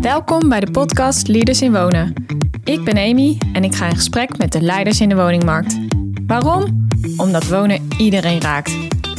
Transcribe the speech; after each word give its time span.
Welkom 0.00 0.48
bij 0.48 0.60
de 0.60 0.70
podcast 0.70 1.28
Leaders 1.28 1.62
in 1.62 1.72
Wonen. 1.72 2.14
Ik 2.64 2.84
ben 2.84 2.96
Amy 2.96 3.38
en 3.52 3.64
ik 3.64 3.74
ga 3.74 3.86
in 3.86 3.96
gesprek 3.96 4.38
met 4.38 4.52
de 4.52 4.60
leiders 4.60 5.00
in 5.00 5.08
de 5.08 5.14
woningmarkt. 5.14 5.78
Waarom? 6.26 6.88
Omdat 7.16 7.48
wonen 7.48 7.88
iedereen 7.98 8.40
raakt. 8.40 8.76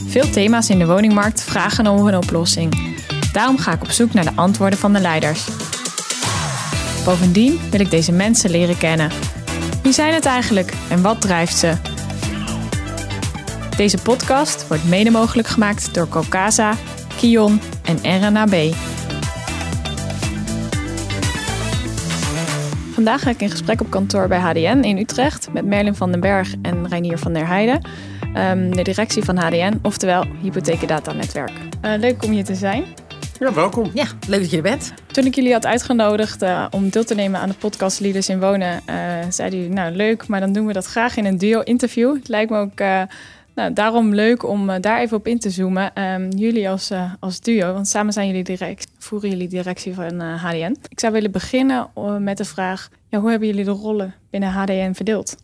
Veel 0.07 0.29
thema's 0.29 0.69
in 0.69 0.79
de 0.79 0.85
woningmarkt 0.85 1.43
vragen 1.43 1.87
om 1.87 2.07
een 2.07 2.17
oplossing. 2.17 2.95
Daarom 3.33 3.57
ga 3.57 3.73
ik 3.73 3.81
op 3.81 3.91
zoek 3.91 4.13
naar 4.13 4.23
de 4.23 4.35
antwoorden 4.35 4.79
van 4.79 4.93
de 4.93 4.99
leiders. 4.99 5.47
Bovendien 7.05 7.59
wil 7.71 7.79
ik 7.79 7.89
deze 7.89 8.11
mensen 8.11 8.49
leren 8.49 8.77
kennen. 8.77 9.11
Wie 9.83 9.93
zijn 9.93 10.13
het 10.13 10.25
eigenlijk 10.25 10.73
en 10.89 11.01
wat 11.01 11.21
drijft 11.21 11.57
ze? 11.57 11.73
Deze 13.77 13.97
podcast 13.97 14.67
wordt 14.67 14.87
mede 14.87 15.09
mogelijk 15.09 15.47
gemaakt 15.47 15.93
door 15.93 16.07
Cocasa, 16.09 16.73
Kion 17.17 17.61
en 17.83 18.27
RNAB. 18.27 18.73
Vandaag 22.91 23.21
ga 23.21 23.29
ik 23.29 23.41
in 23.41 23.49
gesprek 23.49 23.81
op 23.81 23.89
kantoor 23.89 24.27
bij 24.27 24.39
HDN 24.39 24.83
in 24.83 24.97
Utrecht 24.97 25.53
met 25.53 25.65
Merlin 25.65 25.95
van 25.95 26.11
den 26.11 26.19
Berg 26.19 26.53
en 26.61 26.87
Reinier 26.87 27.17
van 27.17 27.33
der 27.33 27.47
Heijden. 27.47 27.81
Um, 28.37 28.75
de 28.75 28.83
directie 28.83 29.23
van 29.23 29.37
HDN, 29.37 29.79
oftewel 29.81 30.25
Hypothekendata 30.41 31.13
Netwerk. 31.13 31.51
Uh, 31.85 31.93
leuk 31.97 32.23
om 32.23 32.31
hier 32.31 32.43
te 32.43 32.55
zijn. 32.55 32.83
Ja, 33.39 33.53
welkom. 33.53 33.91
Ja, 33.93 34.05
leuk 34.27 34.39
dat 34.39 34.49
je 34.49 34.57
er 34.57 34.63
bent. 34.63 34.93
Toen 35.07 35.25
ik 35.25 35.35
jullie 35.35 35.53
had 35.53 35.65
uitgenodigd 35.65 36.43
uh, 36.43 36.65
om 36.71 36.89
deel 36.89 37.03
te 37.03 37.15
nemen 37.15 37.39
aan 37.39 37.49
de 37.49 37.55
podcast 37.55 37.99
Leaders 37.99 38.29
in 38.29 38.39
Wonen, 38.39 38.81
uh, 38.89 38.95
zeiden 39.29 39.59
jullie, 39.59 39.75
nou 39.75 39.95
leuk, 39.95 40.27
maar 40.27 40.39
dan 40.39 40.53
doen 40.53 40.65
we 40.65 40.73
dat 40.73 40.85
graag 40.85 41.17
in 41.17 41.25
een 41.25 41.37
duo-interview. 41.37 42.15
Het 42.15 42.27
lijkt 42.27 42.51
me 42.51 42.57
ook 42.57 42.79
nou, 43.55 43.73
daarom 43.73 44.13
leuk 44.13 44.43
om 44.43 44.81
daar 44.81 44.99
even 44.99 45.17
op 45.17 45.27
in 45.27 45.39
te 45.39 45.49
zoomen. 45.49 46.13
Um, 46.13 46.29
jullie 46.29 46.69
als, 46.69 46.91
als 47.19 47.39
duo, 47.39 47.73
want 47.73 47.87
samen 47.87 48.13
zijn 48.13 48.27
jullie 48.27 48.43
direct, 48.43 48.91
voeren 48.97 49.29
jullie 49.29 49.47
directie 49.47 49.93
van 49.93 50.19
HDN. 50.19 50.75
Ik 50.89 50.99
zou 50.99 51.13
willen 51.13 51.31
beginnen 51.31 51.89
met 52.19 52.37
de 52.37 52.45
vraag, 52.45 52.89
ja, 53.07 53.19
hoe 53.19 53.29
hebben 53.29 53.47
jullie 53.47 53.65
de 53.65 53.71
rollen 53.71 54.13
binnen 54.29 54.49
HDN 54.49 54.93
verdeeld? 54.93 55.35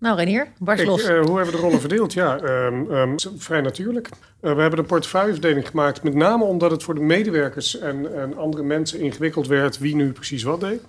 Nou, 0.00 0.16
Renier, 0.16 0.48
barst 0.58 0.84
los. 0.84 1.02
Uh, 1.02 1.08
hoe 1.08 1.36
hebben 1.36 1.44
we 1.44 1.50
de 1.50 1.66
rollen 1.66 1.80
verdeeld? 1.80 2.12
Ja, 2.12 2.40
um, 2.42 2.90
um, 2.90 3.14
vrij 3.36 3.60
natuurlijk. 3.60 4.08
Uh, 4.08 4.54
we 4.54 4.60
hebben 4.60 4.78
een 4.78 4.86
portefeuilleverdeling 4.86 5.68
gemaakt, 5.68 6.02
met 6.02 6.14
name 6.14 6.44
omdat 6.44 6.70
het 6.70 6.82
voor 6.82 6.94
de 6.94 7.00
medewerkers 7.00 7.78
en, 7.78 8.20
en 8.20 8.36
andere 8.36 8.62
mensen 8.62 9.00
ingewikkeld 9.00 9.46
werd 9.46 9.78
wie 9.78 9.94
nu 9.94 10.12
precies 10.12 10.42
wat 10.42 10.60
deed. 10.60 10.80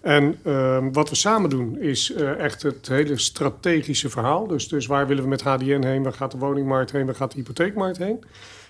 En 0.00 0.52
um, 0.52 0.92
wat 0.92 1.08
we 1.08 1.16
samen 1.16 1.50
doen 1.50 1.78
is 1.78 2.10
uh, 2.10 2.30
echt 2.30 2.62
het 2.62 2.88
hele 2.88 3.18
strategische 3.18 4.10
verhaal. 4.10 4.46
Dus, 4.46 4.68
dus 4.68 4.86
waar 4.86 5.06
willen 5.06 5.22
we 5.22 5.28
met 5.28 5.42
HDN 5.42 5.84
heen? 5.84 6.02
Waar 6.02 6.12
gaat 6.12 6.30
de 6.30 6.38
woningmarkt 6.38 6.92
heen? 6.92 7.06
Waar 7.06 7.14
gaat 7.14 7.30
de 7.30 7.36
hypotheekmarkt 7.36 7.98
heen? 7.98 8.24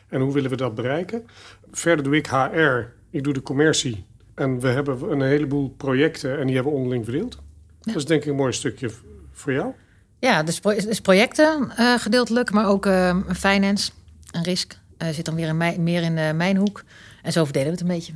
En 0.08 0.20
hoe 0.20 0.32
willen 0.32 0.50
we 0.50 0.56
dat 0.56 0.74
bereiken? 0.74 1.26
Verder 1.70 2.04
doe 2.04 2.16
ik 2.16 2.26
HR, 2.26 2.80
ik 3.10 3.24
doe 3.24 3.32
de 3.32 3.42
commercie. 3.42 4.04
En 4.34 4.60
we 4.60 4.68
hebben 4.68 5.10
een 5.10 5.22
heleboel 5.22 5.68
projecten 5.68 6.38
en 6.38 6.46
die 6.46 6.54
hebben 6.54 6.72
we 6.72 6.78
onderling 6.78 7.04
verdeeld. 7.04 7.34
Ja. 7.34 7.92
Dat 7.92 7.96
is 7.96 8.04
denk 8.04 8.22
ik 8.22 8.28
een 8.28 8.36
mooi 8.36 8.52
stukje 8.52 8.90
voor 9.32 9.52
jou. 9.52 9.72
Ja, 10.18 10.42
dus, 10.42 10.60
dus 10.60 11.00
projecten 11.00 11.72
uh, 11.78 11.98
gedeeltelijk, 11.98 12.50
maar 12.50 12.68
ook 12.68 12.86
uh, 12.86 13.16
finance 13.34 13.90
en 14.30 14.42
risk 14.42 14.78
uh, 14.98 15.08
zit 15.08 15.24
dan 15.24 15.34
weer 15.34 15.48
in 15.48 15.56
mij, 15.56 15.78
meer 15.78 16.02
in 16.02 16.36
mijn 16.36 16.56
hoek. 16.56 16.84
En 17.22 17.32
zo 17.32 17.44
verdelen 17.44 17.66
we 17.66 17.72
het 17.72 17.80
een 17.80 17.94
beetje. 17.94 18.12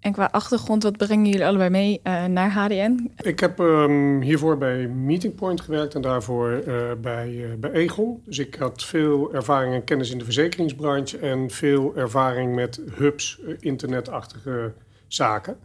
En 0.00 0.12
qua 0.12 0.28
achtergrond, 0.32 0.82
wat 0.82 0.96
brengen 0.96 1.26
jullie 1.26 1.46
allebei 1.46 1.70
mee 1.70 2.00
naar 2.28 2.52
HDN? 2.52 3.10
Ik 3.16 3.40
heb 3.40 3.58
um, 3.58 4.20
hiervoor 4.20 4.58
bij 4.58 4.86
Meeting 4.86 5.34
Point 5.34 5.60
gewerkt 5.60 5.94
en 5.94 6.00
daarvoor 6.00 6.62
bij, 7.00 7.56
bij 7.58 7.70
Egon. 7.70 8.22
Dus 8.24 8.38
ik 8.38 8.54
had 8.54 8.84
veel 8.84 9.34
ervaring 9.34 9.74
en 9.74 9.84
kennis 9.84 10.10
in 10.10 10.18
de 10.18 10.24
verzekeringsbranche 10.24 11.18
en 11.18 11.50
veel 11.50 11.96
ervaring 11.96 12.54
met 12.54 12.80
hubs, 12.96 13.40
internetachtige 13.58 14.72
zaken. 15.06 15.56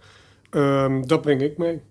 Um, 0.51 1.07
dat 1.07 1.21
breng 1.21 1.41
ik 1.41 1.57
mee. 1.57 1.81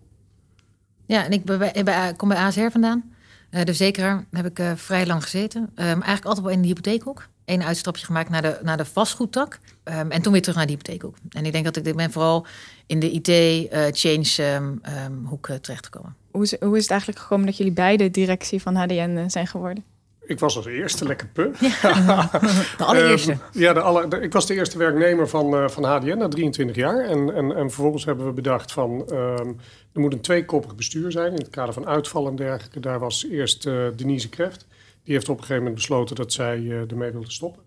Ja, 1.07 1.25
en 1.25 1.31
ik 1.31 1.45
ben 1.45 1.59
bij, 1.59 1.83
bij, 1.85 2.15
kom 2.17 2.29
bij 2.29 2.39
ASR 2.39 2.69
vandaan. 2.71 3.15
Uh, 3.51 3.61
de 3.61 3.67
verzekeraar 3.67 4.25
heb 4.31 4.47
ik 4.47 4.59
uh, 4.59 4.73
vrij 4.75 5.07
lang 5.07 5.23
gezeten. 5.23 5.61
Um, 5.63 5.85
eigenlijk 5.85 6.25
altijd 6.25 6.47
wel 6.47 6.55
in 6.55 6.63
de 6.63 6.69
hypotheekhoek. 6.69 7.29
Eén 7.45 7.63
uitstapje 7.63 8.07
gemaakt 8.07 8.31
naar 8.31 8.43
de, 8.43 8.59
naar 8.63 8.77
de 8.77 8.85
vastgoedtak. 8.85 9.59
Um, 9.85 10.11
en 10.11 10.23
toen 10.23 10.33
weer 10.33 10.41
terug 10.41 10.57
naar 10.57 10.67
de 10.67 10.73
hypotheekhoek. 10.73 11.17
En 11.29 11.47
ik 11.47 11.53
denk 11.53 11.65
dat 11.65 11.77
ik, 11.77 11.87
ik 11.87 11.97
ben 11.97 12.13
vooral 12.13 12.47
in 12.87 13.01
de 13.01 13.11
IT-change 13.11 14.59
um, 15.07 15.27
hoek 15.27 15.49
uh, 15.49 15.57
terechtgekomen. 15.57 16.17
Hoe 16.31 16.43
is, 16.43 16.61
hoe 16.61 16.77
is 16.77 16.83
het 16.83 16.91
eigenlijk 16.91 17.21
gekomen 17.21 17.47
dat 17.47 17.57
jullie 17.57 17.73
beide 17.73 18.11
directie 18.11 18.63
van 18.63 18.75
HDN 18.75 19.29
zijn 19.29 19.47
geworden? 19.47 19.85
Ik 20.27 20.39
was 20.39 20.57
als 20.57 20.67
eerste 20.67 21.07
lekker 21.07 21.27
pup. 21.27 21.57
Ja, 21.57 22.31
de 22.79 22.85
allereerste. 22.85 23.31
Uh, 23.31 23.39
ja, 23.53 23.73
de 23.73 23.81
aller, 23.81 24.09
de, 24.09 24.21
ik 24.21 24.33
was 24.33 24.47
de 24.47 24.55
eerste 24.55 24.79
werknemer 24.79 25.29
van, 25.29 25.55
uh, 25.55 25.69
van 25.69 25.85
HDN 25.85 26.19
na 26.19 26.29
23 26.29 26.77
jaar. 26.77 27.05
En, 27.05 27.35
en, 27.35 27.57
en 27.57 27.71
vervolgens 27.71 28.05
hebben 28.05 28.27
we 28.27 28.33
bedacht 28.33 28.73
van... 28.73 29.05
Um, 29.13 29.57
er 29.93 30.01
moet 30.01 30.13
een 30.13 30.21
tweekoppig 30.21 30.75
bestuur 30.75 31.13
zijn 31.13 31.33
in 31.33 31.39
het 31.39 31.51
kader 31.51 31.75
van 31.75 31.87
uitval 31.87 32.27
en 32.27 32.37
dergelijke. 32.37 32.81
Daar 32.81 32.99
was 32.99 33.27
eerst 33.31 33.67
uh, 33.67 33.87
Denise 33.97 34.29
Kreft. 34.29 34.67
Die 35.05 35.15
heeft 35.15 35.29
op 35.29 35.37
een 35.37 35.41
gegeven 35.41 35.63
moment 35.63 35.81
besloten 35.81 36.17
dat 36.17 36.33
zij 36.33 36.59
uh, 36.59 36.91
ermee 36.91 37.11
wilde 37.11 37.31
stoppen. 37.31 37.63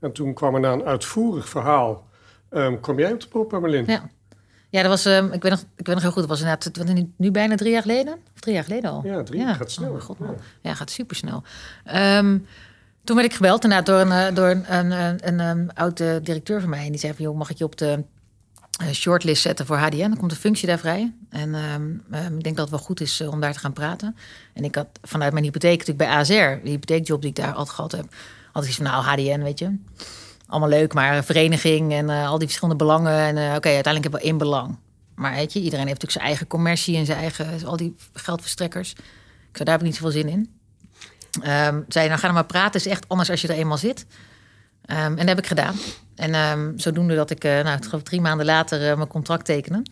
En 0.00 0.12
toen 0.12 0.34
kwam 0.34 0.54
er 0.54 0.60
na 0.60 0.72
een 0.72 0.84
uitvoerig 0.84 1.48
verhaal... 1.48 2.10
Um, 2.50 2.80
kwam 2.80 2.98
jij 2.98 3.12
op 3.12 3.20
de 3.20 3.28
prop, 3.28 3.52
Marlin? 3.52 3.84
Ja. 3.86 4.10
Ja, 4.70 4.80
dat 4.82 4.90
was, 4.90 5.04
um, 5.04 5.32
ik, 5.32 5.42
weet 5.42 5.52
nog, 5.52 5.60
ik 5.76 5.86
weet 5.86 5.94
nog 5.94 6.02
heel 6.02 6.12
goed, 6.12 6.20
het 6.20 6.30
was 6.30 6.40
inderdaad 6.40 6.94
nu, 6.94 7.12
nu 7.16 7.30
bijna 7.30 7.54
drie 7.56 7.72
jaar 7.72 7.82
geleden. 7.82 8.14
Of 8.34 8.40
drie 8.40 8.54
jaar 8.54 8.64
geleden 8.64 8.90
al. 8.90 9.00
Ja, 9.04 9.22
drie 9.22 9.40
ja. 9.40 9.54
gaat 9.54 9.70
snel. 9.70 9.92
Oh, 9.92 10.00
God, 10.00 10.16
ja. 10.20 10.34
ja, 10.60 10.74
gaat 10.74 10.90
super 10.90 11.16
snel. 11.16 11.42
Um, 11.94 12.46
toen 13.04 13.16
werd 13.16 13.28
ik 13.28 13.34
gebeld 13.34 13.64
inderdaad 13.64 13.86
door 13.86 14.00
een, 14.00 14.34
door 14.34 14.48
een, 14.48 14.74
een, 14.74 15.18
een, 15.26 15.38
een 15.38 15.74
oude 15.74 16.20
directeur 16.22 16.60
van 16.60 16.70
mij. 16.70 16.84
En 16.84 16.90
die 16.90 17.00
zei 17.00 17.14
van, 17.14 17.24
joh, 17.24 17.36
mag 17.36 17.50
ik 17.50 17.58
je 17.58 17.64
op 17.64 17.76
de 17.76 18.04
shortlist 18.92 19.42
zetten 19.42 19.66
voor 19.66 19.76
HDN? 19.76 19.96
Dan 19.96 20.16
komt 20.16 20.30
een 20.30 20.36
functie 20.36 20.66
daar 20.66 20.78
vrij. 20.78 21.12
En 21.28 21.54
um, 21.54 22.02
ik 22.10 22.42
denk 22.42 22.56
dat 22.56 22.70
het 22.70 22.70
wel 22.70 22.86
goed 22.86 23.00
is 23.00 23.20
uh, 23.20 23.28
om 23.28 23.40
daar 23.40 23.52
te 23.52 23.58
gaan 23.58 23.72
praten. 23.72 24.16
En 24.52 24.64
ik 24.64 24.74
had 24.74 24.88
vanuit 25.02 25.32
mijn 25.32 25.44
hypotheek 25.44 25.78
natuurlijk 25.78 26.08
bij 26.08 26.18
ASR, 26.18 26.64
de 26.64 26.70
hypotheekjob 26.70 27.20
die 27.20 27.30
ik 27.30 27.36
daar 27.36 27.52
altijd 27.52 27.74
gehad 27.74 27.92
heb, 27.92 28.14
had 28.52 28.62
ik 28.62 28.68
iets 28.68 28.78
van, 28.78 28.86
nou, 28.86 29.04
HDN, 29.04 29.42
weet 29.42 29.58
je 29.58 29.78
allemaal 30.52 30.68
leuk, 30.68 30.94
maar 30.94 31.24
vereniging 31.24 31.92
en 31.92 32.08
uh, 32.08 32.28
al 32.28 32.38
die 32.38 32.46
verschillende 32.46 32.84
belangen. 32.84 33.18
En 33.18 33.36
oké, 33.36 33.68
uiteindelijk 33.68 34.02
hebben 34.02 34.20
we 34.20 34.26
één 34.26 34.38
belang. 34.38 34.76
Maar 35.14 35.34
weet 35.34 35.52
je, 35.52 35.60
iedereen 35.60 35.86
heeft 35.86 36.00
natuurlijk 36.00 36.12
zijn 36.12 36.24
eigen 36.24 36.46
commercie 36.46 36.96
en 36.96 37.06
zijn 37.06 37.18
eigen, 37.18 37.66
al 37.66 37.76
die 37.76 37.96
geldverstrekkers. 38.12 38.92
Ik 38.92 39.58
zei, 39.58 39.64
daar 39.64 39.78
heb 39.78 39.80
ik 39.80 39.86
niet 39.86 39.96
zoveel 39.96 40.10
zin 40.10 40.28
in. 40.28 40.50
Um, 41.66 41.84
zei, 41.88 42.08
nou 42.08 42.20
ga 42.20 42.26
er 42.26 42.32
maar 42.32 42.44
praten, 42.44 42.80
is 42.80 42.86
echt 42.86 43.08
anders 43.08 43.30
als 43.30 43.40
je 43.40 43.48
er 43.48 43.54
eenmaal 43.54 43.78
zit. 43.78 44.06
Um, 44.86 44.96
en 44.96 45.16
dat 45.16 45.28
heb 45.28 45.38
ik 45.38 45.46
gedaan. 45.46 45.74
En 46.14 46.34
um, 46.34 46.78
zodoende 46.78 47.14
dat 47.14 47.30
ik, 47.30 47.44
uh, 47.44 47.62
nou, 47.62 48.02
drie 48.02 48.20
maanden 48.20 48.46
later 48.46 48.90
uh, 48.90 48.96
mijn 48.96 49.08
contract 49.08 49.44
tekenen 49.44 49.82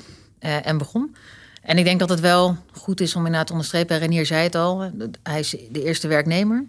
uh, 0.40 0.66
en 0.66 0.78
begon. 0.78 1.16
En 1.62 1.78
ik 1.78 1.84
denk 1.84 2.00
dat 2.00 2.08
het 2.08 2.20
wel 2.20 2.56
goed 2.72 3.00
is 3.00 3.14
om 3.14 3.20
inderdaad 3.20 3.46
te 3.46 3.52
onderstrepen, 3.52 3.98
Renier 3.98 4.26
zei 4.26 4.42
het 4.42 4.54
al, 4.54 4.90
hij 5.22 5.38
is 5.38 5.56
de 5.70 5.84
eerste 5.84 6.08
werknemer. 6.08 6.64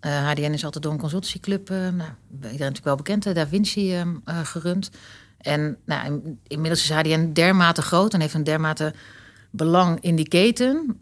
HDN 0.00 0.52
is 0.52 0.64
altijd 0.64 0.82
door 0.84 0.92
een 0.92 0.98
consultancyclub, 0.98 1.68
nou, 1.68 1.92
iedereen 2.32 2.58
natuurlijk 2.58 2.84
wel 2.84 2.96
bekend, 2.96 3.34
Da 3.34 3.46
Vinci 3.46 3.98
uh, 3.98 4.06
gerund. 4.42 4.90
En 5.38 5.76
nou, 5.84 6.20
inmiddels 6.46 6.82
is 6.82 6.90
HDN 6.90 7.30
dermate 7.32 7.82
groot 7.82 8.14
en 8.14 8.20
heeft 8.20 8.34
een 8.34 8.44
dermate 8.44 8.94
belang 9.50 10.00
in 10.00 10.16
die 10.16 10.28
keten, 10.28 10.98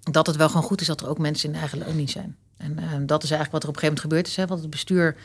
dat 0.00 0.26
het 0.26 0.36
wel 0.36 0.48
gewoon 0.48 0.62
goed 0.62 0.80
is 0.80 0.86
dat 0.86 1.00
er 1.00 1.08
ook 1.08 1.18
mensen 1.18 1.52
in 1.52 1.58
eigen 1.58 1.78
loondienst 1.78 2.12
zijn. 2.12 2.36
En 2.56 3.06
dat 3.06 3.22
is 3.22 3.30
eigenlijk 3.30 3.52
wat 3.52 3.62
er 3.62 3.68
op 3.68 3.74
een 3.74 3.80
gegeven 3.80 3.80
moment 3.80 4.00
gebeurd 4.00 4.26
is. 4.26 4.36
Hè, 4.36 4.46
wat 4.46 4.60
het 4.60 4.70
bestuur 4.70 5.16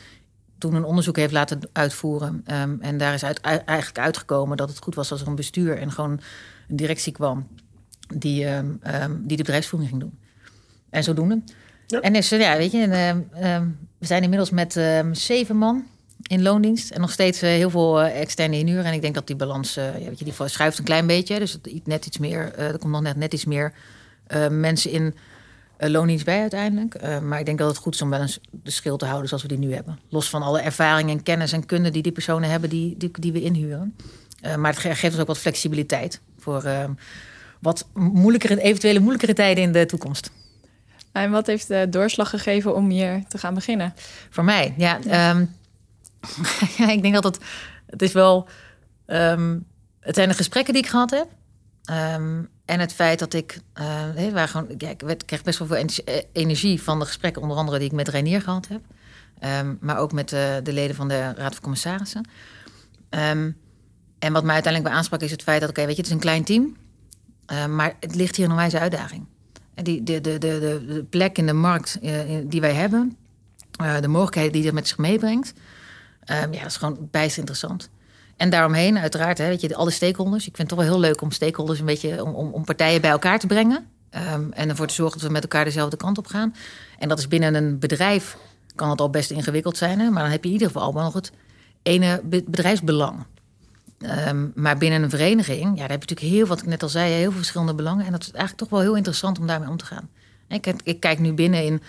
toen 0.64 0.74
een 0.74 0.84
onderzoek 0.84 1.16
heeft 1.16 1.32
laten 1.32 1.60
uitvoeren. 1.72 2.44
Um, 2.52 2.78
en 2.80 2.98
daar 2.98 3.14
is 3.14 3.24
uit, 3.24 3.40
eigenlijk 3.40 3.98
uitgekomen 3.98 4.56
dat 4.56 4.68
het 4.68 4.78
goed 4.78 4.94
was 4.94 5.10
als 5.10 5.20
er 5.20 5.26
een 5.26 5.34
bestuur 5.34 5.78
en 5.78 5.92
gewoon 5.92 6.20
een 6.68 6.76
directie 6.76 7.12
kwam 7.12 7.46
die, 8.14 8.46
um, 8.46 8.80
die 9.18 9.36
de 9.36 9.42
bedrijfsvoering 9.42 9.90
ging 9.90 10.02
doen. 10.02 10.18
En 10.90 11.04
zodoende. 11.04 11.42
Ja. 11.86 12.00
En 12.00 12.14
is, 12.14 12.28
ja, 12.28 12.56
weet 12.56 12.72
je, 12.72 12.82
en, 12.82 13.28
we 13.98 14.06
zijn 14.06 14.22
inmiddels 14.22 14.50
met 14.50 14.80
zeven 15.12 15.56
man 15.56 15.84
in 16.22 16.42
loondienst 16.42 16.90
en 16.90 17.00
nog 17.00 17.10
steeds 17.10 17.42
eh, 17.42 17.50
heel 17.50 17.70
veel 17.70 18.02
uh, 18.02 18.20
externe 18.20 18.58
inhuren. 18.58 18.84
En 18.84 18.92
ik 18.92 19.02
denk 19.02 19.14
dat 19.14 19.26
die 19.26 19.36
balans, 19.36 19.74
ja, 19.74 19.92
weet 19.92 20.18
je, 20.18 20.24
die 20.24 20.34
schuift 20.44 20.78
een 20.78 20.84
klein 20.84 21.06
beetje. 21.06 21.38
Dus 21.38 21.58
net 21.84 22.06
iets 22.06 22.18
meer, 22.18 22.54
er 22.54 22.78
komt 22.78 22.92
nog 22.92 23.02
net, 23.02 23.16
net 23.16 23.32
iets 23.32 23.44
meer 23.44 23.72
mensen 24.50 24.90
in 24.90 25.14
loondienst 25.78 26.24
bij 26.24 26.40
uiteindelijk. 26.40 27.20
maar 27.22 27.38
ik 27.38 27.46
denk 27.46 27.58
dat 27.58 27.68
het 27.68 27.76
goed 27.76 27.94
is 27.94 28.02
om 28.02 28.10
wel 28.10 28.20
eens 28.20 28.40
de 28.50 28.70
schil 28.70 28.96
te 28.96 29.04
houden 29.04 29.28
zoals 29.28 29.42
we 29.42 29.48
die 29.48 29.58
nu 29.58 29.74
hebben. 29.74 29.98
Los 30.08 30.30
van 30.30 30.42
alle 30.42 30.60
ervaring 30.60 31.10
en 31.10 31.22
kennis 31.22 31.52
en 31.52 31.66
kunde 31.66 31.90
die 31.90 32.02
die 32.02 32.12
personen 32.12 32.50
hebben 32.50 32.70
die, 32.70 32.96
die, 32.96 33.10
die 33.12 33.32
we 33.32 33.42
inhuren. 33.42 33.96
maar 34.58 34.70
het 34.70 34.80
geeft 34.80 35.12
ons 35.12 35.18
ook 35.18 35.26
wat 35.26 35.38
flexibiliteit 35.38 36.20
voor 36.38 36.62
ehm, 36.62 36.92
wat 37.64 37.88
moeilijkere, 37.94 38.60
eventuele 38.60 38.98
moeilijkere 38.98 39.32
tijden 39.32 39.64
in 39.64 39.72
de 39.72 39.86
toekomst. 39.86 40.30
En 41.12 41.30
wat 41.30 41.46
heeft 41.46 41.68
de 41.68 41.86
doorslag 41.90 42.30
gegeven 42.30 42.74
om 42.74 42.90
hier 42.90 43.24
te 43.28 43.38
gaan 43.38 43.54
beginnen? 43.54 43.94
Voor 44.30 44.44
mij, 44.44 44.74
ja. 44.76 44.98
ja. 45.04 45.30
Um, 45.30 45.54
ja 46.78 46.90
ik 46.90 47.02
denk 47.02 47.14
dat 47.14 47.24
het, 47.24 47.38
het 47.86 48.02
is 48.02 48.12
wel... 48.12 48.48
Um, 49.06 49.66
het 50.00 50.14
zijn 50.14 50.28
de 50.28 50.34
gesprekken 50.34 50.72
die 50.74 50.82
ik 50.82 50.88
gehad 50.88 51.10
heb. 51.10 51.26
Um, 51.90 52.48
en 52.64 52.80
het 52.80 52.92
feit 52.92 53.18
dat 53.18 53.34
ik... 53.34 53.60
Uh, 54.16 54.32
waar 54.32 54.48
gewoon, 54.48 54.70
ik 54.70 54.96
kreeg 55.26 55.42
best 55.42 55.58
wel 55.58 55.68
veel 55.68 55.86
energie 56.32 56.82
van 56.82 56.98
de 56.98 57.04
gesprekken... 57.04 57.42
onder 57.42 57.56
andere 57.56 57.78
die 57.78 57.86
ik 57.86 57.92
met 57.92 58.08
Reinier 58.08 58.42
gehad 58.42 58.68
heb. 58.68 58.80
maar 59.80 59.98
ook 59.98 60.12
met 60.12 60.32
uh, 60.32 60.54
de 60.62 60.72
leden 60.72 60.96
van 60.96 61.08
de 61.08 61.32
Raad 61.32 61.52
van 61.52 61.62
Commissarissen. 61.62 62.28
en 63.08 63.56
En 64.18 64.32
wat 64.32 64.44
mij 64.44 64.54
uiteindelijk 64.54 64.92
bij 64.92 64.92
aansprak 64.92 65.20
is 65.20 65.30
het 65.30 65.42
feit 65.42 65.60
dat, 65.60 65.70
oké, 65.70 65.86
weet 65.86 65.96
je, 65.96 66.02
het 66.02 66.06
is 66.06 66.12
een 66.12 66.20
klein 66.20 66.44
team. 66.44 66.76
Uh, 67.52 67.66
maar 67.66 67.96
het 68.00 68.14
ligt 68.14 68.36
hier 68.36 68.48
een 68.48 68.56
wijze 68.56 68.78
uitdaging. 68.78 69.26
Die, 69.74 70.02
de, 70.02 70.20
de, 70.20 70.38
de, 70.38 70.84
de, 70.86 71.04
plek 71.10 71.38
in 71.38 71.46
de 71.46 71.52
markt 71.52 71.98
die 72.44 72.60
wij 72.60 72.74
hebben, 72.74 73.16
de 74.00 74.08
mogelijkheden 74.08 74.52
die 74.52 74.62
dat 74.62 74.72
met 74.72 74.88
zich 74.88 74.98
meebrengt, 74.98 75.52
ja, 76.24 76.46
dat 76.46 76.66
is 76.66 76.76
gewoon 76.76 77.08
bijst 77.10 77.38
interessant. 77.38 77.90
En 78.36 78.50
daaromheen, 78.50 78.98
uiteraard, 78.98 79.38
hè, 79.38 79.48
weet 79.48 79.60
je, 79.60 79.74
alle 79.74 79.90
stakeholders. 79.90 80.46
Ik 80.46 80.56
vind 80.56 80.70
het 80.70 80.78
toch 80.78 80.86
wel 80.86 80.96
heel 80.96 81.08
leuk 81.08 81.20
om 81.20 81.30
stakeholders 81.30 81.78
een 81.78 81.86
beetje 81.86 82.24
om, 82.24 82.34
om, 82.34 82.52
om 82.52 82.64
partijen 82.64 83.00
bij 83.00 83.10
elkaar 83.10 83.38
te 83.38 83.46
brengen. 83.46 83.86
Um, 84.34 84.52
en 84.52 84.68
ervoor 84.68 84.86
te 84.86 84.94
zorgen 84.94 85.18
dat 85.18 85.26
we 85.26 85.32
met 85.32 85.42
elkaar 85.42 85.64
dezelfde 85.64 85.96
kant 85.96 86.18
op 86.18 86.26
gaan. 86.26 86.54
En 86.98 87.08
dat 87.08 87.18
is 87.18 87.28
binnen 87.28 87.54
een 87.54 87.78
bedrijf, 87.78 88.36
kan 88.74 88.90
het 88.90 89.00
al 89.00 89.10
best 89.10 89.30
ingewikkeld 89.30 89.76
zijn. 89.76 90.00
Hè? 90.00 90.10
Maar 90.10 90.22
dan 90.22 90.32
heb 90.32 90.42
je 90.42 90.48
in 90.48 90.54
ieder 90.54 90.70
geval 90.70 90.92
nog 90.92 91.12
het 91.12 91.32
ene 91.82 92.20
bedrijfsbelang. 92.24 93.24
Um, 94.28 94.52
maar 94.54 94.78
binnen 94.78 95.02
een 95.02 95.10
vereniging, 95.10 95.70
ja, 95.70 95.80
daar 95.80 95.90
heb 95.90 96.02
je 96.02 96.08
natuurlijk 96.08 96.36
heel, 96.36 96.46
wat 96.46 96.58
ik 96.60 96.66
net 96.66 96.82
al 96.82 96.88
zei, 96.88 97.12
heel 97.12 97.30
veel 97.30 97.38
verschillende 97.38 97.74
belangen. 97.74 98.06
En 98.06 98.12
dat 98.12 98.20
is 98.20 98.30
eigenlijk 98.30 98.58
toch 98.58 98.68
wel 98.68 98.80
heel 98.80 98.96
interessant 98.96 99.38
om 99.38 99.46
daarmee 99.46 99.68
om 99.68 99.76
te 99.76 99.84
gaan. 99.84 100.08
Ik, 100.48 100.66
ik 100.84 101.00
kijk 101.00 101.18
nu 101.18 101.32
binnen 101.32 101.64
in, 101.64 101.82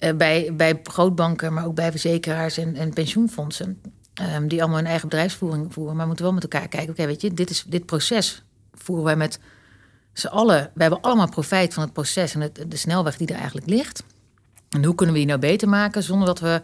uh, 0.00 0.16
bij, 0.16 0.54
bij 0.54 0.80
grootbanken, 0.82 1.52
maar 1.52 1.66
ook 1.66 1.74
bij 1.74 1.90
verzekeraars 1.90 2.58
en, 2.58 2.74
en 2.74 2.92
pensioenfondsen. 2.92 3.80
Um, 4.22 4.48
die 4.48 4.60
allemaal 4.60 4.78
hun 4.78 4.86
eigen 4.86 5.08
bedrijfsvoering 5.08 5.72
voeren. 5.72 5.96
Maar 5.96 6.06
moeten 6.06 6.24
wel 6.24 6.34
met 6.34 6.42
elkaar 6.42 6.68
kijken. 6.68 6.90
Oké, 6.90 7.06
weet 7.06 7.20
je, 7.20 7.34
dit, 7.34 7.50
is, 7.50 7.64
dit 7.68 7.86
proces 7.86 8.44
voeren 8.72 9.04
wij 9.04 9.16
met 9.16 9.40
z'n 10.12 10.26
allen. 10.26 10.70
We 10.74 10.80
hebben 10.80 11.00
allemaal 11.00 11.28
profijt 11.28 11.74
van 11.74 11.82
het 11.82 11.92
proces 11.92 12.34
en 12.34 12.40
het, 12.40 12.64
de 12.68 12.76
snelweg 12.76 13.16
die 13.16 13.28
er 13.28 13.34
eigenlijk 13.34 13.66
ligt. 13.66 14.04
En 14.70 14.84
hoe 14.84 14.94
kunnen 14.94 15.14
we 15.14 15.20
die 15.20 15.28
nou 15.28 15.40
beter 15.40 15.68
maken 15.68 16.02
zonder 16.02 16.26
dat 16.26 16.40
we 16.40 16.60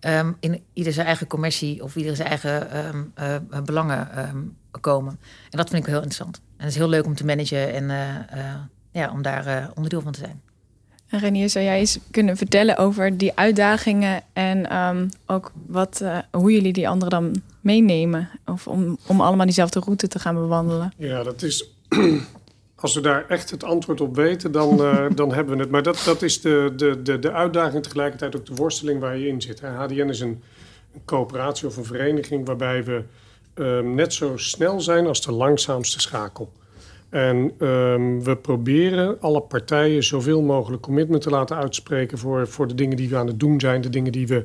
um, 0.00 0.36
in 0.40 0.62
ieder 0.72 0.92
zijn 0.92 1.06
eigen 1.06 1.26
commercie 1.26 1.82
of 1.82 1.96
ieder 1.96 2.16
zijn 2.16 2.28
eigen 2.28 2.86
um, 2.86 3.12
uh, 3.20 3.60
belangen 3.64 4.08
komen. 4.80 5.18
En 5.50 5.58
dat 5.58 5.68
vind 5.68 5.82
ik 5.82 5.88
heel 5.88 6.02
interessant. 6.02 6.36
En 6.36 6.64
het 6.64 6.68
is 6.68 6.76
heel 6.76 6.88
leuk 6.88 7.06
om 7.06 7.14
te 7.14 7.24
managen 7.24 7.72
en 7.72 7.84
uh, 7.84 8.38
uh, 8.38 8.54
ja, 8.90 9.10
om 9.10 9.22
daar 9.22 9.70
onderdeel 9.74 10.00
van 10.00 10.12
te 10.12 10.18
zijn. 10.18 10.42
En 11.08 11.18
Renier, 11.18 11.50
zou 11.50 11.64
jij 11.64 11.78
eens 11.78 11.98
kunnen 12.10 12.36
vertellen 12.36 12.76
over 12.76 13.18
die 13.18 13.32
uitdagingen 13.34 14.22
en 14.32 14.68
ook 15.26 15.52
wat, 15.66 16.04
hoe 16.30 16.52
jullie 16.52 16.72
die 16.72 16.88
anderen 16.88 17.10
dan 17.10 17.42
meenemen? 17.60 18.28
Of 18.46 18.68
om, 18.68 18.98
om 19.06 19.20
allemaal 19.20 19.44
diezelfde 19.44 19.80
route 19.80 20.08
te 20.08 20.18
gaan 20.18 20.34
bewandelen? 20.34 20.92
Ja, 20.96 21.22
dat 21.22 21.42
is 21.42 21.70
als 22.80 22.94
we 22.94 23.00
daar 23.00 23.28
echt 23.28 23.50
het 23.50 23.64
antwoord 23.64 24.00
op 24.00 24.16
weten, 24.16 24.52
dan, 24.52 24.80
uh, 24.80 25.06
dan 25.14 25.34
hebben 25.34 25.56
we 25.56 25.62
het. 25.62 25.70
Maar 25.70 25.82
dat, 25.82 26.02
dat 26.04 26.22
is 26.22 26.40
de, 26.40 26.72
de, 26.76 27.02
de, 27.02 27.18
de 27.18 27.32
uitdaging, 27.32 27.82
tegelijkertijd 27.82 28.36
ook 28.36 28.46
de 28.46 28.54
worsteling 28.54 29.00
waar 29.00 29.16
je 29.16 29.26
in 29.26 29.42
zit. 29.42 29.60
HDN 29.60 30.08
is 30.08 30.20
een, 30.20 30.42
een 30.94 31.04
coöperatie 31.04 31.66
of 31.66 31.76
een 31.76 31.84
vereniging 31.84 32.46
waarbij 32.46 32.84
we 32.84 33.02
um, 33.54 33.94
net 33.94 34.12
zo 34.12 34.36
snel 34.36 34.80
zijn 34.80 35.06
als 35.06 35.22
de 35.22 35.32
langzaamste 35.32 36.00
schakel. 36.00 36.52
En 37.08 37.66
um, 37.66 38.24
we 38.24 38.36
proberen 38.36 39.20
alle 39.20 39.40
partijen 39.40 40.04
zoveel 40.04 40.42
mogelijk 40.42 40.82
commitment 40.82 41.22
te 41.22 41.30
laten 41.30 41.56
uitspreken 41.56 42.18
voor, 42.18 42.48
voor 42.48 42.68
de 42.68 42.74
dingen 42.74 42.96
die 42.96 43.08
we 43.08 43.16
aan 43.16 43.26
het 43.26 43.40
doen 43.40 43.60
zijn, 43.60 43.80
de 43.80 43.90
dingen 43.90 44.12
die 44.12 44.26
we, 44.26 44.44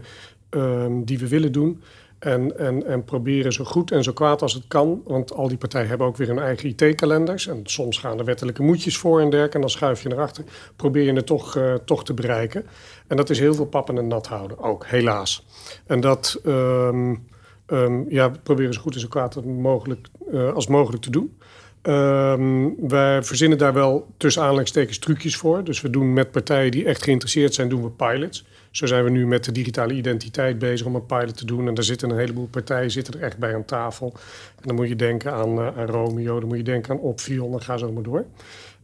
um, 0.49 1.05
die 1.05 1.19
we 1.19 1.27
willen 1.27 1.51
doen. 1.51 1.81
En, 2.19 2.57
en, 2.57 2.85
en 2.85 3.03
proberen 3.03 3.53
zo 3.53 3.63
goed 3.63 3.91
en 3.91 4.03
zo 4.03 4.13
kwaad 4.13 4.41
als 4.41 4.53
het 4.53 4.63
kan. 4.67 5.01
Want 5.05 5.33
al 5.33 5.47
die 5.47 5.57
partijen 5.57 5.87
hebben 5.87 6.07
ook 6.07 6.17
weer 6.17 6.27
hun 6.27 6.39
eigen 6.39 6.69
IT-kalenders. 6.69 7.47
En 7.47 7.59
soms 7.63 7.97
gaan 7.97 8.19
er 8.19 8.25
wettelijke 8.25 8.63
moedjes 8.63 8.97
voor 8.97 9.19
en 9.19 9.29
dergelijke. 9.29 9.55
En 9.55 9.61
dan 9.61 9.69
schuif 9.69 10.03
je 10.03 10.11
erachter. 10.11 10.43
Probeer 10.75 11.03
je 11.03 11.13
het 11.13 11.25
toch, 11.25 11.57
uh, 11.57 11.73
toch 11.73 12.03
te 12.03 12.13
bereiken. 12.13 12.65
En 13.07 13.17
dat 13.17 13.29
is 13.29 13.39
heel 13.39 13.53
veel 13.53 13.65
pappen 13.65 13.97
en 13.97 14.07
nat 14.07 14.27
houden. 14.27 14.59
Ook, 14.59 14.85
helaas. 14.85 15.45
En 15.85 15.99
dat 15.99 16.41
um, 16.45 17.27
um, 17.67 18.05
ja, 18.09 18.31
proberen 18.43 18.73
zo 18.73 18.81
goed 18.81 18.93
en 18.93 18.99
zo 18.99 19.07
kwaad 19.07 19.45
mogelijk, 19.45 20.07
uh, 20.31 20.53
als 20.53 20.67
mogelijk 20.67 21.03
te 21.03 21.11
doen. 21.11 21.37
Um, 21.83 22.89
wij 22.89 23.23
verzinnen 23.23 23.57
daar 23.57 23.73
wel 23.73 24.07
tussen 24.17 24.41
aanleidingstekens 24.41 24.99
trucjes 24.99 25.35
voor. 25.35 25.63
Dus 25.63 25.81
we 25.81 25.89
doen 25.89 26.13
met 26.13 26.31
partijen 26.31 26.71
die 26.71 26.85
echt 26.85 27.03
geïnteresseerd 27.03 27.53
zijn, 27.53 27.69
doen 27.69 27.83
we 27.83 27.89
pilots. 27.89 28.45
Zo 28.71 28.85
zijn 28.85 29.03
we 29.03 29.09
nu 29.09 29.27
met 29.27 29.43
de 29.43 29.51
digitale 29.51 29.93
identiteit 29.93 30.59
bezig 30.59 30.87
om 30.87 30.95
een 30.95 31.05
pilot 31.05 31.37
te 31.37 31.45
doen. 31.45 31.67
En 31.67 31.73
daar 31.73 31.83
zitten 31.83 32.09
een 32.09 32.17
heleboel 32.17 32.47
partijen 32.47 32.91
zitten 32.91 33.13
er 33.13 33.21
echt 33.21 33.37
bij 33.37 33.55
aan 33.55 33.65
tafel. 33.65 34.13
En 34.55 34.67
dan 34.67 34.75
moet 34.75 34.87
je 34.87 34.95
denken 34.95 35.33
aan, 35.33 35.59
aan 35.59 35.85
Romeo, 35.85 36.39
dan 36.39 36.47
moet 36.47 36.57
je 36.57 36.63
denken 36.63 36.91
aan 36.91 36.99
Opvion, 36.99 37.51
dan 37.51 37.61
ga 37.61 37.77
zo 37.77 37.91
maar 37.91 38.03
door. 38.03 38.25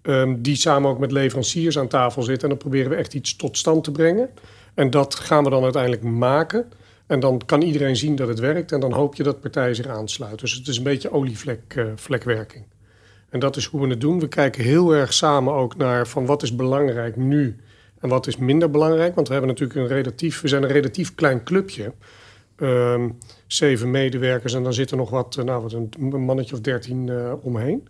Um, 0.01 0.41
die 0.41 0.55
samen 0.55 0.89
ook 0.89 0.99
met 0.99 1.11
leveranciers 1.11 1.77
aan 1.77 1.87
tafel 1.87 2.21
zitten. 2.21 2.43
En 2.43 2.49
dan 2.49 2.57
proberen 2.57 2.89
we 2.89 2.95
echt 2.95 3.13
iets 3.13 3.35
tot 3.35 3.57
stand 3.57 3.83
te 3.83 3.91
brengen. 3.91 4.29
En 4.73 4.89
dat 4.89 5.15
gaan 5.15 5.43
we 5.43 5.49
dan 5.49 5.63
uiteindelijk 5.63 6.03
maken. 6.03 6.71
En 7.07 7.19
dan 7.19 7.41
kan 7.45 7.61
iedereen 7.61 7.95
zien 7.95 8.15
dat 8.15 8.27
het 8.27 8.39
werkt. 8.39 8.71
En 8.71 8.79
dan 8.79 8.93
hoop 8.93 9.15
je 9.15 9.23
dat 9.23 9.41
partijen 9.41 9.75
zich 9.75 9.87
aansluiten. 9.87 10.39
Dus 10.39 10.55
het 10.55 10.67
is 10.67 10.77
een 10.77 10.83
beetje 10.83 11.11
olievlekwerking. 11.11 12.63
Uh, 12.63 12.76
en 13.29 13.39
dat 13.39 13.55
is 13.55 13.65
hoe 13.65 13.81
we 13.81 13.87
het 13.87 14.01
doen. 14.01 14.19
We 14.19 14.27
kijken 14.27 14.63
heel 14.63 14.95
erg 14.95 15.13
samen 15.13 15.53
ook 15.53 15.75
naar 15.75 16.07
van 16.07 16.25
wat 16.25 16.43
is 16.43 16.55
belangrijk 16.55 17.15
nu 17.15 17.55
en 17.99 18.09
wat 18.09 18.27
is 18.27 18.37
minder 18.37 18.69
belangrijk. 18.69 19.15
Want 19.15 19.27
we 19.27 19.33
hebben 19.33 19.51
natuurlijk 19.51 19.79
een 19.79 19.95
relatief, 19.95 20.41
we 20.41 20.47
zijn 20.47 20.63
een 20.63 20.71
relatief 20.71 21.15
klein 21.15 21.43
clubje. 21.43 21.93
Um, 22.57 23.17
zeven 23.47 23.91
medewerkers 23.91 24.53
en 24.53 24.63
dan 24.63 24.73
zit 24.73 24.91
er 24.91 24.97
nog 24.97 25.09
wat, 25.09 25.35
nou, 25.45 25.61
wat 25.61 25.73
een 25.73 25.89
mannetje 26.25 26.55
of 26.55 26.61
dertien 26.61 27.07
uh, 27.07 27.33
omheen. 27.41 27.87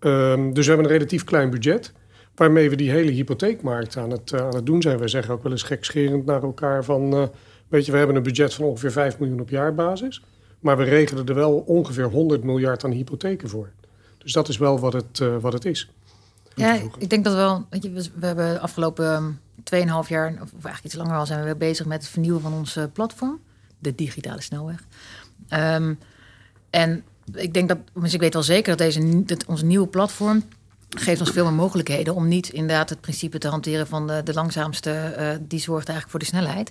Um, 0.00 0.52
dus 0.52 0.64
we 0.64 0.72
hebben 0.72 0.90
een 0.90 0.96
relatief 0.96 1.24
klein 1.24 1.50
budget. 1.50 1.92
Waarmee 2.34 2.70
we 2.70 2.76
die 2.76 2.90
hele 2.90 3.10
hypotheekmarkt 3.10 3.96
aan 3.96 4.10
het, 4.10 4.32
uh, 4.32 4.40
aan 4.40 4.54
het 4.54 4.66
doen 4.66 4.82
zijn. 4.82 4.98
Wij 4.98 5.08
zeggen 5.08 5.34
ook 5.34 5.42
wel 5.42 5.52
eens 5.52 5.62
gekscherend 5.62 6.24
naar 6.24 6.42
elkaar 6.42 6.84
van... 6.84 7.30
Weet 7.68 7.86
je, 7.86 7.92
we 7.92 7.98
hebben 7.98 8.16
een 8.16 8.22
budget 8.22 8.54
van 8.54 8.64
ongeveer 8.64 8.92
5 8.92 9.18
miljoen 9.18 9.40
op 9.40 9.48
jaarbasis. 9.48 10.22
Maar 10.60 10.76
we 10.76 10.82
regelen 10.82 11.26
er 11.26 11.34
wel 11.34 11.58
ongeveer 11.66 12.04
100 12.04 12.44
miljard 12.44 12.84
aan 12.84 12.90
hypotheken 12.90 13.48
voor. 13.48 13.70
Dus 14.28 14.36
dat 14.36 14.48
is 14.48 14.56
wel 14.56 14.78
wat 14.78 14.92
het, 14.92 15.20
uh, 15.20 15.36
wat 15.40 15.52
het 15.52 15.64
is. 15.64 15.90
Ja, 16.54 16.74
ik 16.98 17.10
denk 17.10 17.24
dat 17.24 17.34
wel. 17.34 17.66
Weet 17.70 17.82
je, 17.82 17.90
we, 17.90 18.10
we 18.14 18.26
hebben 18.26 18.52
de 18.52 18.60
afgelopen 18.60 19.40
2,5 19.74 19.80
jaar, 20.08 20.32
of 20.42 20.52
eigenlijk 20.52 20.84
iets 20.84 20.94
langer 20.94 21.16
al, 21.16 21.26
zijn 21.26 21.38
we 21.38 21.44
weer 21.44 21.56
bezig 21.56 21.86
met 21.86 22.02
het 22.02 22.10
vernieuwen 22.10 22.40
van 22.40 22.52
ons 22.52 22.78
platform, 22.92 23.40
de 23.78 23.94
digitale 23.94 24.40
snelweg. 24.40 24.84
Um, 25.50 25.98
en 26.70 27.04
ik 27.34 27.54
denk 27.54 27.68
dat, 27.68 27.78
dus 27.94 28.14
ik 28.14 28.20
weet 28.20 28.32
wel 28.32 28.42
zeker 28.42 28.76
dat 28.76 28.78
deze, 28.78 29.24
dat 29.24 29.44
ons 29.44 29.62
nieuwe 29.62 29.86
platform 29.86 30.42
geeft 30.88 31.20
ons 31.20 31.30
veel 31.30 31.44
meer 31.44 31.52
mogelijkheden 31.52 32.14
om 32.14 32.28
niet 32.28 32.48
inderdaad 32.48 32.90
het 32.90 33.00
principe 33.00 33.38
te 33.38 33.48
hanteren 33.48 33.86
van 33.86 34.06
de, 34.06 34.22
de 34.22 34.34
langzaamste, 34.34 35.14
uh, 35.18 35.46
die 35.48 35.60
zorgt 35.60 35.88
eigenlijk 35.88 36.10
voor 36.10 36.20
de 36.20 36.36
snelheid. 36.36 36.70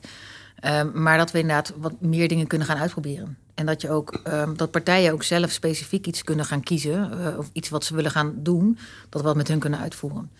Um, 0.66 1.02
maar 1.02 1.18
dat 1.18 1.32
we 1.32 1.40
inderdaad 1.40 1.74
wat 1.78 2.02
meer 2.02 2.28
dingen 2.28 2.48
kunnen 2.48 2.68
gaan 2.68 2.78
uitproberen. 2.78 3.38
En 3.58 3.66
dat 3.66 3.82
je 3.82 3.90
ook 3.90 4.22
um, 4.28 4.58
dat 4.58 4.72
partijen 4.72 5.14
ook 5.14 5.24
zelf 5.24 5.52
specifiek 5.52 6.08
iets 6.08 6.24
kunnen 6.24 6.46
gaan 6.46 6.64
kiezen. 6.64 7.12
Uh, 7.20 7.38
of 7.38 7.50
iets 7.54 7.70
wat 7.70 7.84
ze 7.84 7.96
willen 7.96 8.12
gaan 8.12 8.34
doen, 8.36 8.78
dat 9.10 9.22
we 9.22 9.28
wat 9.28 9.36
met 9.36 9.48
hun 9.48 9.60
kunnen 9.60 9.80
uitvoeren. 9.80 10.32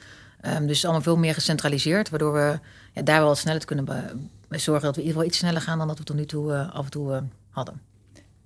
Um, 0.46 0.68
dus 0.68 0.84
allemaal 0.84 1.02
veel 1.02 1.18
meer 1.18 1.34
gecentraliseerd, 1.34 2.10
waardoor 2.10 2.34
we 2.34 2.60
ja, 2.94 3.02
daar 3.02 3.20
wel 3.20 3.28
wat 3.28 3.38
sneller 3.38 3.66
kunnen 3.66 3.86
zorgen 4.50 4.86
dat 4.86 4.96
we 4.96 5.02
in 5.02 5.08
ieder 5.08 5.12
geval 5.12 5.24
iets 5.24 5.38
sneller 5.38 5.62
gaan 5.62 5.78
dan 5.78 5.88
dat 5.88 5.98
we 5.98 6.04
tot 6.04 6.16
nu 6.16 6.26
toe 6.26 6.52
uh, 6.52 6.74
af 6.74 6.86
en 6.86 6.92
toe 6.92 7.12
uh, 7.12 7.18
hadden. 7.50 7.82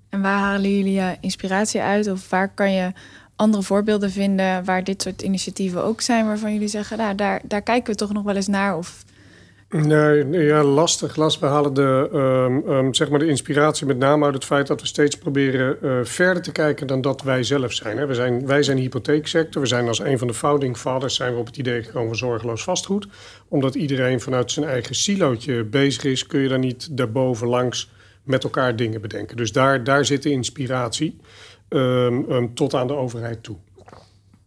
En 0.10 0.22
waar 0.22 0.40
halen 0.40 0.78
jullie 0.78 1.18
inspiratie 1.20 1.82
uit? 1.82 2.08
Of 2.08 2.30
waar 2.30 2.50
kan 2.50 2.72
je 2.72 2.92
andere 3.36 3.64
voorbeelden 3.64 4.12
vinden 4.12 4.66
waar 4.66 4.84
dit 4.84 5.02
soort 5.02 5.22
initiatieven 5.22 5.84
ook 5.84 6.02
zijn, 6.02 6.26
waarvan 6.26 6.54
jullie 6.54 6.68
zeggen, 6.68 6.98
nou, 6.98 7.16
daar, 7.16 7.42
daar 7.44 7.62
kijken 7.62 7.92
we 7.92 7.98
toch 7.98 8.14
nog 8.14 8.24
wel 8.24 8.36
eens 8.36 8.48
naar? 8.48 8.78
Of 8.78 9.04
Nee, 9.72 10.28
ja, 10.28 10.64
lastig. 10.64 11.16
lastig. 11.16 11.42
We 11.42 11.48
halen 11.48 11.74
de, 11.74 12.10
um, 12.14 12.74
um, 12.74 12.94
zeg 12.94 13.10
maar 13.10 13.20
de 13.20 13.28
inspiratie 13.28 13.86
met 13.86 13.98
name 13.98 14.26
uit 14.26 14.34
het 14.34 14.46
feit 14.46 14.68
dat 14.68 14.82
we 14.82 14.88
steeds 14.88 15.18
proberen 15.18 15.78
uh, 15.82 16.00
verder 16.04 16.44
te 16.44 16.52
kijken 16.52 16.88
dan 16.88 17.02
dat 17.02 17.22
wij 17.22 17.44
zelf 17.44 17.74
zijn, 17.74 17.98
hè. 17.98 18.06
We 18.06 18.14
zijn. 18.14 18.46
Wij 18.46 18.64
zijn 18.64 18.78
de 18.78 18.84
hypotheeksector. 18.84 19.62
We 19.62 19.68
zijn 19.68 19.88
als 19.88 20.00
een 20.00 20.18
van 20.18 20.28
de 20.28 20.34
founding 20.34 20.78
fathers 20.78 21.16
zijn 21.16 21.34
we 21.34 21.40
op 21.40 21.46
het 21.46 21.58
idee 21.58 21.84
gekomen 21.84 22.08
van 22.08 22.18
zorgeloos 22.18 22.64
vastgoed. 22.64 23.08
Omdat 23.48 23.76
iedereen 23.76 24.22
vanuit 24.22 24.52
zijn 24.52 24.66
eigen 24.66 24.96
silootje 24.96 25.64
bezig 25.64 26.04
is, 26.04 26.28
kun 26.28 26.42
je 26.42 26.48
daar 26.48 26.60
niet 26.60 26.98
daarboven 26.98 27.48
langs 27.48 27.92
met 28.24 28.44
elkaar 28.44 28.76
dingen 28.76 29.02
bedenken. 29.02 29.38
Dus 29.38 29.52
daar, 29.52 29.84
daar 29.84 30.06
zit 30.06 30.24
de 30.24 30.30
inspiratie 30.30 31.18
um, 31.70 32.54
tot 32.54 32.74
aan 32.74 32.88
de 32.88 32.96
overheid 32.96 33.44
toe. 33.44 33.56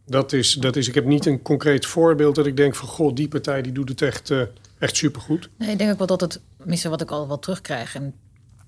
Dat 0.05 0.33
is, 0.33 0.53
dat 0.53 0.75
is, 0.75 0.87
ik 0.87 0.95
heb 0.95 1.05
niet 1.05 1.25
een 1.25 1.41
concreet 1.41 1.85
voorbeeld 1.85 2.35
dat 2.35 2.45
ik 2.45 2.57
denk 2.57 2.75
van... 2.75 2.87
goh, 2.87 3.15
die 3.15 3.27
partij 3.27 3.61
die 3.61 3.71
doet 3.71 3.89
het 3.89 4.01
echt... 4.01 4.29
Uh, 4.29 4.41
echt 4.79 4.95
supergoed. 4.95 5.49
Nee, 5.57 5.71
ik 5.71 5.77
denk 5.77 5.91
ook 5.91 5.97
wel 5.97 6.07
dat 6.07 6.21
het, 6.21 6.41
tenminste 6.57 6.89
wat 6.89 7.01
ik 7.01 7.11
al 7.11 7.27
wat 7.27 7.41
terugkrijg... 7.41 7.95
En 7.95 8.13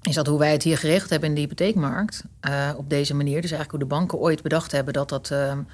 is 0.01 0.15
dat 0.15 0.27
hoe 0.27 0.39
wij 0.39 0.51
het 0.51 0.63
hier 0.63 0.77
geregeld 0.77 1.09
hebben 1.09 1.29
in 1.29 1.35
de 1.35 1.41
hypotheekmarkt. 1.41 2.23
Uh, 2.41 2.71
op 2.77 2.89
deze 2.89 3.13
manier. 3.13 3.41
Dus 3.41 3.51
eigenlijk 3.51 3.71
hoe 3.71 3.79
de 3.79 3.95
banken 3.95 4.17
ooit 4.17 4.41
bedacht 4.41 4.71
hebben 4.71 4.93
dat 4.93 5.09
dat... 5.09 5.29
Um, 5.29 5.67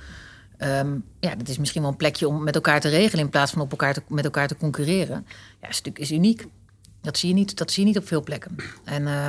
um, 0.57 1.03
ja, 1.19 1.35
dat 1.35 1.47
is 1.47 1.57
misschien 1.57 1.81
wel 1.81 1.91
een 1.91 1.97
plekje 1.97 2.27
om 2.27 2.43
met 2.43 2.55
elkaar 2.55 2.81
te 2.81 2.89
regelen... 2.89 3.23
in 3.23 3.31
plaats 3.31 3.51
van 3.51 3.61
op 3.61 3.71
elkaar 3.71 3.95
met 4.07 4.25
elkaar 4.25 4.47
te 4.47 4.57
concurreren. 4.57 5.25
Ja, 5.61 5.67
is 5.69 5.77
natuurlijk 5.77 5.99
is 5.99 6.11
uniek. 6.11 6.45
Dat 7.01 7.17
zie 7.17 7.29
je 7.29 7.35
niet, 7.35 7.57
dat 7.57 7.71
zie 7.71 7.83
je 7.83 7.89
niet 7.89 7.97
op 7.97 8.07
veel 8.07 8.23
plekken. 8.23 8.55
En 8.83 9.01
uh, 9.03 9.27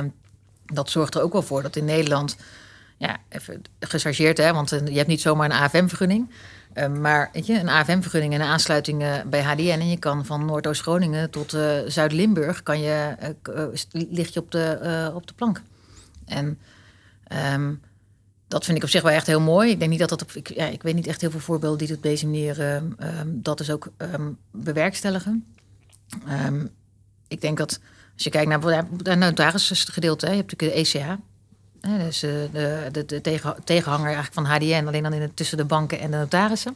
dat 0.65 0.89
zorgt 0.89 1.15
er 1.15 1.21
ook 1.21 1.33
wel 1.33 1.41
voor 1.41 1.61
dat 1.61 1.75
in 1.75 1.85
Nederland... 1.85 2.35
Ja, 2.97 3.17
even 3.29 3.61
gechargeerd, 3.79 4.37
hè, 4.37 4.53
want 4.53 4.69
je 4.69 4.97
hebt 4.97 5.07
niet 5.07 5.21
zomaar 5.21 5.45
een 5.45 5.57
AFM-vergunning... 5.57 6.29
Uh, 6.75 6.87
maar 6.87 7.29
weet 7.33 7.45
je, 7.45 7.59
een 7.59 7.69
AFM-vergunning 7.69 8.33
en 8.33 8.41
een 8.41 8.47
aansluiting 8.47 9.01
uh, 9.01 9.13
bij 9.25 9.43
HDN. 9.43 9.79
En 9.79 9.89
je 9.89 9.99
kan 9.99 10.25
van 10.25 10.45
Noordoost-Groningen 10.45 11.29
tot 11.29 11.53
uh, 11.53 11.77
Zuid-Limburg 11.87 12.63
kan 12.63 12.81
je, 12.81 13.15
ligt 13.91 14.33
je 14.33 14.39
op 14.39 14.51
de, 14.51 15.11
op 15.15 15.27
de 15.27 15.33
plank. 15.33 15.61
En 16.25 16.59
um, 17.53 17.81
dat 18.47 18.65
vind 18.65 18.77
ik 18.77 18.83
op 18.83 18.89
zich 18.89 19.01
wel 19.01 19.11
echt 19.11 19.27
heel 19.27 19.41
mooi. 19.41 19.69
Ik 19.69 19.79
denk 19.79 19.91
niet 19.91 19.99
dat 19.99 20.09
dat 20.09 20.21
op, 20.21 20.31
ik, 20.31 20.53
ja, 20.53 20.65
ik 20.65 20.83
weet 20.83 20.95
niet 20.95 21.07
echt 21.07 21.21
heel 21.21 21.31
veel 21.31 21.39
voorbeelden 21.39 21.87
die 21.87 21.95
op 21.95 22.03
deze 22.03 22.25
manier 22.25 22.61
ehm, 22.61 22.91
ehm, 22.97 23.27
dat 23.31 23.57
dus 23.57 23.71
ook 23.71 23.91
ehm, 23.97 24.31
bewerkstelligen. 24.51 25.45
Ehm, 26.27 26.65
ik 27.27 27.41
denk 27.41 27.57
dat 27.57 27.79
als 28.13 28.23
je 28.23 28.29
kijkt 28.29 28.49
naar 28.49 28.59
bijvoorbeeld 28.59 29.07
het 29.07 29.19
notarisgedeelte, 29.19 30.25
je 30.25 30.35
hebt 30.35 30.51
natuurlijk 30.51 30.91
de 30.93 30.99
ECH. 30.99 31.17
Dus 31.85 32.23
eh, 32.23 32.31
de, 32.51 32.87
de, 32.91 33.05
de 33.05 33.21
tegen, 33.21 33.55
tegenhanger 33.63 34.05
eigenlijk 34.13 34.33
van 34.33 34.45
HDN, 34.45 34.87
alleen 34.87 35.03
dan 35.03 35.13
in 35.13 35.21
het, 35.21 35.35
tussen 35.35 35.57
de 35.57 35.65
banken 35.65 35.99
en 35.99 36.11
de 36.11 36.17
notarissen. 36.17 36.75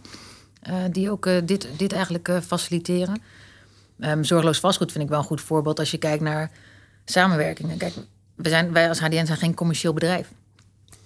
eh, 0.61 0.75
die 0.91 1.11
ook 1.11 1.25
eh, 1.25 1.41
dit, 1.45 1.67
dit 1.77 1.93
eigenlijk 1.93 2.31
faciliteren. 2.45 3.21
Ehm, 3.99 4.23
zorgeloos 4.23 4.59
vastgoed 4.59 4.91
vind 4.91 5.03
ik 5.03 5.09
wel 5.09 5.19
een 5.19 5.25
goed 5.25 5.41
voorbeeld 5.41 5.79
als 5.79 5.91
je 5.91 5.97
kijkt 5.97 6.23
naar 6.23 6.51
samenwerkingen. 7.05 7.77
Kijk, 7.77 7.93
we 8.35 8.49
zijn, 8.49 8.73
wij 8.73 8.89
als 8.89 8.99
HDN 8.99 9.25
zijn 9.25 9.37
geen 9.37 9.53
commercieel 9.53 9.93
bedrijf. 9.93 10.31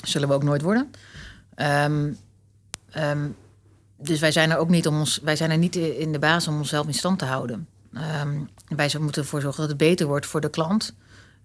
Zullen 0.06 0.28
we 0.28 0.34
ook 0.34 0.44
nooit 0.44 0.62
worden. 0.62 0.92
Ehm, 1.56 2.14
ehm, 2.92 3.28
dus 3.98 4.20
wij 4.20 4.32
zijn 4.32 4.52
er 4.52 4.58
ook 4.58 4.70
niet 4.70 4.88
om 4.88 5.00
ons, 5.00 5.20
wij 5.24 5.36
zijn 5.36 5.52
er 5.52 5.58
niet 5.58 5.76
in 5.76 6.12
de 6.12 6.20
basis 6.20 6.48
om 6.48 6.58
onszelf 6.58 6.88
in 6.88 6.94
stand 6.94 7.20
te 7.20 7.26
houden. 7.26 7.68
Wij 8.68 8.92
moeten 9.00 9.22
ervoor 9.22 9.42
zorgen 9.42 9.62
dat 9.62 9.70
het 9.70 9.78
beter 9.78 10.08
wordt 10.08 10.26
voor 10.26 10.42
de 10.42 10.50
klant. 10.50 10.94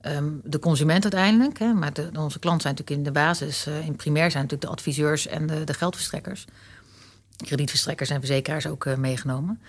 Ehm, 0.00 0.33
de 0.45 0.59
consument 0.59 1.02
uiteindelijk. 1.02 1.59
Hè, 1.59 1.73
maar 1.73 1.93
de, 1.93 2.11
onze 2.19 2.38
klant 2.38 2.62
zijn 2.62 2.75
natuurlijk 2.75 3.07
in 3.07 3.12
de 3.12 3.21
basis, 3.21 3.67
eh, 3.67 3.87
in 3.87 3.97
primair 3.97 4.31
zijn 4.31 4.43
natuurlijk 4.43 4.71
de 4.71 4.76
adviseurs 4.76 5.26
en 5.26 5.47
de, 5.47 5.64
de 5.64 5.75
geldverstrekkers. 5.75 6.45
Kredietverstrekkers 7.37 8.11
en 8.11 8.19
verzekeraars 8.19 8.67
ook 8.67 8.87
eh, 8.87 8.97
meegenomen. 8.97 9.61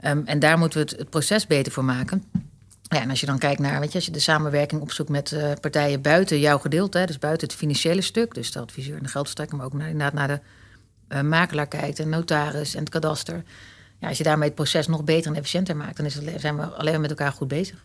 Ehm, 0.00 0.22
en 0.24 0.38
daar 0.38 0.58
moeten 0.58 0.86
we 0.86 0.94
het, 0.96 1.10
proces 1.10 1.46
beter 1.46 1.72
voor 1.72 1.84
maken. 1.84 2.24
Ja, 2.82 3.00
en 3.00 3.10
als 3.10 3.20
je 3.20 3.26
dan 3.26 3.38
kijkt 3.38 3.60
naar, 3.60 3.80
weet 3.80 3.88
je, 3.88 3.94
als 3.94 4.06
je 4.06 4.12
de 4.12 4.18
samenwerking 4.18 4.80
opzoekt 4.80 5.08
met 5.08 5.32
eh, 5.32 5.52
partijen 5.60 6.02
buiten 6.02 6.40
jouw 6.40 6.58
gedeelte, 6.58 6.98
hè, 6.98 7.06
dus 7.06 7.18
buiten 7.18 7.48
het 7.48 7.56
financiële 7.56 8.02
stuk, 8.02 8.34
dus 8.34 8.52
de 8.52 8.60
adviseur 8.60 8.96
en 8.96 9.02
de 9.02 9.08
geldverstrekker, 9.08 9.56
maar 9.56 9.66
ook 9.66 9.72
naar, 9.72 9.88
inderdaad 9.88 10.12
naar 10.12 10.40
de 11.08 11.22
makelaar 11.22 11.68
kijkt, 11.68 11.98
en 11.98 12.08
notaris 12.08 12.74
en 12.74 12.80
het 12.80 12.88
kadaster. 12.88 13.42
Ja, 13.98 14.08
als 14.08 14.18
je 14.18 14.24
daarmee 14.24 14.46
het 14.46 14.56
proces 14.56 14.86
nog 14.86 15.04
beter 15.04 15.30
en 15.30 15.36
efficiënter 15.36 15.76
maakt, 15.76 15.96
dan 15.96 16.06
is 16.06 16.14
het, 16.14 16.40
zijn 16.40 16.56
we 16.56 16.62
alleen 16.62 16.92
maar 16.92 17.00
met 17.00 17.10
elkaar 17.10 17.32
goed 17.32 17.48
bezig. 17.48 17.84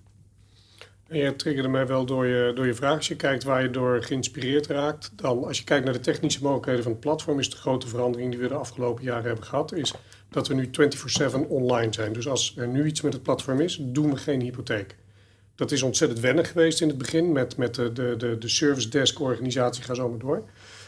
Je 1.12 1.36
triggerde 1.36 1.70
mij 1.70 1.88
wel 1.88 2.06
door 2.06 2.26
je, 2.26 2.52
door 2.56 2.66
je 2.66 2.74
vraag. 2.74 2.96
Als 2.96 3.08
je 3.08 3.16
kijkt 3.16 3.44
waar 3.44 3.62
je 3.62 3.70
door 3.70 4.04
geïnspireerd 4.04 4.68
raakt, 4.68 5.12
dan 5.16 5.44
als 5.44 5.58
je 5.58 5.64
kijkt 5.64 5.86
naar 5.86 5.94
de 5.94 6.00
technische 6.00 6.42
mogelijkheden 6.42 6.84
van 6.84 6.92
het 6.92 7.02
platform, 7.02 7.40
is 7.40 7.50
de 7.50 7.56
grote 7.56 7.88
verandering 7.88 8.32
die 8.32 8.40
we 8.40 8.48
de 8.48 8.54
afgelopen 8.54 9.04
jaren 9.04 9.26
hebben 9.26 9.44
gehad, 9.44 9.74
is 9.74 9.94
dat 10.30 10.48
we 10.48 10.54
nu 10.54 10.70
24/7 10.72 11.48
online 11.48 11.94
zijn. 11.94 12.14
Dus 12.14 12.28
als 12.28 12.54
er 12.58 12.68
nu 12.68 12.86
iets 12.86 13.02
met 13.02 13.14
het 13.14 13.24
platform 13.24 13.60
is, 13.60 13.80
doen 13.82 14.10
we 14.10 14.18
geen 14.18 14.42
hypotheek. 14.42 14.96
Dat 15.56 15.72
is 15.72 15.82
ontzettend 15.82 16.20
wennen 16.20 16.46
geweest 16.46 16.82
in 16.82 16.88
het 16.88 16.98
begin 16.98 17.32
met, 17.32 17.58
met 17.58 17.76
de, 17.76 17.92
de, 17.94 18.16
de, 18.18 18.38
de 18.38 18.50
service 18.50 18.90
desk 18.90 19.20
organisatie, 19.20 19.84
ga 19.84 19.94
zo 19.94 20.10
maar 20.10 20.20
door. 20.20 20.44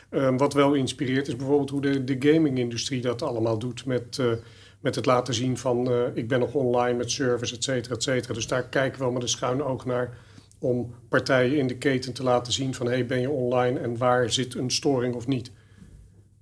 Ehm, 0.10 0.38
wat 0.38 0.54
wel 0.54 0.74
inspireert 0.74 1.28
is 1.28 1.36
bijvoorbeeld 1.36 1.70
hoe 1.70 1.82
de, 1.82 2.04
de 2.04 2.32
gaming-industrie 2.32 3.02
dat 3.02 3.22
allemaal 3.22 3.60
doet 3.60 3.86
met, 3.86 4.18
eh, 4.20 4.32
met 4.84 4.96
het 4.96 5.06
laten 5.06 5.34
zien 5.34 5.58
van 5.58 5.92
eh, 5.92 6.02
ik 6.14 6.28
ben 6.28 6.40
nog 6.40 6.54
online 6.54 6.98
met 6.98 7.12
service, 7.12 7.56
et 7.56 7.64
cetera, 7.64 7.96
et 7.96 8.04
cetera. 8.04 8.34
Dus 8.34 8.48
daar 8.48 8.64
kijken 8.64 8.98
we 8.98 9.04
wel 9.04 9.14
met 9.14 9.22
een 9.22 9.30
schuin 9.30 9.64
oog 9.64 9.86
naar 9.86 10.18
om 10.60 10.96
partijen 11.10 11.58
in 11.58 11.68
de 11.68 11.78
keten 11.78 12.14
te 12.14 12.24
laten 12.24 12.54
zien 12.54 12.74
van 12.74 12.86
hey, 12.88 13.06
ben 13.06 13.22
je 13.22 13.30
online 13.30 13.80
en 13.80 13.98
waar 13.98 14.32
zit 14.32 14.56
een 14.56 14.72
storing 14.72 15.16
of 15.16 15.28
niet. 15.28 15.46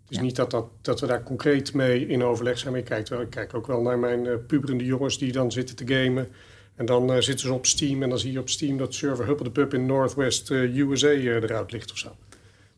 Het 0.02 0.10
is 0.10 0.18
Ja. 0.18 0.24
niet 0.24 0.36
dat, 0.36 0.52
dat, 0.52 0.68
dat 0.82 1.00
we 1.00 1.08
daar 1.08 1.24
concreet 1.24 1.74
mee 1.74 2.08
in 2.08 2.24
overleg 2.24 2.58
zijn, 2.58 2.72
maar 2.72 2.80
ik 2.80 2.86
kijk, 2.86 3.08
wel, 3.08 3.22
ik 3.22 3.30
kijk 3.30 3.54
ook 3.54 3.68
wel 3.68 3.82
naar 3.82 4.00
mijn 4.00 4.28
eh, 4.28 4.34
puberende 4.48 4.86
jongens 4.86 5.18
die 5.18 5.32
dan 5.32 5.52
zitten 5.52 5.76
te 5.76 5.94
gamen. 5.94 6.28
En 6.76 6.86
dan 6.86 7.12
eh, 7.12 7.20
zitten 7.22 7.48
ze 7.48 7.54
op 7.54 7.66
Steam 7.66 8.04
en 8.04 8.10
dan 8.10 8.20
zie 8.20 8.32
je 8.32 8.40
op 8.40 8.50
Steam 8.50 8.78
dat 8.78 8.94
server 8.94 9.26
Huppel 9.26 9.46
de 9.46 9.52
Pup 9.52 9.74
in 9.74 9.86
Northwest 9.86 10.50
USA 10.50 11.08
eruit 11.10 11.72
ligt 11.72 11.92
of 11.92 11.98
zo. 11.98 12.16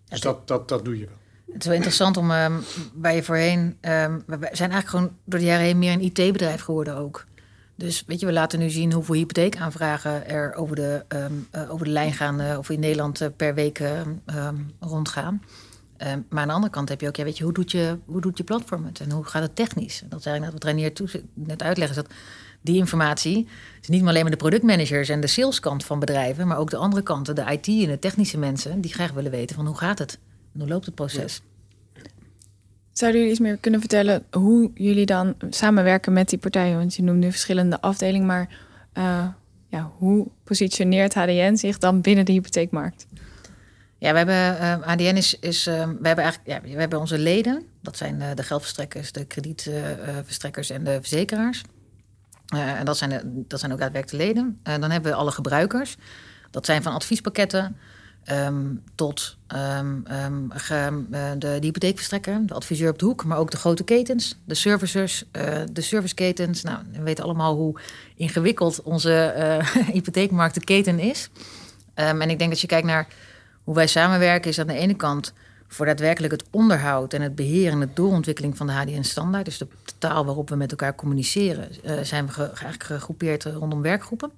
Dus 0.09 0.21
dat, 0.21 0.47
dat, 0.47 0.67
dat 0.69 0.85
doe 0.85 0.99
je 0.99 1.05
wel. 1.05 1.17
Het 1.51 1.61
is 1.61 1.65
wel 1.65 1.75
interessant 1.75 2.17
om 2.17 2.31
ehm, 2.31 2.53
waar 2.93 3.15
je 3.15 3.23
voorheen. 3.23 3.77
ehm, 3.81 4.19
we 4.25 4.37
zijn 4.51 4.71
eigenlijk 4.71 4.87
gewoon 4.87 5.11
door 5.25 5.39
de 5.39 5.45
jaren 5.45 5.65
heen 5.65 5.79
meer 5.79 5.93
een 5.93 6.01
IT-bedrijf 6.03 6.61
geworden 6.61 6.95
ook. 6.95 7.25
Dus 7.75 8.03
weet 8.07 8.19
je, 8.19 8.25
we 8.25 8.31
laten 8.31 8.59
nu 8.59 8.69
zien 8.69 8.93
hoeveel 8.93 9.15
hypotheekaanvragen 9.15 10.27
er 10.27 10.53
over 10.55 10.75
de, 10.75 11.05
ehm, 11.07 11.33
eh, 11.51 11.71
over 11.71 11.85
de 11.85 11.91
lijn 11.91 12.13
gaan, 12.13 12.39
eh, 12.39 12.57
of 12.57 12.69
in 12.69 12.79
Nederland 12.79 13.21
eh, 13.21 13.27
per 13.35 13.53
week 13.53 13.79
ehm, 13.79 14.09
ehm, 14.25 14.55
rondgaan. 14.79 15.41
Ehm, 15.97 16.19
maar 16.29 16.41
aan 16.41 16.47
de 16.47 16.53
andere 16.53 16.73
kant 16.73 16.89
heb 16.89 17.01
je 17.01 17.07
ook, 17.07 17.15
ja, 17.15 17.23
weet 17.23 17.37
je, 17.37 17.43
hoe 17.43 17.53
doet 17.53 17.71
je, 17.71 17.97
hoe 18.05 18.21
doet 18.21 18.37
je 18.37 18.43
platform 18.43 18.85
het 18.85 18.99
en 18.99 19.11
hoe 19.11 19.23
gaat 19.23 19.41
het 19.41 19.55
technisch? 19.55 20.03
Dat 20.09 20.19
is 20.19 20.25
eigenlijk 20.25 20.53
wat 20.53 20.63
Reinier 20.63 20.93
toe, 20.93 21.09
net 21.33 21.63
uitlegt, 21.63 21.89
is 21.89 21.95
dat 21.95 22.07
die 22.61 22.77
informatie 22.77 23.47
is 23.81 23.87
niet 23.87 24.03
alleen 24.05 24.21
maar 24.21 24.31
de 24.31 24.37
productmanagers 24.37 25.09
en 25.09 25.21
de 25.21 25.27
saleskant 25.27 25.85
van 25.85 25.99
bedrijven, 25.99 26.47
maar 26.47 26.57
ook 26.57 26.69
de 26.69 26.77
andere 26.77 27.03
kanten, 27.03 27.35
de 27.35 27.45
IT 27.51 27.67
en 27.67 27.87
de 27.87 27.99
technische 27.99 28.37
mensen, 28.37 28.81
die 28.81 28.93
graag 28.93 29.11
willen 29.11 29.31
weten 29.31 29.55
van 29.55 29.65
hoe 29.65 29.77
gaat 29.77 29.99
het? 29.99 30.19
En 30.53 30.59
hoe 30.59 30.69
loopt 30.69 30.85
het 30.85 30.95
proces? 30.95 31.41
Zouden 32.91 33.19
jullie 33.19 33.35
iets 33.35 33.45
meer 33.45 33.57
kunnen 33.57 33.79
vertellen 33.79 34.25
hoe 34.31 34.71
jullie 34.73 35.05
dan 35.05 35.35
samenwerken 35.49 36.13
met 36.13 36.29
die 36.29 36.39
partijen? 36.39 36.77
Want 36.77 36.95
je 36.95 37.03
noemt 37.03 37.19
nu 37.19 37.31
verschillende 37.31 37.81
afdelingen, 37.81 38.27
maar 38.27 38.49
eh, 38.93 39.27
ja, 39.67 39.91
hoe 39.97 40.27
positioneert 40.43 41.13
HDN 41.13 41.55
zich 41.55 41.77
dan 41.77 42.01
binnen 42.01 42.25
de 42.25 42.31
hypotheekmarkt? 42.31 43.05
Ja, 43.97 44.11
we 44.11 44.17
hebben 44.17 44.59
eh, 44.59 44.87
ADN 44.87 45.15
is, 45.15 45.39
is 45.39 45.67
eh, 45.67 45.75
we 45.75 46.07
hebben 46.07 46.23
eigenlijk, 46.23 46.45
ja, 46.45 46.61
we 46.73 46.79
hebben 46.79 46.99
onze 46.99 47.17
leden. 47.17 47.63
Dat 47.81 47.97
zijn 47.97 48.21
eh, 48.21 48.35
de 48.35 48.43
geldverstrekkers, 48.43 49.11
de 49.11 49.25
kredietverstrekkers 49.25 50.69
en 50.69 50.83
de 50.83 50.97
verzekeraars. 50.99 51.63
Eh, 52.47 52.79
en 52.79 52.85
dat 52.85 52.97
zijn, 52.97 53.09
de, 53.09 53.21
dat 53.47 53.59
zijn 53.59 53.71
ook 53.71 53.79
daadwerkelijk 53.79 54.23
de 54.23 54.27
leden. 54.27 54.59
Eh, 54.63 54.79
dan 54.79 54.91
hebben 54.91 55.11
we 55.11 55.17
alle 55.17 55.31
gebruikers. 55.31 55.97
Dat 56.51 56.65
zijn 56.65 56.83
van 56.83 56.93
adviespakketten 56.93 57.77
ehm, 58.23 58.65
tot 58.95 59.37
ehm, 59.47 59.95
ehm, 60.05 60.49
ge- 60.49 61.03
eh, 61.11 61.31
de, 61.31 61.37
de 61.59 61.65
hypotheekverstrekker, 61.65 62.41
de 62.47 62.53
adviseur 62.53 62.89
op 62.89 62.99
de 62.99 63.05
hoek, 63.05 63.25
maar 63.25 63.37
ook 63.37 63.51
de 63.51 63.57
grote 63.57 63.83
ketens, 63.83 64.37
de 64.45 64.55
servicers, 64.55 65.23
eh, 65.31 65.61
de 65.71 65.81
serviceketens. 65.81 66.61
Nou, 66.63 66.79
we 66.91 67.01
weten 67.01 67.23
allemaal 67.23 67.55
hoe 67.55 67.79
ingewikkeld 68.15 68.81
onze 68.81 69.13
eh, 69.25 69.67
hypotheekmarkt 69.95 70.53
de 70.55 70.63
keten 70.63 70.99
is. 70.99 71.29
Ehm, 71.93 72.21
en 72.21 72.29
ik 72.29 72.37
denk 72.37 72.49
dat 72.51 72.61
je 72.61 72.67
kijkt 72.67 72.87
naar 72.87 73.07
hoe 73.63 73.75
wij 73.75 73.87
samenwerken, 73.87 74.49
is 74.49 74.59
aan 74.59 74.67
de 74.67 74.73
ene 74.77 74.95
kant 74.95 75.33
voor 75.67 75.85
daadwerkelijk 75.85 76.31
het 76.33 76.43
onderhoud 76.51 77.13
en 77.13 77.21
het 77.21 77.35
beheer 77.35 77.71
en 77.71 77.79
de 77.79 77.89
doorontwikkeling 77.93 78.57
van 78.57 78.67
de 78.67 78.73
HDN-standaard, 78.73 79.45
dus 79.45 79.57
de 79.57 79.67
taal 79.97 80.25
waarop 80.25 80.49
we 80.49 80.55
met 80.55 80.71
elkaar 80.71 80.95
communiceren, 80.95 81.67
zijn 82.05 82.25
we 82.25 82.31
ge- 82.31 82.43
eigenlijk 82.45 82.83
gegroepeerd 82.83 83.43
rondom 83.43 83.81
werkgroepen. 83.81 84.31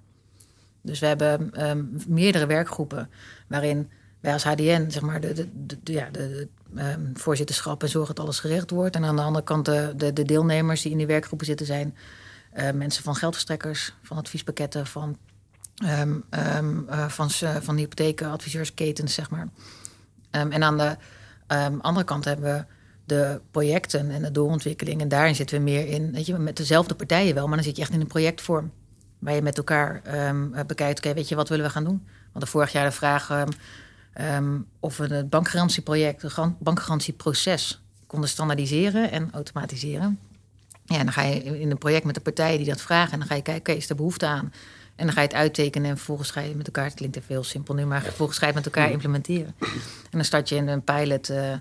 Dus 0.81 0.99
we 0.99 1.05
hebben 1.05 1.53
ehm, 1.53 1.83
meerdere 2.07 2.45
werkgroepen 2.45 3.09
waarin 3.47 3.89
wij 4.19 4.33
als 4.33 4.43
HDN 4.43 4.89
zeg 4.89 5.01
maar, 5.01 5.21
de, 5.21 5.49
de, 5.83 6.47
ehm, 6.75 7.01
voorzitterschap 7.13 7.83
en 7.83 7.89
zorgen 7.89 8.15
dat 8.15 8.23
alles 8.23 8.39
geregeld 8.39 8.69
wordt. 8.69 8.95
En 8.95 9.05
aan 9.05 9.15
de 9.15 9.21
andere 9.21 9.43
kant 9.43 9.65
de, 9.65 9.93
de, 9.97 10.13
de 10.13 10.23
deelnemers 10.23 10.81
die 10.81 10.91
in 10.91 10.97
die 10.97 11.07
werkgroepen 11.07 11.45
zitten 11.45 11.65
zijn 11.65 11.95
eh, 12.55 12.71
mensen 12.71 13.03
van 13.03 13.15
geldverstrekkers, 13.15 13.93
van 14.01 14.17
adviespakketten, 14.17 14.87
van, 14.87 15.17
ehm, 15.75 16.19
eh, 16.29 17.07
van, 17.07 17.29
eh, 17.39 17.55
van 17.61 17.77
hypotheken, 17.77 19.07
zeg 19.07 19.29
maar. 19.29 19.47
En 20.31 20.63
aan 20.63 20.77
de 20.77 20.97
andere 21.81 22.05
kant 22.05 22.25
hebben 22.25 22.53
we 22.53 22.65
de 23.05 23.41
projecten 23.51 24.11
en 24.11 24.21
de 24.21 24.31
doorontwikkeling. 24.31 25.01
En 25.01 25.07
daarin 25.07 25.35
zitten 25.35 25.57
we 25.57 25.63
meer 25.63 25.87
in, 25.87 26.11
weet 26.11 26.25
je, 26.25 26.37
met 26.37 26.57
dezelfde 26.57 26.95
partijen 26.95 27.35
wel, 27.35 27.47
maar 27.47 27.55
dan 27.55 27.65
zit 27.65 27.75
je 27.75 27.81
echt 27.81 27.93
in 27.93 28.01
een 28.01 28.07
projectvorm. 28.07 28.71
Waar 29.19 29.35
je 29.35 29.41
met 29.41 29.57
elkaar 29.57 30.01
bekijkt, 30.67 30.97
oké, 30.97 31.13
weet 31.13 31.29
je, 31.29 31.35
wat 31.35 31.49
willen 31.49 31.65
we 31.65 31.71
gaan 31.71 31.83
doen? 31.83 32.07
We 32.35 32.41
hadden 32.41 32.59
vorig 32.59 32.71
jaar 32.71 32.85
de 32.85 32.95
vraag 32.95 33.29
ehm, 33.29 33.49
ehm, 34.13 34.59
of 34.79 34.97
we 34.97 35.13
het 35.13 35.29
bankgarantieproject, 35.29 36.21
het 36.21 36.59
bankgarantieproces 36.59 37.81
konden 38.07 38.29
standaardiseren 38.29 39.11
en 39.11 39.29
automatiseren. 39.31 40.19
Ja, 40.85 40.97
dan 40.97 41.11
ga 41.11 41.21
je 41.21 41.59
in 41.59 41.71
een 41.71 41.77
project 41.77 42.05
met 42.05 42.15
de 42.15 42.21
partijen 42.21 42.57
die 42.57 42.67
dat 42.67 42.81
vragen. 42.81 43.13
En 43.13 43.19
dan 43.19 43.27
ga 43.27 43.35
je 43.35 43.41
kijken, 43.41 43.71
oké, 43.71 43.81
is 43.81 43.89
er 43.89 43.95
behoefte 43.95 44.25
aan? 44.25 44.53
En 44.95 45.05
dan 45.05 45.15
ga 45.15 45.21
je 45.21 45.27
het 45.27 45.35
uittekenen 45.35 45.89
en 45.89 45.95
vervolgens 45.95 46.31
ga 46.31 46.41
je 46.41 46.55
met 46.55 46.65
elkaar... 46.65 46.85
Het 46.85 46.93
klinkt 46.93 47.19
heel 47.27 47.43
simpel 47.43 47.73
nu, 47.73 47.85
maar 47.85 48.01
vervolgens 48.01 48.37
ga 48.37 48.47
je 48.47 48.53
het 48.53 48.63
met 48.63 48.73
elkaar 48.73 48.91
implementeren. 48.91 49.55
En 49.59 50.11
dan 50.11 50.23
start 50.23 50.49
je 50.49 50.55
in 50.55 50.67
een 50.67 50.83
pilot 50.83 51.29
eh, 51.29 51.53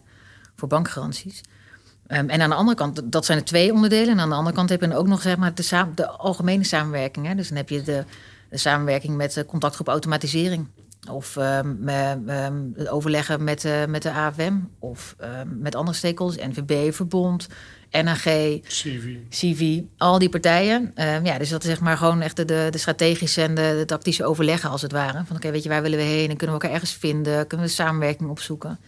voor 0.56 0.68
bankgaranties. 0.68 1.40
Ehm, 2.06 2.28
en 2.28 2.40
aan 2.40 2.48
de 2.48 2.54
andere 2.54 2.76
kant, 2.76 3.12
dat 3.12 3.24
zijn 3.24 3.38
de 3.38 3.44
twee 3.44 3.72
onderdelen. 3.72 4.08
En 4.08 4.20
aan 4.20 4.28
de 4.28 4.34
andere 4.34 4.56
kant 4.56 4.68
heb 4.68 4.80
je 4.80 4.88
dan 4.88 4.96
ook 4.96 5.06
nog 5.06 5.22
zeg 5.22 5.36
maar, 5.36 5.54
de, 5.54 5.86
de 5.94 6.08
algemene 6.08 6.64
samenwerking. 6.64 7.26
Hè? 7.26 7.34
Dus 7.34 7.48
dan 7.48 7.56
heb 7.56 7.68
je 7.68 7.82
de, 7.82 8.04
de 8.54 8.60
samenwerking 8.60 9.16
met 9.16 9.32
de 9.32 9.44
contactgroep 9.46 9.88
automatisering. 9.88 10.66
Of 11.10 11.36
ehm, 11.36 11.74
me- 11.84 12.22
ehm, 12.26 12.62
het 12.74 12.88
overleggen 12.88 13.44
met, 13.44 13.64
eh, 13.64 13.84
met 13.84 14.02
de 14.02 14.10
AFM. 14.10 14.54
Of 14.78 15.14
ehm, 15.18 15.48
met 15.60 15.74
andere 15.74 15.96
stakeholders. 15.96 16.46
NVB, 16.46 16.92
Verbond, 16.94 17.48
NAG, 17.90 18.22
CV. 18.22 19.16
CV, 19.28 19.80
al 19.96 20.18
die 20.18 20.28
partijen. 20.28 20.90
Ehm, 20.94 21.24
ja, 21.24 21.38
dus 21.38 21.48
dat 21.48 21.62
is 21.62 21.68
zeg 21.68 21.80
maar 21.80 21.96
gewoon 21.96 22.20
echt 22.20 22.36
de, 22.36 22.44
de, 22.44 22.68
de 22.70 22.78
strategische 22.78 23.42
en 23.42 23.54
de, 23.54 23.74
de 23.78 23.84
tactische 23.86 24.24
overleggen 24.24 24.70
als 24.70 24.82
het 24.82 24.92
ware. 24.92 25.24
Van 25.24 25.36
oké, 25.36 25.50
weet 25.50 25.62
je, 25.62 25.68
waar 25.68 25.82
willen 25.82 25.98
we 25.98 26.04
heen? 26.04 26.30
En 26.30 26.36
kunnen 26.36 26.56
we 26.56 26.62
elkaar 26.62 26.70
ergens 26.70 26.92
vinden? 26.94 27.46
Kunnen 27.46 27.66
we 27.66 27.72
samenwerking 27.72 28.30
opzoeken? 28.30 28.78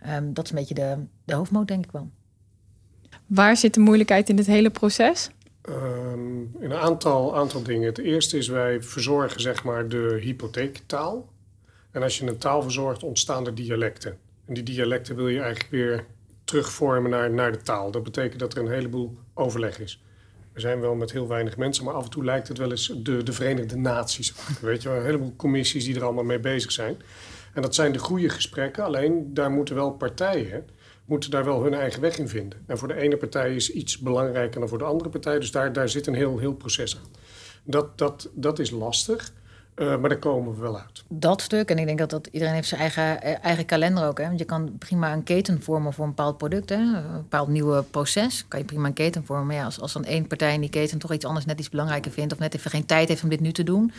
Ehm, 0.00 0.32
dat 0.32 0.44
is 0.44 0.50
een 0.50 0.56
beetje 0.56 0.74
de, 0.74 0.96
de 1.24 1.34
hoofdmoot, 1.34 1.68
denk 1.68 1.84
ik 1.84 1.90
wel. 1.92 2.10
Waar 3.26 3.56
zit 3.56 3.74
de 3.74 3.80
moeilijkheid 3.80 4.28
in 4.28 4.36
dit 4.36 4.46
hele 4.46 4.70
proces? 4.70 5.30
Ehm, 5.68 6.64
een 6.64 6.74
aantal, 6.74 7.36
aantal 7.36 7.62
dingen. 7.62 7.86
Het 7.86 7.98
eerste 7.98 8.36
is 8.36 8.48
wij 8.48 8.82
verzorgen 8.82 9.40
zeg 9.40 9.64
maar 9.64 9.88
de 9.88 10.18
hypotheektaal. 10.20 11.28
En 11.90 12.02
als 12.02 12.18
je 12.18 12.26
een 12.26 12.38
taal 12.38 12.62
verzorgt, 12.62 13.02
ontstaan 13.02 13.46
er 13.46 13.54
dialecten. 13.54 14.18
En 14.46 14.54
die 14.54 14.62
dialecten 14.62 15.16
wil 15.16 15.28
je 15.28 15.40
eigenlijk 15.40 15.70
weer 15.70 16.04
terugvormen 16.44 17.10
naar, 17.10 17.30
naar 17.30 17.52
de 17.52 17.62
taal. 17.62 17.90
Dat 17.90 18.02
betekent 18.02 18.40
dat 18.40 18.54
er 18.54 18.62
een 18.62 18.70
heleboel 18.70 19.18
overleg 19.34 19.80
is. 19.80 20.02
We 20.52 20.60
zijn 20.60 20.80
wel 20.80 20.94
met 20.94 21.12
heel 21.12 21.28
weinig 21.28 21.56
mensen, 21.56 21.84
maar 21.84 21.94
af 21.94 22.04
en 22.04 22.10
toe 22.10 22.24
lijkt 22.24 22.48
het 22.48 22.58
wel 22.58 22.70
eens 22.70 22.92
de, 22.96 23.22
de 23.22 23.32
Verenigde 23.32 23.76
Naties. 23.76 24.34
Weet 24.60 24.82
je 24.82 24.88
een 24.88 25.04
heleboel 25.04 25.36
commissies 25.36 25.84
die 25.84 25.96
er 25.96 26.04
allemaal 26.04 26.24
mee 26.24 26.40
bezig 26.40 26.72
zijn. 26.72 26.96
En 27.54 27.62
dat 27.62 27.74
zijn 27.74 27.92
de 27.92 27.98
goede 27.98 28.28
gesprekken, 28.28 28.84
alleen 28.84 29.34
daar 29.34 29.50
moeten 29.50 29.74
wel 29.74 29.90
partijen 29.90 30.66
moeten 31.08 31.30
daar 31.30 31.44
wel 31.44 31.62
hun 31.62 31.74
eigen 31.74 32.00
weg 32.00 32.18
in 32.18 32.28
vinden. 32.28 32.58
En 32.66 32.78
voor 32.78 32.88
de 32.88 32.94
ene 32.94 33.16
partij 33.16 33.54
is 33.54 33.70
iets 33.70 33.98
belangrijker 33.98 34.60
dan 34.60 34.68
voor 34.68 34.78
de 34.78 34.84
andere 34.84 35.10
partij. 35.10 35.38
Dus 35.38 35.50
daar, 35.50 35.72
daar 35.72 35.88
zit 35.88 36.06
een 36.06 36.14
heel, 36.14 36.38
heel 36.38 36.54
proces 36.54 36.96
aan. 36.96 37.10
Dat, 37.64 37.98
dat, 37.98 38.28
dat 38.34 38.58
is 38.58 38.70
lastig. 38.70 39.32
Uh, 39.76 39.96
maar 39.96 40.08
daar 40.08 40.18
komen 40.18 40.54
we 40.54 40.60
wel 40.60 40.78
uit. 40.78 41.04
Dat 41.08 41.42
stuk, 41.42 41.70
en 41.70 41.78
ik 41.78 41.86
denk 41.86 41.98
dat, 41.98 42.10
dat 42.10 42.28
iedereen 42.30 42.54
heeft 42.54 42.68
zijn 42.68 42.80
eigen, 42.80 43.22
eh, 43.22 43.44
eigen 43.44 43.66
kalender 43.66 44.06
ook. 44.06 44.18
Hè? 44.18 44.26
Want 44.26 44.38
je 44.38 44.44
kan 44.44 44.76
prima 44.78 45.12
een 45.12 45.22
keten 45.22 45.62
vormen 45.62 45.92
voor 45.92 46.04
een 46.04 46.10
bepaald 46.10 46.38
product. 46.38 46.68
Hè? 46.68 46.76
Een 46.76 47.12
bepaald 47.12 47.48
nieuwe 47.48 47.82
proces. 47.82 48.44
Kan 48.48 48.58
je 48.58 48.64
prima 48.64 48.86
een 48.86 48.92
keten 48.92 49.24
vormen. 49.24 49.46
Maar 49.46 49.56
ja, 49.56 49.64
als, 49.64 49.80
als 49.80 49.92
dan 49.92 50.04
één 50.04 50.26
partij 50.26 50.54
in 50.54 50.60
die 50.60 50.70
keten 50.70 50.98
toch 50.98 51.12
iets 51.12 51.24
anders 51.24 51.46
net 51.46 51.58
iets 51.58 51.68
belangrijker 51.68 52.10
vindt... 52.10 52.32
of 52.32 52.38
net 52.38 52.54
even 52.54 52.70
geen 52.70 52.86
tijd 52.86 53.08
heeft 53.08 53.22
om 53.22 53.28
dit 53.28 53.40
nu 53.40 53.52
te 53.52 53.62
doen... 53.62 53.92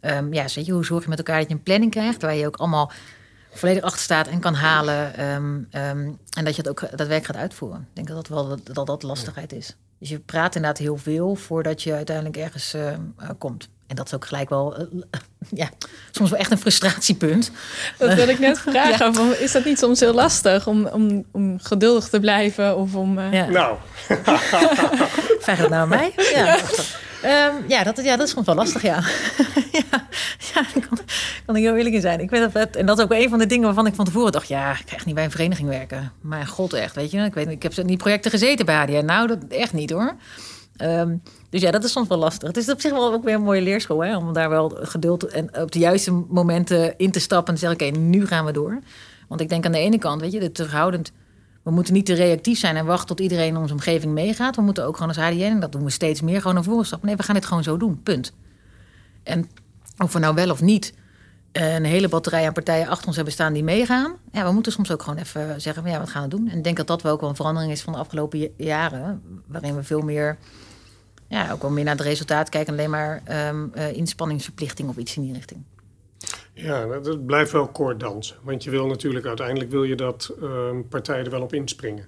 Um, 0.00 0.32
ja, 0.32 0.46
je, 0.54 0.72
hoe 0.72 0.84
zorg 0.84 1.02
je 1.02 1.08
met 1.08 1.18
elkaar 1.18 1.38
dat 1.38 1.48
je 1.48 1.54
een 1.54 1.62
planning 1.62 1.90
krijgt... 1.90 2.22
waar 2.22 2.34
je 2.34 2.46
ook 2.46 2.56
allemaal 2.56 2.92
volledig 3.56 3.82
achter 3.82 4.00
staat 4.00 4.26
en 4.26 4.40
kan 4.40 4.54
halen. 4.54 5.24
Um, 5.24 5.68
um, 5.72 6.18
en 6.36 6.44
dat 6.44 6.56
je 6.56 6.62
het 6.62 6.68
ook 6.68 6.80
daadwerkelijk 6.80 7.26
gaat 7.26 7.36
uitvoeren. 7.36 7.80
Ik 7.80 7.94
denk 7.94 8.08
dat 8.08 8.16
dat 8.16 8.28
wel 8.28 8.58
dat, 8.72 8.86
dat 8.86 9.02
lastigheid 9.02 9.52
is. 9.52 9.76
Dus 9.98 10.08
je 10.08 10.18
praat 10.18 10.54
inderdaad 10.54 10.78
heel 10.78 10.96
veel 10.96 11.34
voordat 11.34 11.82
je 11.82 11.92
uiteindelijk 11.92 12.36
ergens 12.36 12.74
uh, 12.74 12.92
komt. 13.38 13.68
En 13.86 13.96
dat 13.96 14.06
is 14.06 14.14
ook 14.14 14.24
gelijk 14.24 14.48
wel, 14.48 14.80
uh, 14.80 14.86
ja, 15.62 15.68
soms 16.10 16.30
wel 16.30 16.38
echt 16.38 16.50
een 16.50 16.58
frustratiepunt. 16.58 17.50
Dat 17.98 18.14
wil 18.14 18.28
ik 18.28 18.38
net 18.38 18.58
vragen. 18.68 19.12
ja. 19.12 19.34
Is 19.34 19.52
dat 19.52 19.64
niet 19.64 19.78
soms 19.78 20.00
heel 20.00 20.14
lastig 20.14 20.66
om, 20.66 20.86
om, 20.86 21.24
om 21.32 21.58
geduldig 21.60 22.08
te 22.08 22.20
blijven? 22.20 22.76
Of 22.76 22.94
om, 22.94 23.18
uh... 23.18 23.32
ja. 23.32 23.46
Nou. 23.46 23.76
Vraag 25.44 25.58
het 25.58 25.68
nou 25.68 25.82
aan 25.82 25.88
mij? 25.88 26.12
Ja. 26.16 26.58
Um, 27.26 27.64
ja, 27.68 27.82
dat, 27.82 28.04
ja, 28.04 28.16
dat 28.16 28.26
is 28.26 28.32
gewoon 28.32 28.44
wel 28.44 28.54
lastig, 28.54 28.82
ja. 28.92 29.02
ja, 29.72 29.82
daar 30.54 30.86
kan, 30.88 30.98
kan 31.46 31.56
ik 31.56 31.62
heel 31.62 31.76
eerlijk 31.76 31.94
in 31.94 32.00
zijn. 32.00 32.20
Ik 32.20 32.30
weet 32.30 32.52
dat, 32.52 32.76
en 32.76 32.86
dat 32.86 32.98
is 32.98 33.04
ook 33.04 33.12
een 33.12 33.28
van 33.28 33.38
de 33.38 33.46
dingen 33.46 33.64
waarvan 33.64 33.86
ik 33.86 33.94
van 33.94 34.04
tevoren 34.04 34.32
dacht... 34.32 34.48
ja, 34.48 34.70
ik 34.70 34.90
echt 34.92 35.06
niet 35.06 35.14
bij 35.14 35.24
een 35.24 35.30
vereniging 35.30 35.68
werken. 35.68 36.12
Maar 36.20 36.46
god, 36.46 36.72
echt, 36.72 36.94
weet 36.94 37.10
je. 37.10 37.18
Ik, 37.18 37.34
weet, 37.34 37.48
ik 37.48 37.62
heb 37.62 37.74
die 37.86 37.96
projecten 37.96 38.30
gezeten 38.30 38.66
bij 38.66 38.76
ADN. 38.76 39.04
Nou, 39.04 39.26
dat 39.26 39.38
echt 39.48 39.72
niet, 39.72 39.90
hoor. 39.90 40.16
Um, 40.82 41.22
dus 41.50 41.60
ja, 41.60 41.70
dat 41.70 41.84
is 41.84 41.92
soms 41.92 42.08
wel 42.08 42.18
lastig. 42.18 42.48
Het 42.48 42.56
is 42.56 42.70
op 42.70 42.80
zich 42.80 42.90
wel 42.90 43.12
ook 43.12 43.24
weer 43.24 43.34
een 43.34 43.42
mooie 43.42 43.62
leerschool... 43.62 44.04
Hè, 44.04 44.16
om 44.16 44.32
daar 44.32 44.50
wel 44.50 44.78
geduld 44.80 45.26
en 45.26 45.60
op 45.60 45.72
de 45.72 45.78
juiste 45.78 46.10
momenten 46.28 46.94
in 46.96 47.10
te 47.10 47.20
stappen... 47.20 47.54
en 47.54 47.60
te 47.60 47.66
zeggen, 47.66 47.88
oké, 47.88 47.98
nu 47.98 48.26
gaan 48.26 48.44
we 48.44 48.52
door. 48.52 48.78
Want 49.28 49.40
ik 49.40 49.48
denk 49.48 49.64
aan 49.64 49.72
de 49.72 49.78
ene 49.78 49.98
kant, 49.98 50.20
weet 50.20 50.32
je, 50.32 50.40
de 50.40 50.52
terughoudend 50.52 51.12
we 51.66 51.72
moeten 51.72 51.94
niet 51.94 52.06
te 52.06 52.14
reactief 52.14 52.58
zijn 52.58 52.76
en 52.76 52.86
wachten 52.86 53.06
tot 53.06 53.20
iedereen 53.20 53.48
in 53.48 53.56
onze 53.56 53.72
omgeving 53.72 54.12
meegaat. 54.12 54.56
We 54.56 54.62
moeten 54.62 54.84
ook 54.84 54.96
gewoon 54.96 55.16
als 55.16 55.26
HDN, 55.26 55.42
en 55.42 55.60
dat 55.60 55.72
doen 55.72 55.84
we 55.84 55.90
steeds 55.90 56.20
meer, 56.20 56.40
gewoon 56.40 56.64
voren 56.64 56.86
stappen. 56.86 57.08
Nee, 57.08 57.16
we 57.16 57.22
gaan 57.22 57.34
dit 57.34 57.46
gewoon 57.46 57.62
zo 57.62 57.76
doen, 57.76 58.02
punt. 58.02 58.32
En 59.22 59.48
of 59.98 60.12
we 60.12 60.18
nou 60.18 60.34
wel 60.34 60.50
of 60.50 60.60
niet 60.60 60.92
een 61.52 61.84
hele 61.84 62.08
batterij 62.08 62.46
aan 62.46 62.52
partijen 62.52 62.88
achter 62.88 63.06
ons 63.06 63.16
hebben 63.16 63.34
staan 63.34 63.52
die 63.52 63.64
meegaan. 63.64 64.14
Ja, 64.32 64.44
we 64.44 64.52
moeten 64.52 64.72
soms 64.72 64.90
ook 64.90 65.02
gewoon 65.02 65.18
even 65.18 65.60
zeggen, 65.60 65.84
ja, 65.86 65.98
wat 65.98 66.10
gaan 66.10 66.22
we 66.22 66.28
doen? 66.28 66.48
En 66.48 66.56
ik 66.56 66.64
denk 66.64 66.76
dat 66.76 66.86
dat 66.86 67.02
wel 67.02 67.12
ook 67.12 67.20
wel 67.20 67.28
een 67.28 67.36
verandering 67.36 67.72
is 67.72 67.82
van 67.82 67.92
de 67.92 67.98
afgelopen 67.98 68.48
jaren. 68.56 69.22
Waarin 69.46 69.76
we 69.76 69.82
veel 69.82 70.00
meer, 70.00 70.38
ja, 71.28 71.52
ook 71.52 71.62
wel 71.62 71.70
meer 71.70 71.84
naar 71.84 71.96
het 71.96 72.04
resultaat 72.04 72.48
kijken. 72.48 72.72
Alleen 72.72 72.90
maar 72.90 73.22
um, 73.48 73.72
uh, 73.74 73.92
inspanningsverplichting 73.92 74.88
of 74.88 74.96
iets 74.96 75.16
in 75.16 75.22
die 75.22 75.32
richting. 75.32 75.62
Ja, 76.58 76.98
dat 77.00 77.26
blijft 77.26 77.52
wel 77.52 77.68
kort 77.68 78.00
dansen. 78.00 78.36
Want 78.42 78.64
je 78.64 78.70
wil 78.70 78.86
natuurlijk 78.86 79.26
uiteindelijk 79.26 79.70
wil 79.70 79.84
je 79.84 79.94
dat 79.94 80.34
uh, 80.42 80.70
partijen 80.88 81.24
er 81.24 81.30
wel 81.30 81.42
op 81.42 81.52
inspringen. 81.54 82.06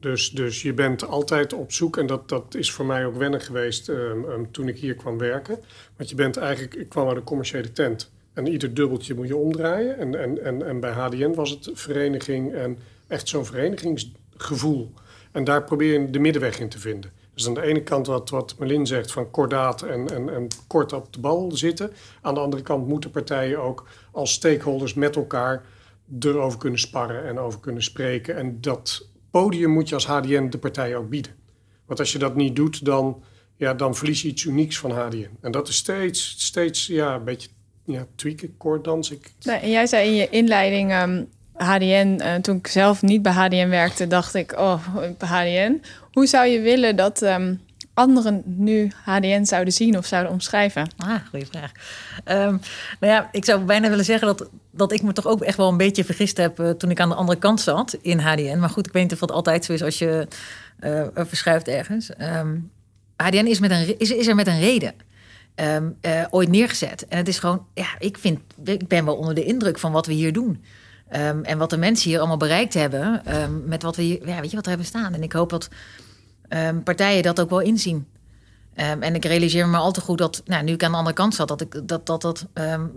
Dus, 0.00 0.30
dus 0.30 0.62
je 0.62 0.72
bent 0.72 1.06
altijd 1.06 1.52
op 1.52 1.72
zoek, 1.72 1.96
en 1.96 2.06
dat, 2.06 2.28
dat 2.28 2.54
is 2.54 2.72
voor 2.72 2.86
mij 2.86 3.06
ook 3.06 3.16
wennen 3.16 3.40
geweest 3.40 3.88
um, 3.88 4.24
um, 4.24 4.52
toen 4.52 4.68
ik 4.68 4.78
hier 4.78 4.94
kwam 4.94 5.18
werken. 5.18 5.58
Want 5.96 6.10
je 6.10 6.14
bent 6.14 6.36
eigenlijk, 6.36 6.74
ik 6.74 6.88
kwam 6.88 7.08
uit 7.08 7.16
een 7.16 7.22
commerciële 7.22 7.72
tent. 7.72 8.10
En 8.32 8.46
ieder 8.46 8.74
dubbeltje 8.74 9.14
moet 9.14 9.28
je 9.28 9.36
omdraaien. 9.36 9.98
En, 9.98 10.14
en, 10.14 10.44
en, 10.44 10.66
en 10.66 10.80
bij 10.80 10.92
HDN 10.92 11.34
was 11.34 11.50
het 11.50 11.70
vereniging 11.72 12.54
en 12.54 12.78
echt 13.06 13.28
zo'n 13.28 13.46
verenigingsgevoel. 13.46 14.92
En 15.32 15.44
daar 15.44 15.64
probeer 15.64 16.00
je 16.00 16.10
de 16.10 16.18
middenweg 16.18 16.58
in 16.58 16.68
te 16.68 16.78
vinden. 16.78 17.10
Dus 17.40 17.48
aan 17.48 17.54
de 17.54 17.68
ene 17.68 17.82
kant 17.82 18.06
wat, 18.06 18.30
wat 18.30 18.54
Melin 18.58 18.86
zegt 18.86 19.12
van 19.12 19.30
kordaat 19.30 19.82
en, 19.82 20.10
en, 20.14 20.34
en 20.34 20.48
kort 20.66 20.92
op 20.92 21.12
de 21.12 21.20
bal 21.20 21.50
zitten. 21.52 21.92
Aan 22.22 22.34
de 22.34 22.40
andere 22.40 22.62
kant 22.62 22.86
moeten 22.86 23.10
partijen 23.10 23.62
ook 23.62 23.88
als 24.10 24.32
stakeholders 24.32 24.94
met 24.94 25.16
elkaar 25.16 25.64
erover 26.20 26.58
kunnen 26.58 26.78
sparren 26.78 27.24
en 27.24 27.38
over 27.38 27.60
kunnen 27.60 27.82
spreken. 27.82 28.36
En 28.36 28.60
dat 28.60 29.06
podium 29.30 29.70
moet 29.70 29.88
je 29.88 29.94
als 29.94 30.06
HDN 30.06 30.48
de 30.48 30.58
partijen 30.58 30.98
ook 30.98 31.08
bieden. 31.08 31.32
Want 31.86 31.98
als 31.98 32.12
je 32.12 32.18
dat 32.18 32.34
niet 32.34 32.56
doet, 32.56 32.84
dan, 32.84 33.22
ja, 33.56 33.74
dan 33.74 33.94
verlies 33.94 34.22
je 34.22 34.28
iets 34.28 34.44
unieks 34.44 34.78
van 34.78 34.90
HDN. 34.90 35.36
En 35.40 35.50
dat 35.50 35.68
is 35.68 35.76
steeds, 35.76 36.34
steeds 36.38 36.86
ja, 36.86 37.14
een 37.14 37.24
beetje 37.24 37.48
ja, 37.84 38.06
tweaken, 38.14 38.56
koorddans. 38.56 39.10
Ik... 39.10 39.32
Nee, 39.42 39.56
en 39.56 39.70
jij 39.70 39.86
zei 39.86 40.08
in 40.08 40.14
je 40.14 40.28
inleiding... 40.28 40.92
Um... 41.02 41.28
HDN, 41.64 42.20
uh, 42.22 42.34
toen 42.34 42.56
ik 42.56 42.66
zelf 42.66 43.02
niet 43.02 43.22
bij 43.22 43.32
HDN 43.32 43.68
werkte, 43.68 44.06
dacht 44.06 44.34
ik, 44.34 44.58
oh, 44.58 44.86
HDN. 45.18 45.82
Hoe 46.12 46.26
zou 46.26 46.46
je 46.46 46.60
willen 46.60 46.96
dat 46.96 47.22
um, 47.22 47.60
anderen 47.94 48.42
nu 48.44 48.90
HDN 49.04 49.44
zouden 49.44 49.72
zien 49.72 49.98
of 49.98 50.06
zouden 50.06 50.32
omschrijven? 50.32 50.90
Ah, 50.96 51.26
goede 51.30 51.46
vraag. 51.46 51.72
Um, 52.24 52.60
nou 53.00 53.12
ja, 53.12 53.28
ik 53.32 53.44
zou 53.44 53.60
bijna 53.60 53.88
willen 53.88 54.04
zeggen 54.04 54.26
dat, 54.26 54.48
dat 54.70 54.92
ik 54.92 55.02
me 55.02 55.12
toch 55.12 55.26
ook 55.26 55.42
echt 55.42 55.56
wel 55.56 55.68
een 55.68 55.76
beetje 55.76 56.04
vergist 56.04 56.36
heb 56.36 56.60
uh, 56.60 56.70
toen 56.70 56.90
ik 56.90 57.00
aan 57.00 57.08
de 57.08 57.14
andere 57.14 57.38
kant 57.38 57.60
zat 57.60 57.96
in 58.02 58.18
HDN. 58.18 58.58
Maar 58.58 58.70
goed, 58.70 58.86
ik 58.86 58.92
weet 58.92 59.02
niet 59.02 59.12
of 59.12 59.18
dat 59.18 59.32
altijd 59.32 59.64
zo 59.64 59.72
is 59.72 59.82
als 59.82 59.98
je 59.98 60.28
uh, 60.80 61.06
verschuift 61.14 61.68
ergens. 61.68 62.10
HDN 63.16 63.46
is, 63.46 63.60
met 63.60 63.70
een, 63.70 63.98
is, 63.98 64.10
is 64.10 64.26
er 64.26 64.34
met 64.34 64.46
een 64.46 64.60
reden. 64.60 64.94
Ooit 66.30 66.48
neergezet. 66.48 67.06
En 67.08 67.16
het 67.16 67.28
is 67.28 67.38
gewoon, 67.38 67.66
ja, 67.74 67.88
ik, 67.98 68.18
vind, 68.18 68.40
ik 68.64 68.88
ben 68.88 69.04
wel 69.04 69.16
onder 69.16 69.34
de 69.34 69.44
indruk 69.44 69.78
van 69.78 69.92
wat 69.92 70.06
we 70.06 70.12
hier 70.12 70.32
doen. 70.32 70.62
Um, 71.16 71.44
en 71.44 71.58
wat 71.58 71.70
de 71.70 71.76
mensen 71.76 72.10
hier 72.10 72.18
allemaal 72.18 72.36
bereikt 72.36 72.74
hebben 72.74 73.34
um, 73.42 73.62
met 73.66 73.82
wat 73.82 73.96
we 73.96 74.02
hier, 74.02 74.28
ja, 74.28 74.40
weet 74.40 74.50
je 74.50 74.56
wat 74.56 74.64
er 74.64 74.70
hebben 74.70 74.86
staan. 74.86 75.14
En 75.14 75.22
ik 75.22 75.32
hoop 75.32 75.50
dat 75.50 75.68
um, 76.48 76.82
partijen 76.82 77.22
dat 77.22 77.40
ook 77.40 77.50
wel 77.50 77.60
inzien. 77.60 78.06
en 78.74 79.14
ik 79.14 79.24
realiseer 79.24 79.68
me 79.68 79.76
al 79.76 79.92
te 79.92 80.00
goed 80.00 80.18
dat, 80.18 80.42
nou, 80.44 80.64
nu 80.64 80.72
ik 80.72 80.84
aan 80.84 80.90
de 80.90 80.96
andere 80.96 81.16
kant 81.16 81.34
zat, 81.34 81.48
dat 81.48 81.60
ik, 81.60 81.88
dat, 81.88 82.06
dat, 82.06 82.22
dat 82.22 82.46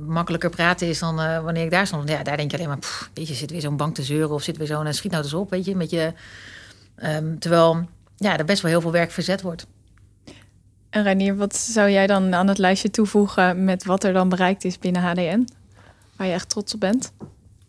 makkelijker 0.08 0.50
praten 0.50 0.88
is 0.88 1.00
dan 1.00 1.20
uh, 1.20 1.44
wanneer 1.44 1.64
ik 1.64 1.72
daar 1.72 1.88
stond. 1.88 2.10
Ja, 2.10 2.24
daar 2.24 2.38
denk 2.38 2.52
je 2.52 2.58
alleen 2.58 2.70
maar, 2.70 3.10
weet 3.14 3.28
je, 3.28 3.34
zit 3.34 3.52
weer 3.52 3.62
zo'n 3.62 3.78
bank 3.78 3.96
te 3.96 4.04
zeuren 4.04 4.32
of 4.32 4.44
zit 4.44 4.58
weer 4.58 4.68
zo'n 4.68 4.94
schiet 4.94 5.12
nou 5.12 5.36
op, 5.36 5.50
weet 5.50 5.66
je. 5.66 5.76
Met 5.76 5.90
je 5.90 6.14
terwijl 7.40 7.88
ja, 8.18 8.38
er 8.38 8.46
best 8.46 8.62
wel 8.62 8.72
heel 8.72 8.82
veel 8.82 8.92
werk 8.92 9.12
verzet 9.12 9.42
wordt. 9.42 9.68
En 10.90 11.04
Renier, 11.04 11.36
wat 11.36 11.56
zou 11.56 11.90
jij 11.90 12.08
dan 12.08 12.36
aan 12.36 12.48
het 12.48 12.58
lijstje 12.58 12.90
toevoegen 12.90 13.64
met 13.64 13.84
wat 13.84 14.04
er 14.04 14.14
dan 14.14 14.30
bereikt 14.30 14.64
is 14.64 14.80
binnen 14.80 15.02
HDN? 15.02 15.48
Waar 16.16 16.28
je 16.28 16.34
echt 16.34 16.50
trots 16.50 16.74
op 16.74 16.80
bent? 16.80 17.12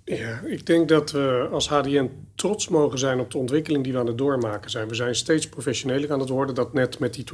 Ja, 0.07 0.41
ik 0.41 0.67
denk 0.67 0.89
dat 0.89 1.11
we 1.11 1.49
als 1.53 1.69
HDN 1.69 2.11
trots 2.35 2.69
mogen 2.69 2.99
zijn 2.99 3.21
op 3.21 3.31
de 3.31 3.39
ontwikkeling 3.39 3.85
die 3.85 3.93
we 3.93 3.99
aan 3.99 4.07
het 4.07 4.19
doormaken 4.19 4.71
zijn. 4.71 4.89
We 4.89 4.95
zijn 4.95 5.15
steeds 5.15 5.49
professioneler 5.49 6.13
aan 6.13 6.21
het 6.21 6.29
worden. 6.29 6.55
Dat 6.55 6.73
net 6.73 6.99
met 6.99 7.15
die 7.15 7.25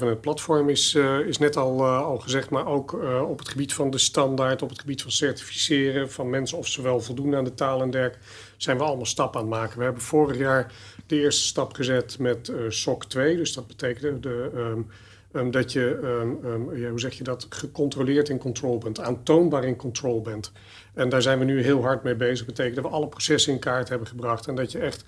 24-7 0.00 0.04
het 0.04 0.20
platform 0.20 0.68
is, 0.68 0.94
uh, 0.94 1.18
is 1.18 1.38
net 1.38 1.56
al, 1.56 1.78
uh, 1.78 2.02
al 2.02 2.18
gezegd. 2.18 2.50
Maar 2.50 2.66
ook 2.66 2.92
uh, 2.92 3.30
op 3.30 3.38
het 3.38 3.48
gebied 3.48 3.74
van 3.74 3.90
de 3.90 3.98
standaard, 3.98 4.62
op 4.62 4.68
het 4.68 4.80
gebied 4.80 5.02
van 5.02 5.10
certificeren 5.10 6.10
van 6.10 6.30
mensen 6.30 6.58
of 6.58 6.66
ze 6.66 6.82
wel 6.82 7.00
voldoen 7.00 7.34
aan 7.34 7.44
de 7.44 7.54
taal 7.54 7.82
en 7.82 7.90
derg, 7.90 8.18
zijn 8.56 8.76
we 8.76 8.84
allemaal 8.84 9.06
stappen 9.06 9.40
aan 9.40 9.46
het 9.46 9.56
maken. 9.56 9.78
We 9.78 9.84
hebben 9.84 10.02
vorig 10.02 10.38
jaar 10.38 10.72
de 11.06 11.20
eerste 11.20 11.46
stap 11.46 11.74
gezet 11.74 12.18
met 12.18 12.52
SOC 12.68 13.04
2. 13.04 13.36
Dus 13.36 13.52
dat 13.52 13.66
betekent 13.66 14.22
de. 14.22 14.50
Um, 14.54 14.86
um, 15.34 15.50
dat 15.50 15.72
je, 15.72 15.98
um, 16.42 16.76
ja, 16.76 16.90
hoe 16.90 17.00
zeg 17.00 17.12
je 17.12 17.24
dat, 17.24 17.46
gecontroleerd 17.48 18.28
in 18.28 18.38
control 18.38 18.78
bent, 18.78 19.00
aantoonbaar 19.00 19.64
in 19.64 19.76
control 19.76 20.22
bent. 20.22 20.52
En 20.94 21.08
daar 21.08 21.22
zijn 21.22 21.38
we 21.38 21.44
nu 21.44 21.62
heel 21.62 21.82
hard 21.82 22.02
mee 22.02 22.14
bezig. 22.14 22.38
Dat 22.38 22.46
betekent 22.46 22.74
dat 22.74 22.84
we 22.84 22.90
alle 22.90 23.08
processen 23.08 23.52
in 23.52 23.58
kaart 23.58 23.88
hebben 23.88 24.08
gebracht. 24.08 24.46
En 24.46 24.54
dat 24.54 24.72
je 24.72 24.78
echt 24.78 25.04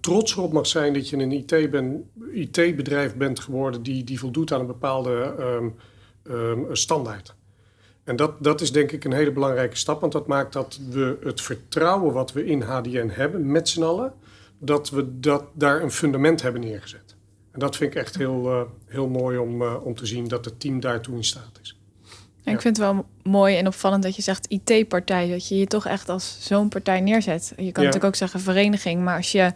trots 0.00 0.36
op 0.36 0.52
mag 0.52 0.66
zijn 0.66 0.94
dat 0.94 1.08
je 1.08 1.16
een 1.16 1.32
IT-bedrijf 2.32 3.12
IT 3.12 3.18
bent 3.18 3.40
geworden 3.40 3.82
die, 3.82 4.04
die 4.04 4.18
voldoet 4.18 4.52
aan 4.52 4.60
een 4.60 4.66
bepaalde 4.66 5.34
standaard. 6.72 7.34
En 8.08 8.16
dat, 8.16 8.42
dat 8.42 8.60
is 8.60 8.72
denk 8.72 8.92
ik 8.92 9.04
een 9.04 9.12
hele 9.12 9.32
belangrijke 9.32 9.76
stap, 9.76 10.00
want 10.00 10.12
dat 10.12 10.26
maakt 10.26 10.52
dat 10.52 10.80
we 10.90 11.18
het 11.22 11.40
vertrouwen 11.40 12.12
wat 12.12 12.32
we 12.32 12.44
in 12.44 12.62
HDN 12.62 13.08
hebben 13.12 13.50
met 13.50 13.68
z'n 13.68 13.82
allen, 13.82 14.12
dat 14.58 14.90
we 14.90 15.20
dat, 15.20 15.44
daar 15.52 15.82
een 15.82 15.90
fundament 15.90 16.42
hebben 16.42 16.60
neergezet. 16.60 17.16
En 17.52 17.58
dat 17.60 17.76
vind 17.76 17.94
ik 17.94 17.98
echt 18.00 18.16
heel, 18.16 18.52
uh, 18.52 18.60
heel 18.86 19.08
mooi 19.08 19.38
om, 19.38 19.62
uh, 19.62 19.74
om 19.84 19.94
te 19.94 20.06
zien 20.06 20.28
dat 20.28 20.44
het 20.44 20.60
team 20.60 20.80
daartoe 20.80 21.16
in 21.16 21.24
staat 21.24 21.58
is. 21.62 21.78
En 22.44 22.54
ik 22.54 22.60
vind 22.60 22.76
het 22.76 22.86
wel 22.86 23.06
mooi 23.22 23.56
en 23.56 23.66
opvallend 23.66 24.02
dat 24.02 24.16
je 24.16 24.22
zegt 24.22 24.46
IT-partij. 24.48 25.30
Dat 25.30 25.48
je 25.48 25.58
je 25.58 25.66
toch 25.66 25.86
echt 25.86 26.08
als 26.08 26.36
zo'n 26.40 26.68
partij 26.68 27.00
neerzet. 27.00 27.48
Je 27.48 27.54
kan 27.54 27.64
ja. 27.64 27.72
natuurlijk 27.72 28.04
ook 28.04 28.14
zeggen 28.14 28.40
vereniging. 28.40 29.02
Maar 29.02 29.16
als 29.16 29.32
je 29.32 29.52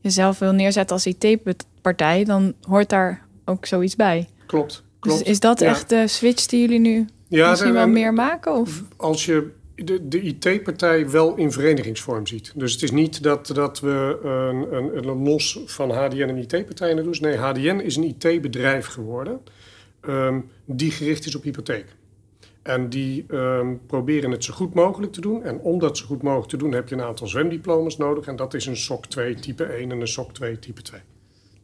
jezelf 0.00 0.38
wil 0.38 0.52
neerzetten 0.52 0.96
als 0.96 1.06
IT-partij, 1.06 2.24
dan 2.24 2.54
hoort 2.60 2.88
daar 2.88 3.26
ook 3.44 3.66
zoiets 3.66 3.96
bij. 3.96 4.28
Klopt. 4.46 4.82
klopt. 4.98 5.18
Dus 5.18 5.28
is 5.28 5.40
dat 5.40 5.60
ja. 5.60 5.66
echt 5.66 5.88
de 5.88 6.08
switch 6.08 6.46
die 6.46 6.60
jullie 6.60 6.80
nu 6.80 7.06
ja, 7.28 7.50
misschien 7.50 7.72
wel 7.72 7.88
meer 7.88 8.12
maken? 8.12 8.54
Of? 8.54 8.82
Als 8.96 9.24
je 9.24 9.50
de, 9.74 10.08
de 10.08 10.20
IT-partij 10.20 11.10
wel 11.10 11.36
in 11.36 11.52
verenigingsvorm 11.52 12.26
ziet. 12.26 12.52
Dus 12.54 12.72
het 12.72 12.82
is 12.82 12.90
niet 12.90 13.22
dat, 13.22 13.46
dat 13.46 13.80
we 13.80 14.18
een, 14.22 14.76
een, 14.76 14.96
een 14.96 15.22
los 15.22 15.60
van 15.66 15.90
HDN 15.90 16.20
en 16.20 16.36
IT-partijen 16.36 17.04
doen. 17.04 17.16
Nee, 17.20 17.36
HDN 17.36 17.80
is 17.84 17.96
een 17.96 18.04
IT-bedrijf 18.04 18.86
geworden 18.86 19.40
ehm, 20.00 20.40
die 20.64 20.90
gericht 20.90 21.26
is 21.26 21.34
op 21.34 21.42
hypotheek. 21.42 21.86
En 22.62 22.88
die 22.88 23.24
um, 23.28 23.80
proberen 23.86 24.30
het 24.30 24.44
zo 24.44 24.54
goed 24.54 24.74
mogelijk 24.74 25.12
te 25.12 25.20
doen. 25.20 25.44
En 25.44 25.58
om 25.58 25.78
dat 25.78 25.98
zo 25.98 26.06
goed 26.06 26.22
mogelijk 26.22 26.48
te 26.48 26.56
doen 26.56 26.72
heb 26.72 26.88
je 26.88 26.94
een 26.94 27.02
aantal 27.02 27.26
zwemdiploma's 27.26 27.96
nodig. 27.96 28.26
En 28.26 28.36
dat 28.36 28.54
is 28.54 28.66
een 28.66 28.76
SOC 28.76 29.06
2 29.06 29.34
type 29.34 29.64
1 29.64 29.90
en 29.90 30.00
een 30.00 30.08
SOC 30.08 30.34
2 30.34 30.58
type 30.58 30.82
2. 30.82 31.00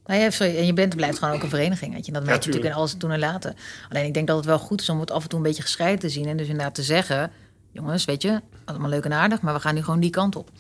Nou 0.06 0.20
ja, 0.20 0.30
sorry, 0.30 0.56
en 0.56 0.66
je 0.66 0.72
bent 0.72 0.96
blijft 0.96 1.18
gewoon 1.18 1.34
ook 1.34 1.42
een 1.42 1.48
vereniging. 1.48 1.94
Weet 1.94 2.06
je. 2.06 2.12
Dat 2.12 2.24
merk 2.24 2.42
je 2.42 2.46
natuurlijk 2.46 2.74
in 2.74 2.80
alles 2.80 2.96
doen 2.96 3.10
en 3.10 3.18
laten. 3.18 3.56
Alleen 3.88 4.04
ik 4.04 4.14
denk 4.14 4.26
dat 4.26 4.36
het 4.36 4.46
wel 4.46 4.58
goed 4.58 4.80
is 4.80 4.88
om 4.88 5.00
het 5.00 5.10
af 5.10 5.22
en 5.22 5.28
toe 5.28 5.38
een 5.38 5.44
beetje 5.44 5.62
gescheiden 5.62 6.00
te 6.00 6.08
zien. 6.08 6.26
En 6.26 6.36
dus 6.36 6.48
inderdaad 6.48 6.74
te 6.74 6.82
zeggen, 6.82 7.30
jongens, 7.70 8.04
weet 8.04 8.22
je, 8.22 8.40
allemaal 8.64 8.88
leuk 8.88 9.04
en 9.04 9.12
aardig, 9.12 9.40
maar 9.40 9.54
we 9.54 9.60
gaan 9.60 9.74
nu 9.74 9.82
gewoon 9.82 10.00
die 10.00 10.10
kant 10.10 10.36
op. 10.36 10.50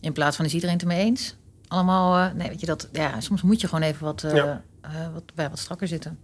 In 0.00 0.12
plaats 0.12 0.36
van 0.36 0.44
is 0.44 0.54
iedereen 0.54 0.74
het 0.74 0.82
ermee 0.82 1.04
eens? 1.04 1.36
Allemaal, 1.68 2.18
uh, 2.18 2.32
nee, 2.34 2.48
weet 2.48 2.60
je 2.60 2.66
dat, 2.66 2.88
ja, 2.92 3.20
soms 3.20 3.42
moet 3.42 3.60
je 3.60 3.68
gewoon 3.68 3.84
even 3.84 4.04
wat, 4.04 4.22
uh, 4.22 4.34
ja. 4.34 4.62
uh, 4.84 4.90
wat, 5.12 5.22
bij 5.34 5.50
wat 5.50 5.58
strakker 5.58 5.88
zitten. 5.88 6.18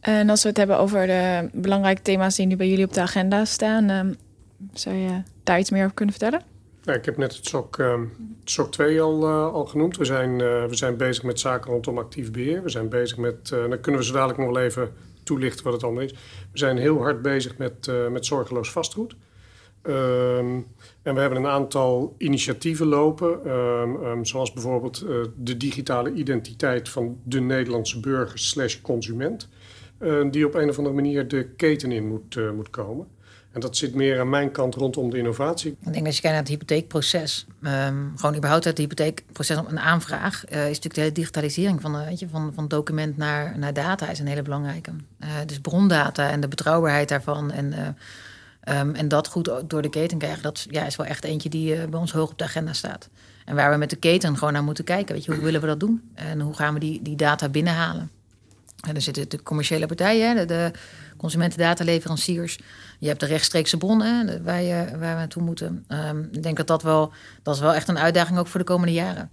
En 0.00 0.30
als 0.30 0.42
we 0.42 0.48
het 0.48 0.56
hebben 0.56 0.78
over 0.78 1.06
de 1.06 1.48
belangrijke 1.52 2.02
thema's 2.02 2.36
die 2.36 2.46
nu 2.46 2.56
bij 2.56 2.68
jullie 2.68 2.84
op 2.84 2.92
de 2.92 3.00
agenda 3.00 3.44
staan, 3.44 3.90
um, 3.90 4.16
zou 4.72 4.96
je 4.96 5.22
daar 5.44 5.58
iets 5.58 5.70
meer 5.70 5.82
over 5.82 5.94
kunnen 5.94 6.14
vertellen? 6.14 6.42
Ja, 6.82 6.92
ik 6.92 7.04
heb 7.04 7.16
net 7.16 7.36
het 7.36 7.46
SOC, 7.46 7.78
uh, 7.78 8.00
SOC 8.44 8.72
2 8.72 9.00
al, 9.00 9.28
uh, 9.28 9.52
al 9.52 9.64
genoemd. 9.64 9.96
We 9.96 10.04
zijn, 10.04 10.30
uh, 10.30 10.64
we 10.64 10.74
zijn 10.74 10.96
bezig 10.96 11.22
met 11.22 11.40
zaken 11.40 11.70
rondom 11.70 11.98
actief 11.98 12.30
beheer. 12.30 12.62
We 12.62 12.68
zijn 12.68 12.88
bezig 12.88 13.16
met, 13.16 13.48
dan 13.48 13.80
kunnen 13.80 14.00
we 14.00 14.06
zo 14.06 14.12
dadelijk 14.12 14.38
nog 14.38 14.48
wel 14.48 14.62
even 14.62 14.92
toelichten 15.30 15.64
wat 15.64 15.72
het 15.72 15.82
allemaal 15.82 16.02
is. 16.02 16.12
We 16.52 16.58
zijn 16.58 16.76
heel 16.76 16.98
hard 16.98 17.22
bezig 17.22 17.56
met, 17.58 17.90
met 18.10 18.26
zorgeloos 18.26 18.72
vastgoed. 18.72 19.16
Um, 19.82 20.66
en 21.02 21.14
we 21.14 21.20
hebben 21.20 21.38
een 21.38 21.46
aantal 21.46 22.14
initiatieven 22.18 22.86
lopen, 22.86 23.50
um, 23.50 24.04
um, 24.04 24.24
zoals 24.24 24.52
bijvoorbeeld 24.52 25.04
de 25.36 25.56
digitale 25.56 26.12
identiteit 26.12 26.88
van 26.88 27.20
de 27.24 27.40
Nederlandse 27.40 28.00
burger 28.00 28.38
slash 28.38 28.80
consument. 28.80 29.48
Die 30.30 30.46
op 30.46 30.54
een 30.54 30.68
of 30.68 30.76
andere 30.78 30.94
manier 30.94 31.28
de 31.28 31.48
keten 31.56 31.92
in 31.92 32.08
moet, 32.08 32.34
uh, 32.34 32.50
moet 32.50 32.70
komen. 32.70 33.06
En 33.52 33.60
dat 33.60 33.76
zit 33.76 33.94
meer 33.94 34.20
aan 34.20 34.28
mijn 34.28 34.50
kant 34.50 34.74
rondom 34.74 35.10
de 35.10 35.16
innovatie. 35.16 35.76
Ik 35.84 35.92
denk 35.92 36.06
als 36.06 36.14
je 36.14 36.20
kijkt 36.20 36.36
naar 36.36 36.46
het 36.46 36.48
hypotheekproces, 36.48 37.46
um, 37.62 38.12
gewoon 38.16 38.36
überhaupt 38.36 38.64
het 38.64 38.78
hypotheekproces 38.78 39.56
op 39.56 39.68
een 39.68 39.80
aanvraag, 39.80 40.44
uh, 40.52 40.70
is 40.70 40.80
natuurlijk 40.80 41.14
de 41.14 41.20
digitalisering 41.20 41.80
van, 41.80 42.04
weet 42.04 42.18
je, 42.18 42.28
van, 42.28 42.52
van 42.54 42.68
document 42.68 43.16
naar, 43.16 43.58
naar 43.58 43.72
data 43.72 44.08
is 44.08 44.18
een 44.18 44.26
hele 44.26 44.42
belangrijke. 44.42 44.90
dus 45.46 45.58
brondata 45.60 46.30
en 46.30 46.40
de 46.40 46.48
betrouwbaarheid 46.48 47.08
daarvan 47.08 47.50
en, 47.50 47.96
um, 48.68 48.94
en 48.94 49.08
dat 49.08 49.28
goed 49.28 49.50
door 49.66 49.82
de 49.82 49.90
keten 49.90 50.18
krijgen, 50.18 50.42
dat 50.42 50.66
ja, 50.70 50.86
is 50.86 50.96
wel 50.96 51.06
echt 51.06 51.24
eentje 51.24 51.48
die 51.48 51.88
bij 51.88 52.00
ons 52.00 52.12
hoog 52.12 52.30
op 52.30 52.38
de 52.38 52.44
agenda 52.44 52.72
staat. 52.72 53.08
En 53.44 53.54
waar 53.54 53.70
we 53.70 53.76
met 53.76 53.90
de 53.90 53.96
keten 53.96 54.36
gewoon 54.36 54.52
naar 54.52 54.64
moeten 54.64 54.84
kijken. 54.84 55.14
Weet 55.14 55.24
je, 55.24 55.32
hoe 55.32 55.44
willen 55.44 55.60
we 55.60 55.66
dat 55.66 55.80
doen? 55.80 56.10
En 56.14 56.40
hoe 56.40 56.54
gaan 56.54 56.74
we 56.74 56.80
die, 56.80 57.02
die 57.02 57.16
data 57.16 57.48
binnenhalen? 57.48 58.10
En 58.80 58.94
er 58.94 59.00
zitten 59.00 59.28
de 59.28 59.42
commerciële 59.42 59.86
partijen, 59.86 60.36
de, 60.36 60.44
de 60.44 60.70
consumentendataleveranciers. 61.16 62.58
Je 63.00 63.08
hebt 63.08 63.20
de 63.20 63.26
rechtstreekse 63.26 63.76
bronnen 63.76 64.44
waar, 64.44 64.62
je, 64.62 64.84
waar 64.90 64.98
we 64.98 65.20
naartoe 65.20 65.42
moeten. 65.42 65.84
Um, 65.88 66.28
ik 66.32 66.42
denk 66.42 66.56
dat 66.56 66.66
dat 66.66 66.82
wel, 66.82 67.12
dat 67.42 67.54
is 67.54 67.60
wel 67.60 67.74
echt 67.74 67.88
een 67.88 67.98
uitdaging 67.98 68.38
ook 68.38 68.46
voor 68.46 68.60
de 68.60 68.66
komende 68.66 68.92
jaren. 68.92 69.28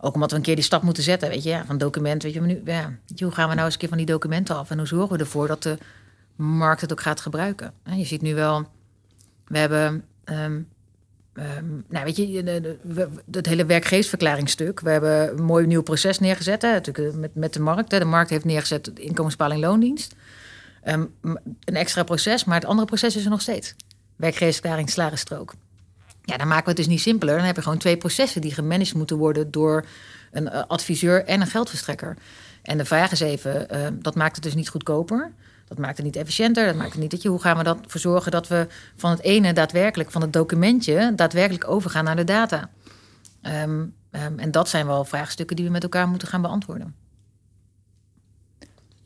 Ook 0.00 0.14
omdat 0.14 0.30
we 0.30 0.36
een 0.36 0.42
keer 0.42 0.54
die 0.54 0.64
stap 0.64 0.82
moeten 0.82 1.02
zetten, 1.02 1.28
weet 1.28 1.42
je, 1.42 1.48
ja, 1.48 1.64
van 1.64 1.78
document, 1.78 2.22
weet 2.22 2.32
je, 2.32 2.40
nu, 2.40 2.62
ja, 2.64 2.92
hoe 3.18 3.30
gaan 3.30 3.48
we 3.48 3.54
nou 3.54 3.64
eens 3.64 3.74
een 3.74 3.80
keer 3.80 3.88
van 3.88 3.98
die 3.98 4.06
documenten 4.06 4.56
af 4.56 4.70
en 4.70 4.78
hoe 4.78 4.86
zorgen 4.86 5.16
we 5.16 5.22
ervoor 5.22 5.46
dat 5.46 5.62
de 5.62 5.78
markt 6.36 6.80
het 6.80 6.92
ook 6.92 7.00
gaat 7.00 7.20
gebruiken? 7.20 7.72
En 7.82 7.98
je 7.98 8.04
ziet 8.04 8.22
nu 8.22 8.34
wel, 8.34 8.68
we 9.46 9.58
hebben 9.58 10.04
um, 10.24 10.68
Um, 11.58 11.84
nou, 11.88 12.04
weet 12.04 12.16
je, 12.16 12.42
het 13.30 13.46
hele 13.46 13.64
werkgeversverklaringstuk. 13.64 14.80
We 14.80 14.90
hebben 14.90 15.38
een 15.38 15.44
mooi 15.44 15.66
nieuw 15.66 15.82
proces 15.82 16.18
neergezet. 16.18 16.62
Natuurlijk 16.62 17.16
met, 17.16 17.34
met 17.34 17.52
de 17.52 17.60
markt. 17.60 17.90
De 17.90 18.04
markt 18.04 18.30
heeft 18.30 18.44
neergezet 18.44 18.90
inkomensbepaling 18.94 19.60
loondienst. 19.60 20.14
Um, 20.86 21.14
een 21.64 21.76
extra 21.76 22.02
proces, 22.02 22.44
maar 22.44 22.60
het 22.60 22.68
andere 22.68 22.86
proces 22.86 23.16
is 23.16 23.24
er 23.24 23.30
nog 23.30 23.40
steeds. 23.40 23.74
Werkgeversverklaring, 24.16 24.90
strook. 25.18 25.54
Ja, 26.22 26.36
dan 26.36 26.48
maken 26.48 26.64
we 26.64 26.70
het 26.70 26.78
dus 26.78 26.86
niet 26.86 27.00
simpeler. 27.00 27.36
Dan 27.36 27.44
heb 27.44 27.56
je 27.56 27.62
gewoon 27.62 27.78
twee 27.78 27.96
processen 27.96 28.40
die 28.40 28.54
gemanaged 28.54 28.94
moeten 28.94 29.16
worden 29.16 29.50
door 29.50 29.86
een 30.30 30.50
adviseur 30.50 31.24
en 31.24 31.40
een 31.40 31.46
geldverstrekker. 31.46 32.16
En 32.62 32.78
de 32.78 32.84
vraag 32.84 33.12
is 33.12 33.20
even, 33.20 33.66
uh, 33.72 33.86
dat 33.92 34.14
maakt 34.14 34.34
het 34.34 34.44
dus 34.44 34.54
niet 34.54 34.68
goedkoper. 34.68 35.32
Dat 35.68 35.78
maakt 35.78 35.96
het 35.96 36.06
niet 36.06 36.16
efficiënter. 36.16 36.66
Dat 36.66 36.74
maakt 36.74 36.92
het 36.92 37.00
niet 37.00 37.10
dat 37.10 37.22
je. 37.22 37.28
Hoe 37.28 37.40
gaan 37.40 37.58
we 37.58 37.64
ervoor 37.64 38.00
zorgen 38.00 38.30
dat 38.30 38.48
we 38.48 38.66
van 38.96 39.10
het 39.10 39.22
ene 39.22 39.52
daadwerkelijk, 39.52 40.10
van 40.10 40.22
het 40.22 40.32
documentje, 40.32 41.12
daadwerkelijk 41.16 41.68
overgaan 41.68 42.04
naar 42.04 42.16
de 42.16 42.24
data? 42.24 42.70
Um, 43.42 43.94
en 44.10 44.50
dat 44.50 44.68
zijn 44.68 44.86
wel 44.86 45.04
vraagstukken 45.04 45.56
die 45.56 45.64
we 45.64 45.70
met 45.70 45.82
elkaar 45.82 46.08
moeten 46.08 46.28
gaan 46.28 46.42
beantwoorden. 46.42 46.94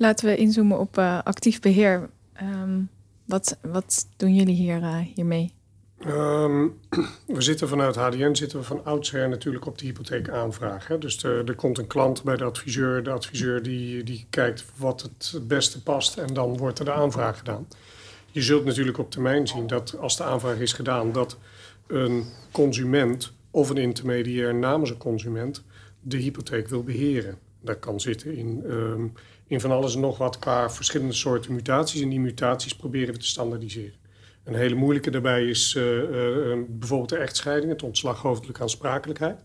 Laten 0.02 0.26
we 0.26 0.36
inzoomen 0.36 0.78
op 0.78 0.98
uh, 0.98 1.18
actief 1.24 1.60
beheer. 1.60 2.10
Um, 2.42 2.88
wat, 3.24 3.58
wat 3.60 4.06
doen 4.16 4.34
jullie 4.34 4.54
hier, 4.54 4.78
uh, 4.80 4.98
hiermee? 5.14 5.52
Um, 6.06 6.78
we 7.36 7.40
zitten 7.40 7.68
vanuit 7.68 7.96
HDN 7.96 8.34
zitten 8.34 8.58
we 8.58 8.64
van 8.64 8.84
oudsher 8.84 9.28
natuurlijk 9.28 9.66
op 9.66 9.78
de 9.78 9.84
hypotheekaanvraag. 9.84 10.86
Hè? 10.86 10.98
Dus 10.98 11.18
de, 11.18 11.42
er 11.46 11.54
komt 11.54 11.78
een 11.78 11.86
klant 11.86 12.22
bij 12.22 12.36
de 12.36 12.44
adviseur. 12.44 13.02
De 13.02 13.10
adviseur 13.10 13.62
die, 13.62 14.02
die 14.04 14.26
kijkt 14.30 14.64
wat 14.76 15.02
het 15.02 15.48
beste 15.48 15.82
past 15.82 16.16
en 16.16 16.34
dan 16.34 16.56
wordt 16.56 16.78
er 16.78 16.84
de 16.84 16.92
aanvraag 16.92 17.38
gedaan. 17.38 17.66
Je 18.30 18.42
zult 18.42 18.64
natuurlijk 18.64 18.98
op 18.98 19.10
termijn 19.10 19.46
zien 19.46 19.66
dat 19.66 19.98
als 19.98 20.16
de 20.16 20.24
aanvraag 20.24 20.58
is 20.58 20.72
gedaan... 20.72 21.12
dat 21.12 21.38
een 21.86 22.24
consument 22.52 23.32
of 23.50 23.70
een 23.70 23.76
intermediair 23.76 24.54
namens 24.54 24.90
een 24.90 24.96
consument 24.96 25.62
de 26.00 26.16
hypotheek 26.16 26.68
wil 26.68 26.82
beheren. 26.82 27.38
Dat 27.60 27.78
kan 27.78 28.00
zitten 28.00 28.36
in, 28.36 28.62
um, 28.66 29.12
in 29.52 29.60
van 29.60 29.70
alles 29.70 29.94
en 29.94 30.00
nog 30.00 30.18
wat 30.18 30.38
qua 30.38 30.70
verschillende 30.70 31.12
soorten 31.12 31.54
mutaties. 31.54 32.00
En 32.00 32.08
die 32.08 32.20
mutaties 32.20 32.74
proberen 32.74 33.14
we 33.14 33.20
te 33.20 33.26
standaardiseren. 33.26 33.94
Een 34.44 34.54
hele 34.54 34.74
moeilijke 34.74 35.10
daarbij 35.10 35.44
is 35.44 35.74
uh, 35.74 35.84
uh, 35.84 36.58
bijvoorbeeld 36.68 37.08
de 37.08 37.16
echtscheiding, 37.16 37.72
het 37.72 37.82
ontslag 37.82 38.20
hoofdelijke 38.20 38.62
aansprakelijkheid. 38.62 39.40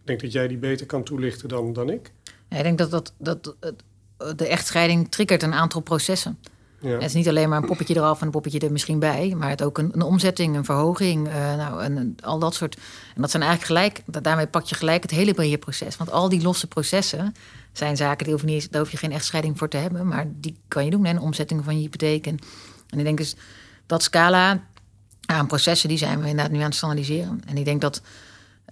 Ik 0.00 0.06
denk 0.10 0.20
dat 0.20 0.32
jij 0.32 0.48
die 0.48 0.56
beter 0.56 0.86
kan 0.86 1.04
toelichten 1.04 1.48
dan, 1.48 1.72
dan 1.72 1.90
ik. 1.90 2.12
Ik 2.48 2.62
denk 2.62 2.78
dat, 2.78 2.90
dat, 2.90 3.14
dat 3.18 3.56
de 4.36 4.46
echtscheiding 4.46 5.10
triggert 5.10 5.42
een 5.42 5.54
aantal 5.54 5.80
processen. 5.80 6.38
Het 6.92 7.02
is 7.02 7.12
niet 7.12 7.28
alleen 7.28 7.48
maar 7.48 7.58
een 7.58 7.66
poppetje 7.66 7.96
eraf 7.96 8.20
en 8.20 8.26
een 8.26 8.32
poppetje 8.32 8.58
er 8.58 8.72
misschien 8.72 8.98
bij, 8.98 9.34
maar 9.36 9.48
het 9.48 9.62
ook 9.62 9.78
een, 9.78 9.90
een 9.94 10.02
omzetting, 10.02 10.56
een 10.56 10.64
verhoging, 10.64 11.28
uh, 11.28 11.34
nou, 11.34 11.82
en, 11.82 12.16
al 12.22 12.38
dat 12.38 12.54
soort. 12.54 12.76
En 13.14 13.20
dat 13.20 13.30
zijn 13.30 13.42
eigenlijk 13.42 13.72
gelijk, 13.72 14.24
daarmee 14.24 14.46
pak 14.46 14.64
je 14.64 14.74
gelijk 14.74 15.02
het 15.02 15.10
hele 15.10 15.34
beheerproces. 15.34 15.96
Want 15.96 16.10
al 16.10 16.28
die 16.28 16.42
losse 16.42 16.66
processen 16.66 17.34
zijn 17.72 17.96
zaken, 17.96 18.24
die 18.24 18.34
hoef 18.34 18.44
niet, 18.44 18.72
daar 18.72 18.80
hoef 18.80 18.90
je 18.90 18.96
geen 18.96 19.12
echtscheiding 19.12 19.58
voor 19.58 19.68
te 19.68 19.76
hebben, 19.76 20.06
maar 20.06 20.26
die 20.28 20.56
kan 20.68 20.84
je 20.84 20.90
doen. 20.90 21.04
En 21.04 21.20
omzetting 21.20 21.64
van 21.64 21.74
je 21.74 21.80
hypotheek. 21.80 22.26
En, 22.26 22.38
ik 22.96 23.04
denk 23.04 23.18
dus 23.18 23.36
dat 23.86 24.02
scala 24.02 24.62
aan 25.26 25.46
processen, 25.46 25.88
die 25.88 25.98
zijn 25.98 26.20
we 26.20 26.28
inderdaad 26.28 26.52
nu 26.52 26.58
aan 26.58 26.64
het 26.64 26.74
standaardiseren. 26.74 27.42
En 27.46 27.56
ik 27.56 27.64
denk 27.64 27.80
dat, 27.80 28.02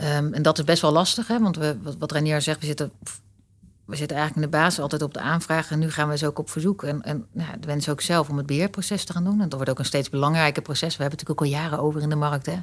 um, 0.01 0.33
en 0.35 0.43
dat 0.43 0.59
is 0.59 0.65
best 0.65 0.83
wel 0.83 0.93
lastig, 0.93 1.27
hè, 1.27 1.41
want 1.41 1.57
we, 1.57 1.77
wat, 1.83 1.97
wat 1.99 2.13
Renier 2.13 2.41
zegt, 2.41 2.61
we 2.61 2.67
zitten, 2.67 2.93
we 3.85 3.97
zitten 3.97 4.17
eigenlijk 4.17 4.47
in 4.47 4.53
de 4.53 4.59
basis 4.59 4.81
altijd 4.81 5.03
op 5.03 5.15
de 5.15 5.21
aanvraag. 5.21 5.71
En 5.71 5.79
nu 5.79 5.91
gaan 5.91 6.09
we 6.09 6.17
ze 6.17 6.27
ook 6.27 6.39
op 6.39 6.51
verzoek. 6.51 6.83
En, 6.83 7.03
en 7.03 7.27
ja, 7.33 7.57
de 7.61 7.67
wens 7.67 7.89
ook 7.89 8.01
zelf 8.01 8.29
om 8.29 8.37
het 8.37 8.47
beheerproces 8.47 9.05
te 9.05 9.13
gaan 9.13 9.25
doen. 9.25 9.41
En 9.41 9.49
dat 9.49 9.53
wordt 9.53 9.71
ook 9.71 9.79
een 9.79 9.85
steeds 9.85 10.11
belangrijker 10.11 10.63
proces. 10.63 10.97
We 10.97 11.03
hebben 11.03 11.19
het 11.19 11.29
natuurlijk 11.29 11.57
ook 11.57 11.63
al 11.63 11.69
jaren 11.69 11.87
over 11.87 12.01
in 12.01 12.09
de 12.09 12.17
markt. 12.17 12.47
Hè. 12.47 12.59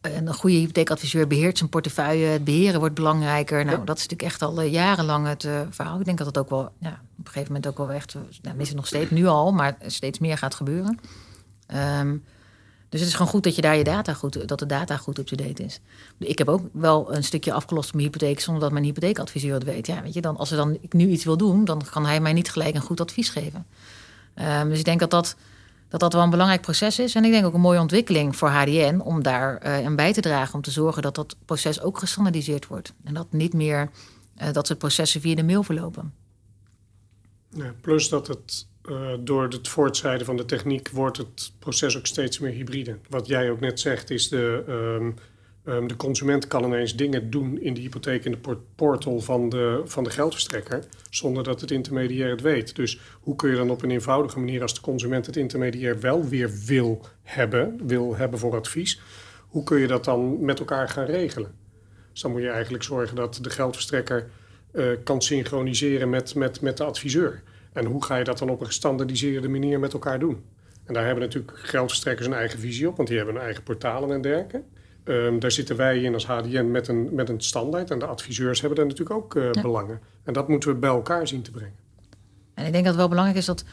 En 0.00 0.26
een 0.26 0.34
goede 0.34 0.56
hypotheekadviseur 0.56 1.26
beheert 1.26 1.58
zijn 1.58 1.70
portefeuille. 1.70 2.26
Het 2.26 2.44
beheren 2.44 2.80
wordt 2.80 2.94
belangrijker. 2.94 3.64
Nou, 3.64 3.84
dat 3.84 3.96
is 3.96 4.02
natuurlijk 4.02 4.30
echt 4.30 4.42
al 4.42 4.62
uh, 4.62 4.72
jarenlang 4.72 5.26
het 5.26 5.44
uh, 5.44 5.60
verhaal. 5.70 5.98
Ik 5.98 6.04
denk 6.04 6.18
dat 6.18 6.26
het 6.26 6.38
ook 6.38 6.50
wel 6.50 6.72
ja, 6.78 7.00
op 7.18 7.26
een 7.26 7.32
gegeven 7.32 7.46
moment 7.46 7.66
ook 7.66 7.78
wel 7.78 7.92
echt... 7.92 8.14
Nou, 8.42 8.58
is 8.58 8.68
het 8.68 8.76
nog 8.76 8.86
steeds, 8.86 9.10
nu 9.10 9.26
al, 9.26 9.52
maar 9.52 9.76
steeds 9.86 10.18
meer 10.18 10.38
gaat 10.38 10.54
gebeuren. 10.54 10.98
Um, 12.00 12.24
dus 12.90 13.00
het 13.00 13.08
is 13.08 13.14
gewoon 13.14 13.32
goed 13.32 13.44
dat 13.44 13.54
je 13.54 13.62
daar 13.62 13.76
je 13.76 13.84
data 13.84 14.14
goed, 14.14 14.48
dat 14.48 14.58
de 14.58 14.66
data 14.66 14.96
goed 14.96 15.18
up-to-date 15.18 15.64
is. 15.64 15.80
Ik 16.18 16.38
heb 16.38 16.48
ook 16.48 16.62
wel 16.72 17.14
een 17.14 17.24
stukje 17.24 17.52
afgelost 17.52 17.88
op 17.88 17.94
mijn 17.94 18.06
hypotheek 18.06 18.40
zonder 18.40 18.62
dat 18.62 18.72
mijn 18.72 18.84
hypotheekadviseur 18.84 19.54
het 19.54 19.64
weet. 19.64 19.86
Ja, 19.86 20.02
weet 20.02 20.14
je, 20.14 20.20
dan, 20.20 20.36
als 20.36 20.50
er 20.50 20.56
dan 20.56 20.78
ik 20.80 20.92
nu 20.92 21.08
iets 21.08 21.24
wil 21.24 21.36
doen, 21.36 21.64
dan 21.64 21.82
kan 21.90 22.06
hij 22.06 22.20
mij 22.20 22.32
niet 22.32 22.50
gelijk 22.50 22.74
een 22.74 22.80
goed 22.80 23.00
advies 23.00 23.28
geven. 23.28 23.66
Um, 24.34 24.68
dus 24.68 24.78
ik 24.78 24.84
denk 24.84 25.00
dat 25.00 25.10
dat, 25.10 25.36
dat 25.88 26.00
dat 26.00 26.12
wel 26.12 26.22
een 26.22 26.30
belangrijk 26.30 26.62
proces 26.62 26.98
is. 26.98 27.14
En 27.14 27.24
ik 27.24 27.30
denk 27.30 27.46
ook 27.46 27.54
een 27.54 27.60
mooie 27.60 27.80
ontwikkeling 27.80 28.36
voor 28.36 28.48
HDN 28.48 29.00
om 29.04 29.22
daar 29.22 29.66
uh, 29.66 29.86
aan 29.86 29.96
bij 29.96 30.12
te 30.12 30.20
dragen. 30.20 30.54
Om 30.54 30.62
te 30.62 30.70
zorgen 30.70 31.02
dat 31.02 31.14
dat 31.14 31.36
proces 31.44 31.80
ook 31.80 31.98
gestandardiseerd 31.98 32.66
wordt. 32.66 32.92
En 33.04 33.14
dat 33.14 33.32
niet 33.32 33.52
meer 33.52 33.90
uh, 34.42 34.52
dat 34.52 34.66
ze 34.66 34.76
processen 34.76 35.20
via 35.20 35.34
de 35.34 35.44
mail 35.44 35.62
verlopen. 35.62 36.14
Plus 37.80 38.08
dat 38.08 38.26
het 38.26 38.66
uh, 38.90 39.12
door 39.20 39.42
het 39.42 39.68
voortzijden 39.68 40.26
van 40.26 40.36
de 40.36 40.44
techniek 40.44 40.88
wordt 40.88 41.16
het 41.16 41.52
proces 41.58 41.96
ook 41.96 42.06
steeds 42.06 42.38
meer 42.38 42.52
hybride. 42.52 42.96
Wat 43.08 43.26
jij 43.26 43.50
ook 43.50 43.60
net 43.60 43.80
zegt 43.80 44.10
is 44.10 44.28
de, 44.28 44.64
um, 44.68 45.14
Um, 45.64 45.88
de 45.88 45.96
consument 45.96 46.46
kan 46.46 46.64
ineens 46.64 46.96
dingen 46.96 47.30
doen 47.30 47.60
in 47.60 47.74
de 47.74 47.80
hypotheek 47.80 48.24
in 48.24 48.30
de 48.30 48.56
portal 48.74 49.20
van 49.20 49.48
de, 49.48 49.82
van 49.84 50.04
de 50.04 50.10
geldverstrekker, 50.10 50.84
zonder 51.10 51.44
dat 51.44 51.60
het 51.60 51.70
intermediair 51.70 52.30
het 52.30 52.40
weet. 52.40 52.76
Dus 52.76 53.00
hoe 53.20 53.36
kun 53.36 53.50
je 53.50 53.56
dan 53.56 53.70
op 53.70 53.82
een 53.82 53.90
eenvoudige 53.90 54.38
manier, 54.38 54.62
als 54.62 54.74
de 54.74 54.80
consument 54.80 55.26
het 55.26 55.36
intermediair 55.36 56.00
wel 56.00 56.28
weer 56.28 56.50
wil 56.66 57.06
hebben, 57.22 57.80
wil 57.86 58.16
hebben 58.16 58.38
voor 58.38 58.56
advies, 58.56 59.00
hoe 59.48 59.64
kun 59.64 59.78
je 59.78 59.86
dat 59.86 60.04
dan 60.04 60.44
met 60.44 60.58
elkaar 60.58 60.88
gaan 60.88 61.04
regelen? 61.04 61.54
Dus 62.12 62.20
dan 62.20 62.30
moet 62.30 62.42
je 62.42 62.50
eigenlijk 62.50 62.84
zorgen 62.84 63.16
dat 63.16 63.38
de 63.42 63.50
geldverstrekker 63.50 64.30
uh, 64.72 64.96
kan 65.04 65.22
synchroniseren 65.22 66.10
met, 66.10 66.34
met, 66.34 66.60
met 66.60 66.76
de 66.76 66.84
adviseur. 66.84 67.42
En 67.72 67.84
hoe 67.84 68.04
ga 68.04 68.16
je 68.16 68.24
dat 68.24 68.38
dan 68.38 68.50
op 68.50 68.60
een 68.60 68.66
gestandardiseerde 68.66 69.48
manier 69.48 69.80
met 69.80 69.92
elkaar 69.92 70.18
doen? 70.18 70.44
En 70.84 70.94
daar 70.94 71.04
hebben 71.04 71.24
natuurlijk 71.24 71.58
geldverstrekkers 71.58 72.26
een 72.26 72.32
eigen 72.32 72.58
visie 72.58 72.88
op, 72.88 72.96
want 72.96 73.08
die 73.08 73.16
hebben 73.16 73.34
hun 73.34 73.44
eigen 73.44 73.62
portalen 73.62 74.12
en 74.12 74.20
dergelijke. 74.20 74.62
Um, 75.04 75.38
daar 75.38 75.50
zitten 75.50 75.76
wij 75.76 76.02
in 76.02 76.14
als 76.14 76.26
HDN 76.26 76.70
met 76.70 76.88
een, 76.88 77.14
met 77.14 77.28
een 77.28 77.40
standaard. 77.40 77.90
En 77.90 77.98
de 77.98 78.06
adviseurs 78.06 78.60
hebben 78.60 78.78
daar 78.78 78.86
natuurlijk 78.86 79.16
ook 79.16 79.34
uh, 79.34 79.50
belangen. 79.50 80.00
En 80.24 80.32
dat 80.32 80.48
moeten 80.48 80.70
we 80.70 80.76
bij 80.76 80.90
elkaar 80.90 81.28
zien 81.28 81.42
te 81.42 81.50
brengen. 81.50 81.74
En 82.54 82.66
ik 82.66 82.72
denk 82.72 82.84
dat 82.84 82.92
het 82.92 82.96
wel 82.96 83.08
belangrijk 83.08 83.38
is 83.38 83.46
dat, 83.46 83.64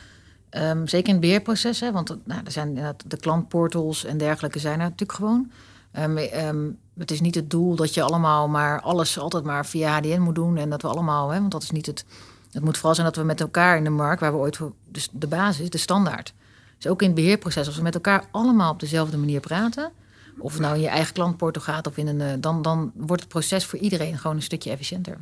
um, 0.52 0.88
zeker 0.88 1.08
in 1.08 1.14
het 1.14 1.22
beheerproces, 1.22 1.80
hè, 1.80 1.92
want 1.92 2.18
nou, 2.24 2.42
er 2.46 2.52
zijn 2.52 2.96
de 3.06 3.18
klantportals 3.18 4.06
en 4.06 4.18
dergelijke 4.18 4.60
zijn 4.60 4.80
er 4.80 4.90
natuurlijk 4.90 5.12
gewoon. 5.12 5.52
Um, 6.00 6.78
het 6.98 7.12
is 7.12 7.22
niet 7.22 7.36
het 7.36 7.50
doel 7.50 7.76
dat 7.76 7.94
je 7.94 8.02
allemaal 8.02 8.48
maar 8.48 8.82
alles 8.82 9.20
altijd 9.20 9.44
maar 9.44 9.66
via 9.66 9.98
HDN 9.98 10.20
moet 10.20 10.36
doen. 10.36 10.58
En 10.58 10.70
dat 10.70 10.82
we 10.82 10.88
allemaal, 10.88 11.30
hè, 11.30 11.40
want 11.40 11.52
dat 11.52 11.64
is 11.64 11.72
niet 11.72 11.86
het. 11.86 12.06
Het 12.52 12.64
moet 12.64 12.76
vooral 12.76 12.96
zijn 12.96 13.08
dat 13.08 13.16
we 13.16 13.24
met 13.24 13.42
elkaar 13.42 13.78
in 13.78 13.84
de 13.84 13.90
markt, 13.90 14.22
waar 14.22 14.32
we 14.32 14.38
ooit 14.38 14.58
voor. 14.58 14.74
Dus 14.92 15.10
de 15.12 15.28
basis, 15.28 15.70
de 15.70 15.78
standaard. 15.78 16.34
Dus 16.78 16.88
ook 16.92 17.02
in 17.02 17.08
het 17.08 17.16
beheerproces, 17.16 17.68
als 17.68 17.76
we 17.76 17.82
met 17.82 17.96
elkaar 17.96 18.24
allemaal 18.32 18.72
op 18.72 18.80
dezelfde 18.80 19.18
manier 19.18 19.40
praten. 19.40 19.92
Of 20.40 20.60
nou 20.60 20.76
in 20.76 20.82
je 20.82 20.88
eigen 20.88 21.14
klantportal 21.14 21.62
gaat 21.62 21.88
of 21.88 21.98
in 21.98 22.08
een. 22.08 22.22
Eh, 22.22 22.34
dan, 22.40 22.62
dan 22.62 22.92
wordt 22.96 23.22
het 23.22 23.32
proces 23.32 23.66
voor 23.66 23.80
iedereen 23.80 24.18
gewoon 24.18 24.36
een 24.36 24.42
stukje 24.42 24.70
efficiënter. 24.70 25.18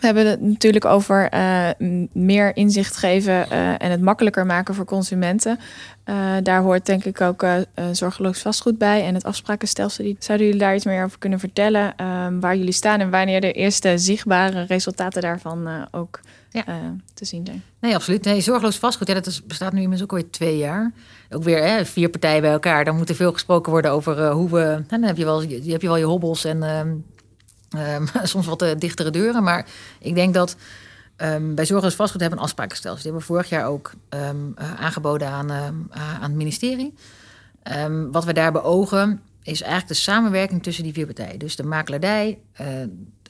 We 0.00 0.06
hebben 0.06 0.26
het 0.26 0.40
natuurlijk 0.40 0.84
over 0.84 1.34
uh, 1.34 1.68
meer 2.12 2.56
inzicht 2.56 2.96
geven 2.96 3.32
uh, 3.52 3.68
en 3.68 3.90
het 3.90 4.00
makkelijker 4.00 4.46
maken 4.46 4.74
voor 4.74 4.84
consumenten. 4.84 5.58
Uh, 6.04 6.16
daar 6.42 6.60
hoort 6.60 6.86
denk 6.86 7.04
ik 7.04 7.20
ook 7.20 7.44
zorgeloos 7.92 8.40
vastgoed 8.40 8.78
bij 8.78 9.04
en 9.04 9.14
het 9.14 9.24
afsprakenstelsel. 9.24 10.14
Zouden 10.18 10.46
jullie 10.46 10.62
daar 10.62 10.74
iets 10.74 10.84
meer 10.84 11.04
over 11.04 11.18
kunnen 11.18 11.38
vertellen? 11.38 11.96
Ehm, 11.96 12.40
waar 12.40 12.56
jullie 12.56 12.72
staan 12.72 13.00
en 13.00 13.10
wanneer 13.10 13.40
de 13.40 13.52
eerste 13.52 13.98
zichtbare 13.98 14.62
resultaten 14.62 15.22
daarvan 15.22 15.68
ook 15.90 16.20
ja. 16.50 16.64
te 17.14 17.24
zien 17.24 17.46
zijn? 17.46 17.62
Nee, 17.80 17.94
absoluut. 17.94 18.24
Nee, 18.24 18.40
zorgeloos 18.40 18.78
vastgoed, 18.78 19.08
ja, 19.08 19.14
dat 19.14 19.26
is, 19.26 19.46
bestaat 19.46 19.72
nu 19.72 19.80
inmiddels 19.80 20.02
ook 20.02 20.16
alweer 20.16 20.30
twee 20.30 20.56
jaar. 20.56 20.92
Ook 21.30 21.42
weer 21.42 21.62
hè, 21.62 21.84
vier 21.84 22.08
partijen 22.08 22.40
bij 22.40 22.52
elkaar. 22.52 22.84
Dan 22.84 22.96
moet 22.96 23.08
er 23.08 23.14
veel 23.14 23.32
gesproken 23.32 23.72
worden 23.72 23.90
over 23.90 24.30
hoe 24.30 24.50
we... 24.50 24.82
Dan 24.88 25.02
heb 25.02 25.16
je 25.16 25.24
wel, 25.24 25.42
je, 25.42 25.72
heb 25.72 25.82
je 25.82 25.86
wel 25.86 25.96
je 25.96 26.04
hobbels 26.04 26.44
en 26.44 26.62
ehm, 26.62 26.94
Um, 27.76 28.06
soms 28.22 28.46
wat 28.46 28.62
uh, 28.62 28.70
dichtere 28.78 29.10
deuren. 29.10 29.42
Maar 29.42 29.66
ik 29.98 30.14
denk 30.14 30.34
dat 30.34 30.56
um, 31.16 31.54
bij 31.54 31.64
Zorgloos 31.64 31.94
Vastgoed 31.94 32.20
hebben 32.20 32.38
een 32.38 32.44
afsprakenstelsel. 32.44 33.02
Die 33.02 33.12
hebben 33.12 33.28
we 33.28 33.34
vorig 33.34 33.48
jaar 33.48 33.66
ook 33.66 33.92
um, 34.10 34.54
uh, 34.58 34.80
aangeboden 34.80 35.28
aan, 35.28 35.50
uh, 35.50 35.66
aan 35.94 36.22
het 36.22 36.34
ministerie. 36.34 36.94
wat 38.10 38.24
we 38.24 38.32
daar 38.32 38.52
beogen 38.52 39.22
is 39.42 39.60
eigenlijk 39.60 39.92
de 39.92 40.00
samenwerking 40.00 40.62
tussen 40.62 40.84
die 40.84 40.92
vier 40.92 41.06
partijen. 41.06 41.38
Dus 41.38 41.56
de 41.56 41.64
makelaardij, 41.64 42.38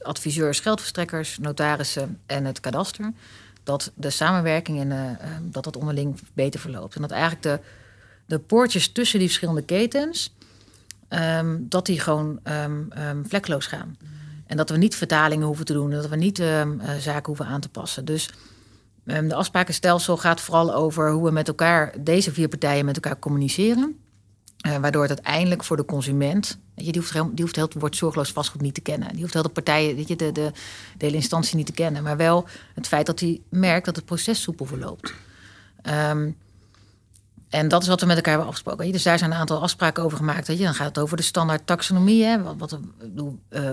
adviseurs, 0.01 0.59
geldverstrekkers, 0.59 1.37
notarissen 1.37 2.19
en 2.25 2.45
het 2.45 2.59
kadaster. 2.59 3.11
Dat 3.63 3.91
de 3.95 4.09
samenwerking 4.09 4.79
en 4.79 5.17
dat 5.51 5.63
dat 5.63 5.77
onderling 5.77 6.19
beter 6.33 6.59
verloopt. 6.59 6.95
En 6.95 7.01
dat 7.01 7.11
eigenlijk 7.11 7.41
de, 7.41 7.59
de 8.25 8.39
poortjes 8.39 8.91
tussen 8.91 9.19
die 9.19 9.27
verschillende 9.27 9.63
ketens... 9.63 10.35
dat 11.59 11.85
die 11.85 11.99
gewoon 11.99 12.39
vlekloos 13.23 13.65
gaan. 13.65 13.97
En 14.53 14.59
dat 14.59 14.69
we 14.69 14.77
niet 14.77 14.95
vertalingen 14.95 15.45
hoeven 15.45 15.65
te 15.65 15.73
doen. 15.73 15.89
Dat 15.89 16.09
we 16.09 16.15
niet 16.15 16.39
uh, 16.39 16.61
zaken 16.99 17.25
hoeven 17.25 17.45
aan 17.45 17.61
te 17.61 17.69
passen. 17.69 18.05
Dus 18.05 18.29
um, 19.05 19.27
de 19.27 19.35
afsprakenstelsel 19.35 20.17
gaat 20.17 20.41
vooral 20.41 20.73
over 20.73 21.11
hoe 21.11 21.23
we 21.23 21.31
met 21.31 21.47
elkaar, 21.47 21.93
deze 21.99 22.33
vier 22.33 22.47
partijen 22.47 22.85
met 22.85 22.95
elkaar 22.95 23.19
communiceren. 23.19 23.99
Uh, 24.67 24.77
waardoor 24.77 25.01
het 25.01 25.11
uiteindelijk 25.11 25.63
voor 25.63 25.77
de 25.77 25.85
consument. 25.85 26.57
je, 26.75 26.91
die, 26.91 27.01
hoeft, 27.01 27.13
die 27.13 27.43
hoeft 27.43 27.55
heel 27.55 27.65
het 27.65 27.73
woord 27.73 27.95
zorgeloos 27.95 28.31
vastgoed 28.31 28.61
niet 28.61 28.73
te 28.73 28.81
kennen. 28.81 29.09
Die 29.11 29.21
hoeft 29.21 29.33
heel 29.33 29.43
de 29.43 29.49
partijen, 29.49 29.95
weet 29.95 30.07
je, 30.07 30.15
de, 30.15 30.31
de, 30.31 30.51
de 30.97 31.05
hele 31.05 31.15
instantie 31.15 31.55
niet 31.55 31.65
te 31.65 31.71
kennen. 31.71 32.03
Maar 32.03 32.17
wel 32.17 32.47
het 32.73 32.87
feit 32.87 33.05
dat 33.05 33.19
hij 33.19 33.41
merkt 33.49 33.85
dat 33.85 33.95
het 33.95 34.05
proces 34.05 34.41
soepel 34.41 34.65
verloopt. 34.65 35.13
Um, 36.09 36.37
en 37.53 37.67
dat 37.67 37.81
is 37.81 37.87
wat 37.87 37.99
we 37.99 38.05
met 38.05 38.15
elkaar 38.15 38.31
hebben 38.31 38.49
afgesproken. 38.49 38.91
Dus 38.91 39.03
daar 39.03 39.17
zijn 39.17 39.31
een 39.31 39.37
aantal 39.37 39.61
afspraken 39.61 40.03
over 40.03 40.17
gemaakt. 40.17 40.57
Dan 40.59 40.73
gaat 40.73 40.87
het 40.87 40.99
over 40.99 41.17
de 41.17 41.23
standaard 41.23 41.67
taxonomie. 41.67 42.23
Hè. 42.23 42.43
Wat, 42.43 42.55
wat 42.57 42.79
uh, 43.49 43.69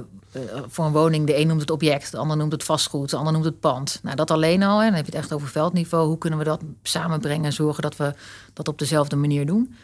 voor 0.69 0.85
een 0.85 0.93
woning, 0.93 1.27
de 1.27 1.39
een 1.39 1.47
noemt 1.47 1.61
het 1.61 1.71
object, 1.71 2.11
de 2.11 2.17
ander 2.17 2.37
noemt 2.37 2.53
het 2.53 2.65
vastgoed, 2.65 3.11
de 3.11 3.17
ander 3.17 3.33
noemt 3.33 3.45
het 3.45 3.61
pand. 3.61 4.01
Nou, 4.03 4.17
dat 4.17 4.31
alleen 4.31 4.63
al. 4.63 4.79
Hè. 4.79 4.85
Dan 4.85 4.95
heb 4.95 5.05
je 5.05 5.11
het 5.11 5.21
echt 5.21 5.33
over 5.33 5.49
veldniveau. 5.49 6.07
Hoe 6.07 6.19
kunnen 6.19 6.39
we 6.39 6.45
dat 6.45 6.61
samenbrengen 6.83 7.45
en 7.45 7.53
zorgen 7.53 7.83
dat 7.83 7.97
we 7.97 8.15
dat 8.53 8.69
op 8.69 8.79
dezelfde 8.79 9.17
manier 9.17 9.47
doen? 9.47 9.75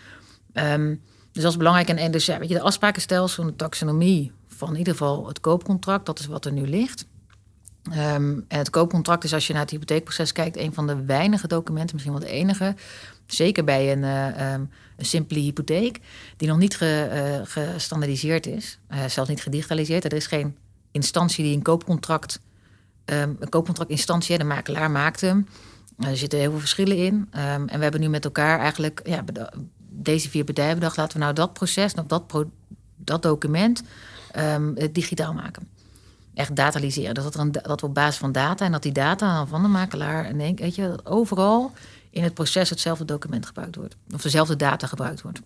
Um, 0.52 1.02
dus 1.32 1.42
dat 1.42 1.52
is 1.52 1.58
belangrijk. 1.58 1.88
En, 1.88 1.96
en 1.96 2.10
dus 2.10 2.26
ja, 2.26 2.38
weet 2.38 2.48
je, 2.48 2.54
de 2.54 2.60
afsprakenstelsel, 2.60 3.44
de 3.44 3.56
taxonomie 3.56 4.32
van 4.48 4.68
in 4.68 4.78
ieder 4.78 4.92
geval 4.92 5.26
het 5.26 5.40
koopcontract, 5.40 6.06
dat 6.06 6.18
is 6.18 6.26
wat 6.26 6.44
er 6.44 6.52
nu 6.52 6.66
ligt. 6.68 7.06
Um, 7.90 8.44
en 8.48 8.58
het 8.58 8.70
koopcontract 8.70 9.24
is, 9.24 9.34
als 9.34 9.46
je 9.46 9.52
naar 9.52 9.62
het 9.62 9.70
hypotheekproces 9.70 10.32
kijkt, 10.32 10.56
een 10.56 10.74
van 10.74 10.86
de 10.86 11.04
weinige 11.04 11.48
documenten, 11.48 11.94
misschien 11.94 12.18
wel 12.18 12.26
de 12.26 12.34
enige, 12.34 12.74
zeker 13.26 13.64
bij 13.64 13.92
een, 13.92 14.02
uh, 14.02 14.52
um, 14.52 14.70
een 14.96 15.04
simpele 15.04 15.40
hypotheek, 15.40 16.00
die 16.36 16.48
nog 16.48 16.58
niet 16.58 16.76
ge, 16.76 17.08
uh, 17.56 17.64
gestandardiseerd 17.72 18.46
is, 18.46 18.78
uh, 18.90 19.04
zelfs 19.06 19.28
niet 19.28 19.42
gedigitaliseerd. 19.42 20.04
Er 20.04 20.12
is 20.12 20.26
geen 20.26 20.56
instantie 20.90 21.44
die 21.44 21.56
een 21.56 21.62
koopcontract, 21.62 22.40
um, 23.04 23.36
een 23.40 23.48
koopcontractinstantie, 23.48 24.38
de 24.38 24.44
makelaar 24.44 24.90
maakt 24.90 25.20
hem. 25.20 25.46
er 25.98 26.16
zitten 26.16 26.38
heel 26.38 26.50
veel 26.50 26.58
verschillen 26.58 26.96
in. 26.96 27.14
Um, 27.14 27.68
en 27.68 27.76
we 27.76 27.82
hebben 27.82 28.00
nu 28.00 28.08
met 28.08 28.24
elkaar 28.24 28.58
eigenlijk, 28.58 29.00
ja, 29.04 29.24
deze 29.88 30.30
vier 30.30 30.44
bedrijven 30.44 30.78
bedacht, 30.78 30.96
laten 30.96 31.18
we 31.18 31.22
nou 31.22 31.34
dat 31.34 31.52
proces, 31.52 31.94
dat, 32.06 32.26
pro, 32.26 32.50
dat 32.96 33.22
document 33.22 33.82
digitaal 34.92 35.32
maken 35.32 35.68
echt 36.36 36.56
dataliseren. 36.56 37.14
Dus 37.14 37.24
dat, 37.24 37.34
een, 37.34 37.52
dat 37.52 37.80
we 37.80 37.86
op 37.86 37.94
basis 37.94 38.16
van 38.16 38.32
data 38.32 38.64
en 38.64 38.72
dat 38.72 38.82
die 38.82 38.92
data 38.92 39.46
van 39.46 39.62
de 39.62 39.68
makelaar 39.68 40.24
en 40.24 40.38
denk, 40.38 40.58
weet 40.58 40.74
je, 40.74 40.98
overal 41.04 41.72
in 42.16 42.22
het 42.22 42.34
proces 42.34 42.70
hetzelfde 42.70 43.04
document 43.04 43.46
gebruikt 43.46 43.76
wordt. 43.76 43.96
Of 44.14 44.22
dezelfde 44.22 44.56
data 44.56 44.86
gebruikt 44.86 45.22
wordt. 45.22 45.40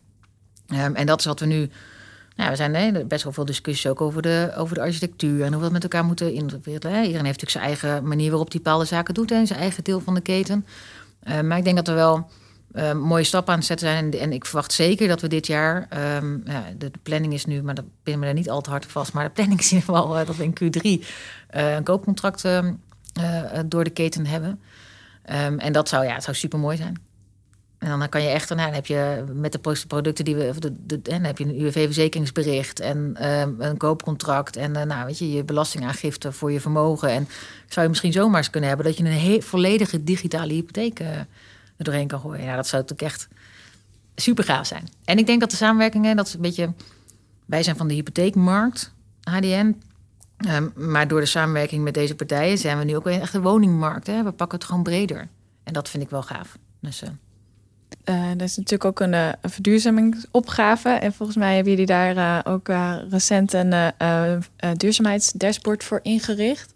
Um, 0.69 0.95
en 0.95 1.07
dat 1.07 1.19
is 1.19 1.25
wat 1.25 1.41
we 1.41 1.47
nu. 1.47 1.71
Nou, 2.37 2.51
we 2.51 2.57
zijn 2.57 2.71
nee, 2.71 3.05
best 3.05 3.25
wel 3.25 3.33
veel 3.33 3.45
discussies 3.45 3.87
ook 3.91 4.01
over 4.01 4.23
de, 4.23 4.53
over 4.57 4.75
de 4.75 4.81
architectuur 4.81 5.45
en 5.45 5.49
hoe 5.49 5.57
we 5.57 5.63
dat 5.63 5.73
met 5.73 5.83
elkaar 5.83 6.05
moeten 6.05 6.33
integreren. 6.33 7.05
Iedereen 7.05 7.25
heeft 7.25 7.41
natuurlijk 7.41 7.51
zijn 7.51 7.65
eigen 7.65 8.09
manier 8.09 8.29
waarop 8.29 8.51
hij 8.51 8.61
bepaalde 8.63 8.85
zaken 8.85 9.15
doet 9.15 9.31
en 9.31 9.47
zijn 9.47 9.59
eigen 9.59 9.85
deel 9.85 10.01
van 10.01 10.15
de 10.15 10.21
keten. 10.21 10.67
Uh, 11.25 11.41
maar 11.41 11.59
ik 11.59 11.65
denk 11.65 11.77
dat 11.77 11.89
er 11.89 11.95
wel 11.95 12.31
uh, 12.75 12.93
mooie 12.93 13.25
stappen 13.25 13.53
aan 13.53 13.59
het 13.59 13.69
zetten 13.69 13.89
zijn. 13.89 14.13
En, 14.13 14.21
en, 14.21 14.33
ik 14.33 14.45
verwacht 14.45 14.73
zeker 14.73 15.09
dat 15.09 15.21
we 15.21 15.29
dit 15.29 15.47
jaar, 15.47 15.87
ja, 16.45 16.63
de, 16.79 16.91
planning 17.03 17.33
is 17.33 17.45
nu, 17.45 17.63
maar 17.63 17.75
dat 17.75 17.85
binnen 18.03 18.21
me 18.21 18.27
daar 18.27 18.39
niet 18.39 18.51
al 18.51 18.61
te 18.61 18.71
hard 18.71 18.87
vast. 18.87 19.13
Maar 19.13 19.25
de 19.25 19.31
planning 19.31 19.61
is 19.61 19.73
in 19.73 19.79
ieder 19.79 19.95
geval 19.95 20.21
uh, 20.21 20.27
dat 20.27 20.37
we 20.37 20.45
in 20.45 20.55
Q3 20.61 20.81
uh, 20.83 21.75
een 21.75 21.83
koopcontract 21.83 22.45
ehm, 22.45 22.73
door 23.67 23.85
de 23.85 23.91
keten 23.91 24.27
hebben. 24.27 24.61
Um, 25.31 25.59
en 25.59 25.73
dat 25.73 25.89
zou, 25.89 26.05
ja, 26.05 26.21
zou 26.21 26.37
super 26.37 26.59
mooi 26.59 26.77
zijn. 26.77 27.09
En 27.79 27.99
dan 27.99 28.09
kan 28.09 28.23
je 28.23 28.29
echt, 28.29 28.49
nou, 28.49 28.61
dan 28.61 28.73
heb 28.73 28.87
je 28.87 29.25
met 29.33 29.53
de 29.53 29.85
producten 29.87 30.25
die 30.25 30.37
we, 30.37 30.53
dan 31.03 31.25
heb 31.25 31.39
je 31.39 31.45
een 31.45 31.61
UWV-verzekeringsbericht 31.61 32.81
en 32.81 33.15
een 33.59 33.77
koopcontract 33.77 34.57
en 34.57 34.73
nou, 34.73 35.07
weet 35.07 35.19
je, 35.19 35.33
je 35.33 35.45
belastingaangifte 35.45 36.33
voor 36.33 36.53
je 36.53 36.61
vermogen. 36.61 37.11
En 37.11 37.29
zou 37.69 37.83
je 37.83 37.89
misschien 37.89 38.13
zomaar 38.13 38.39
eens 38.39 38.51
kunnen 38.51 38.69
hebben 38.69 38.87
dat 38.87 38.97
je 38.97 39.05
een 39.05 39.43
volledige 39.43 40.05
digitale 40.05 40.53
hypotheek 40.53 41.01
er 41.01 41.27
doorheen 41.77 42.07
kan 42.07 42.21
gooien. 42.21 42.45
Ja, 42.45 42.57
dat 42.57 42.67
zou 42.67 42.83
natuurlijk 42.83 43.13
echt 43.13 43.29
super 44.17 44.45
gaaf 44.45 44.67
zijn. 44.67 44.89
En 45.05 45.19
ik 45.19 45.27
denk 45.27 45.41
dat 45.41 45.51
de 45.51 45.57
samenwerkingen, 45.57 46.17
dat 46.17 46.27
is 46.27 46.35
een 46.35 46.41
beetje. 46.41 46.73
Wij 47.47 47.63
zijn 47.63 47.77
van 47.77 47.89
de 47.89 47.95
hypotheekmarkt, 47.95 48.93
HDN. 49.23 49.83
Ehm, 50.41 50.69
maar 50.75 51.09
door 51.09 51.21
de 51.21 51.27
samenwerking 51.27 51.85
met 51.85 51.95
deze 51.95 52.15
partijen 52.15 52.59
zijn 52.59 52.79
we 52.79 52.85
nu 52.85 52.97
ook 52.97 53.07
een 53.07 53.21
echte 53.21 53.41
woningmarkt. 53.41 54.07
Hè? 54.07 54.23
We 54.23 54.33
pakken 54.33 54.59
het 54.59 54.67
gewoon 54.67 54.83
breder. 54.83 55.29
En 55.65 55.73
dat 55.73 55.89
vind 55.89 56.03
ik 56.03 56.11
wel 56.11 56.23
gaaf. 56.23 56.59
Dus, 56.81 57.03
uh... 57.03 57.09
Uh, 58.05 58.31
er 58.31 58.43
is 58.43 58.57
natuurlijk 58.57 58.85
ook 58.85 59.01
een, 59.01 59.13
uh, 59.13 59.29
verduurzamingsopgave. 59.43 60.89
En 60.89 61.13
volgens 61.13 61.39
mij 61.39 61.55
hebben 61.55 61.73
jullie 61.73 61.87
daar 61.87 62.47
ook 62.47 62.69
recent 63.11 63.53
een 63.53 63.93
duurzaamheidsdashboard 64.77 65.85
voor 65.85 66.01
ingericht. 66.03 66.73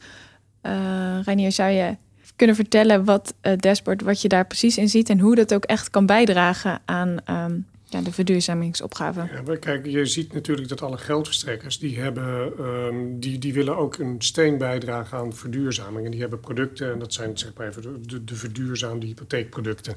Reinier, 1.24 1.53
zou 1.53 1.70
je 1.70 1.96
kunnen 2.37 2.57
vertellen 2.57 3.05
wat 3.05 3.35
uh, 3.42 3.53
dashboard, 3.57 4.03
wat 4.03 4.22
je 4.22 4.29
daar 4.29 4.46
precies 4.46 4.79
in 4.79 4.88
ziet 4.88 5.09
en 5.09 5.18
hoe 5.18 5.35
dat 5.35 5.55
ook 5.55 5.64
echt 5.64 5.90
kan 5.90 6.07
bijdragen 6.07 6.81
aan 6.85 7.16
um, 7.31 7.66
ja, 7.94 8.00
de 8.00 8.12
verduurzamingsopgave. 8.12 9.28
Kijk, 9.61 9.87
je 9.87 10.07
ziet 10.07 10.33
natuurlijk 10.33 10.68
dat 10.68 10.83
alle 10.83 10.98
geldverstrekkers 10.98 11.78
die 11.78 12.00
hebben, 12.00 12.52
um, 12.66 13.20
die, 13.20 13.38
die 13.38 13.52
willen 13.52 13.76
ook 13.76 13.98
een 13.98 14.14
steen 14.18 14.59
bijdragen 14.59 15.18
aan 15.18 15.33
verduurzaming. 15.33 16.04
En 16.04 16.11
die 16.11 16.20
hebben 16.20 16.40
producten, 16.40 16.92
en 16.92 16.98
dat 16.98 17.12
zijn 17.12 17.38
zeg 17.38 17.52
maar 17.57 17.68
even 17.68 18.02
de, 18.07 18.24
de 18.24 18.35
verduurzaamde 18.35 19.07
hypotheekproducten. 19.07 19.94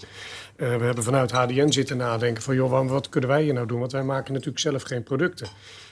Uh, 0.58 0.76
we 0.78 0.84
hebben 0.84 1.04
vanuit 1.04 1.32
HDN 1.32 1.72
zitten 1.72 1.98
nadenken 1.98 2.44
van, 2.44 2.56
joh, 2.56 2.90
wat 2.90 3.10
kunnen 3.10 3.30
wij 3.30 3.44
hier 3.44 3.54
nou 3.54 3.68
doen? 3.68 3.80
Want 3.80 3.92
wij 3.92 4.04
maken 4.04 4.34
natuurlijk 4.34 4.60
zelf 4.60 4.84
geen 4.84 5.04
producten. 5.04 5.48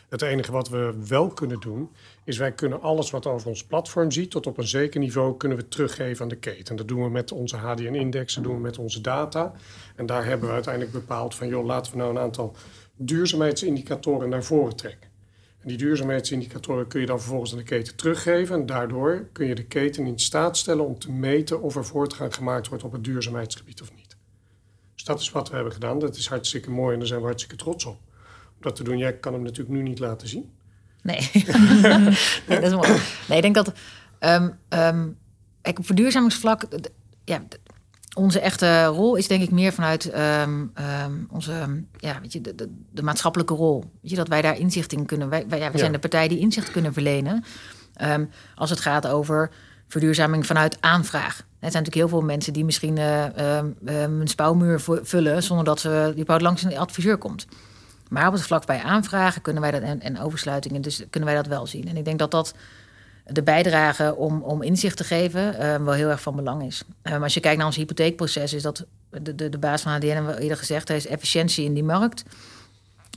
Het 0.10 0.22
enige 0.22 0.52
wat 0.52 0.70
we 0.70 0.94
wel 1.08 1.28
kunnen 1.28 1.60
doen, 1.60 1.89
is 2.24 2.38
wij 2.38 2.52
kunnen 2.52 2.82
alles 2.82 3.12
wat 3.12 3.26
over 3.26 3.48
ons 3.48 3.63
platform 3.63 4.12
ziet, 4.12 4.32
tot 4.32 4.48
op 4.48 4.58
een 4.58 4.68
zeker 4.68 5.00
niveau 5.00 5.38
kunnen 5.38 5.58
we 5.58 5.68
teruggeven 5.68 6.24
aan 6.24 6.30
de 6.30 6.36
keten. 6.36 6.76
Dat 6.76 6.88
doen 6.88 7.04
we 7.04 7.10
met 7.10 7.32
onze 7.32 7.58
HDN-index, 7.58 8.36
dat 8.36 8.44
doen 8.44 8.56
we 8.56 8.62
met 8.62 8.78
onze 8.78 9.02
data. 9.02 9.54
En 9.96 10.06
daar 10.06 10.26
hebben 10.26 10.48
we 10.48 10.54
uiteindelijk 10.54 10.94
bepaald 10.94 11.36
van, 11.36 11.48
joh, 11.48 11.65
laten 11.65 11.91
we 11.91 11.98
nou 11.98 12.10
een 12.10 12.22
aantal 12.22 12.56
duurzaamheidsindicatoren 12.96 14.30
naar 14.30 14.44
voren 14.44 14.76
trekken. 14.76 15.10
En 15.65 15.68
die 15.68 15.78
duurzaamheidsindicatoren 15.78 16.88
kun 16.88 17.00
je 17.00 17.06
dan 17.06 17.20
vervolgens 17.20 17.52
aan 17.52 17.58
de 17.58 17.63
keten 17.63 17.96
teruggeven. 17.96 18.56
En 18.56 18.65
daardoor 18.65 19.28
kun 19.32 19.48
je 19.48 19.56
de 19.56 19.65
keten 19.65 20.06
in 20.06 20.20
staat 20.20 20.58
stellen 20.58 20.86
om 20.86 21.00
te 21.00 21.12
meten 21.12 21.62
of 21.62 21.76
er 21.76 21.86
voortgang 21.86 22.36
gemaakt 22.36 22.68
wordt 22.68 22.84
op 22.84 22.91
het 22.91 23.04
duurzaamheidsgebied 23.04 23.82
of 23.82 23.96
niet. 23.96 24.18
Dus 24.94 25.04
dat 25.04 25.20
is 25.20 25.32
wat 25.32 25.50
we 25.50 25.56
hebben 25.56 25.74
gedaan. 25.74 26.00
Dat 26.00 26.15
is 26.15 26.28
hartstikke 26.28 26.72
mooi 26.72 26.94
en 26.94 27.00
daar 27.00 27.08
zijn 27.08 27.20
we 27.20 27.26
hartstikke 27.26 27.56
trots 27.56 27.86
op. 27.86 27.98
Dat 28.60 28.76
te 28.76 28.84
doen, 28.84 28.98
jij 28.98 29.18
kan 29.18 29.34
hem 29.34 29.41
natuurlijk 29.41 29.76
nu 29.76 29.82
niet 29.82 30.00
laten 30.00 30.28
zien. 30.28 30.52
Nee, 31.02 31.30
nee 32.48 32.60
dat 32.60 32.63
is 32.63 32.72
mooi. 32.72 33.00
Nee, 33.28 33.38
ik 33.38 33.41
denk 33.41 33.56
dat 33.56 33.74
um, 34.20 34.44
um, 34.70 35.18
kijk, 35.62 35.80
op 35.80 35.86
verduurzamingsvlak, 35.86 36.68
ja, 37.26 37.41
onze 38.13 38.39
echte 38.39 38.86
rol 38.86 39.15
is 39.15 39.28
denk 39.28 39.44
ik 39.44 39.52
meer 39.52 39.74
vanuit 39.74 40.18
um, 40.18 40.72
onze, 41.30 41.84
ja, 41.98 42.22
weet 42.22 42.34
je, 42.34 42.41
de, 42.41 42.56
de, 42.56 42.70
de, 42.91 43.04
maatschappelijke 43.04 43.54
rol. 43.54 43.80
Weet 44.02 44.12
je, 44.12 44.15
dat 44.18 44.28
wij 44.28 44.41
daar 44.41 44.58
inzicht 44.58 44.91
in 44.91 45.06
kunnen. 45.06 45.30
Wij, 45.30 45.46
wij, 45.48 45.60
ja, 45.60 45.70
wij 45.70 45.80
zijn 45.80 45.91
de 45.91 46.00
partij 46.00 46.28
die 46.28 46.39
inzicht 46.39 46.72
kunnen 46.72 46.94
verlenen. 46.94 47.44
als 48.56 48.70
het 48.70 48.80
gaat 48.80 49.08
over 49.08 49.52
verduurzaming 49.88 50.46
vanuit 50.46 50.78
aanvraag. 50.80 51.38
Er 51.38 51.72
zijn 51.72 51.84
natuurlijk 51.84 51.96
heel 51.96 52.20
veel 52.20 52.28
mensen 52.28 52.54
die 52.54 52.65
misschien 52.65 52.98
uh, 52.98 53.26
een 53.86 54.28
spouwmuur 54.28 54.82
vullen 55.02 55.44
zonder 55.44 55.65
dat 55.65 55.80
ze 55.80 56.12
die 56.15 56.39
langs 56.39 56.63
een 56.63 56.78
adviseur 56.78 57.18
komt. 57.18 57.48
Maar 58.15 58.28
op 58.28 58.34
het 58.34 58.41
vlak 58.41 58.65
bij 58.65 58.82
aanvragen 58.82 59.41
kunnen 59.41 59.62
wij 59.62 59.71
dat 59.71 59.82
en, 59.82 60.01
en 60.01 60.19
oversluitingen, 60.19 60.82
dus 60.82 61.04
kunnen 61.10 61.30
wij 61.30 61.38
dat 61.38 61.47
wel 61.47 61.67
zien. 61.67 61.88
En 61.88 61.97
ik 61.97 62.06
denk 62.06 62.19
dat 62.19 62.32
dat 62.32 62.54
de 63.25 63.43
bijdrage 63.43 64.15
om, 64.15 64.41
om 64.41 64.62
inzicht 64.62 64.97
te 64.97 65.04
geven 65.04 65.54
uh, 65.54 65.75
wel 65.75 65.93
heel 65.93 66.10
erg 66.10 66.21
van 66.21 66.36
belang 66.36 66.63
is. 66.63 66.84
Uh, 67.04 67.21
als 67.21 67.34
je 67.34 67.39
kijkt 67.39 67.58
naar 67.58 67.65
ons 67.65 67.75
hypotheekproces, 67.75 68.54
is 68.54 68.62
dat 68.62 68.86
de, 69.10 69.36
de, 69.36 69.49
de 69.49 69.58
baas 69.58 69.82
van 69.82 69.91
hebben 69.91 70.25
we 70.25 70.41
eerder 70.41 70.58
gezegd, 70.58 70.89
is 70.89 71.08
efficiëntie 71.08 71.65
in 71.65 71.73
die 71.73 71.84
markt. 71.84 72.23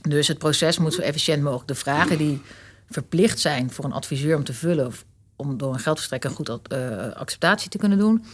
Dus 0.01 0.27
het 0.27 0.37
proces 0.37 0.77
moet 0.77 0.93
zo 0.93 1.01
efficiënt 1.01 1.43
mogelijk. 1.43 1.67
De 1.67 1.75
vragen 1.75 2.17
die 2.17 2.41
verplicht 2.89 3.39
zijn 3.39 3.71
voor 3.71 3.85
een 3.85 3.93
adviseur 3.93 4.35
om 4.35 4.43
te 4.43 4.53
vullen, 4.53 4.85
of 4.85 5.05
om 5.35 5.57
door 5.57 5.73
een 5.73 5.79
geldverstrekker 5.79 6.29
goed 6.29 6.49
uh, 6.49 7.11
acceptatie 7.13 7.69
te 7.69 7.77
kunnen 7.77 7.97
doen, 7.97 8.25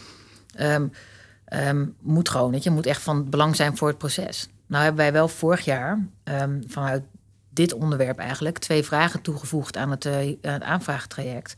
um, 0.60 0.92
um, 1.52 1.94
moet 2.00 2.28
gewoon, 2.28 2.58
je, 2.60 2.70
moet 2.70 2.86
echt 2.86 3.02
van 3.02 3.30
belang 3.30 3.56
zijn 3.56 3.76
voor 3.76 3.88
het 3.88 3.98
proces. 3.98 4.48
Nou 4.66 4.82
hebben 4.82 5.02
wij 5.02 5.12
wel 5.12 5.28
vorig 5.28 5.64
jaar 5.64 6.06
um, 6.24 6.62
vanuit 6.66 7.02
dit 7.50 7.72
onderwerp 7.72 8.18
eigenlijk 8.18 8.58
twee 8.58 8.82
vragen 8.82 9.20
toegevoegd 9.20 9.76
aan 9.76 9.90
het, 9.90 10.04
het 10.40 10.62
aanvraagtraject. 10.62 11.54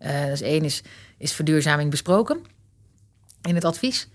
Uh, 0.00 0.24
dus 0.24 0.40
één 0.40 0.64
is, 0.64 0.82
is 1.18 1.32
verduurzaming 1.32 1.90
besproken 1.90 2.40
in 3.42 3.54
het 3.54 3.64
advies? 3.64 4.08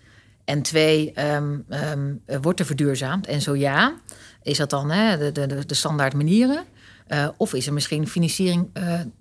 En 0.45 0.61
twee, 0.61 1.13
um, 1.35 1.65
um, 1.69 2.21
wordt 2.41 2.59
er 2.59 2.65
verduurzaamd? 2.65 3.27
En 3.27 3.41
zo 3.41 3.55
ja, 3.55 3.95
is 4.43 4.57
dat 4.57 4.69
dan 4.69 4.91
hè, 4.91 5.31
de, 5.31 5.47
de, 5.47 5.65
de 5.65 5.73
standaard 5.73 6.13
manieren? 6.13 6.65
Of 7.37 7.53
is 7.53 7.67
er 7.67 7.73
misschien 7.73 8.07
financiering 8.07 8.69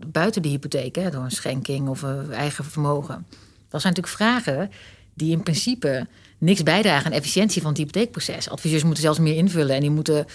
buiten 0.07 0.43
de 0.43 0.49
hypotheek, 0.49 0.95
hè, 0.95 1.11
door 1.11 1.23
een 1.25 1.31
schenking 1.31 1.89
of 1.89 2.05
eigen 2.31 2.65
vermogen? 2.65 3.27
Dat 3.69 3.81
zijn 3.81 3.95
natuurlijk 3.95 4.23
vragen 4.23 4.71
die 5.15 5.33
in 5.33 5.43
principe 5.43 6.07
niks 6.39 6.63
bijdragen 6.63 7.07
aan 7.07 7.13
efficiëntie 7.13 7.63
van 7.63 7.71
het 7.71 7.79
hypotheekproces. 7.79 8.51
Adviseurs 8.51 8.83
moeten 8.83 9.03
zelfs 9.03 9.19
meer 9.19 9.37
invullen 9.37 9.75
en 9.75 9.81
die 9.81 9.91
moeten 9.91 10.27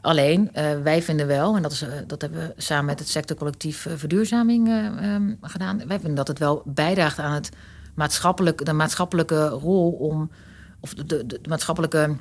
Alleen, 0.00 0.50
uh, 0.54 0.82
wij 0.82 1.02
vinden 1.02 1.26
wel, 1.26 1.56
en 1.56 1.62
dat, 1.62 1.72
is, 1.72 1.82
uh, 1.82 1.88
dat 2.06 2.20
hebben 2.20 2.40
we 2.40 2.62
samen 2.62 2.84
met 2.84 2.98
het 2.98 3.08
sectorcollectief 3.08 3.86
uh, 3.86 3.92
verduurzaming 3.96 4.68
um, 5.02 5.38
gedaan. 5.42 5.86
Wij 5.86 5.96
vinden 5.98 6.14
dat 6.14 6.28
het 6.28 6.38
wel 6.38 6.62
bijdraagt 6.64 7.18
aan 7.18 7.32
het 7.32 7.50
maatschappelijk, 7.94 8.64
de 8.64 8.72
maatschappelijke 8.72 9.48
rol 9.48 9.90
om, 9.90 10.30
of 10.80 10.94
de, 10.94 11.06
de, 11.06 11.26
de 11.26 11.40
maatschappelijke 11.48 12.16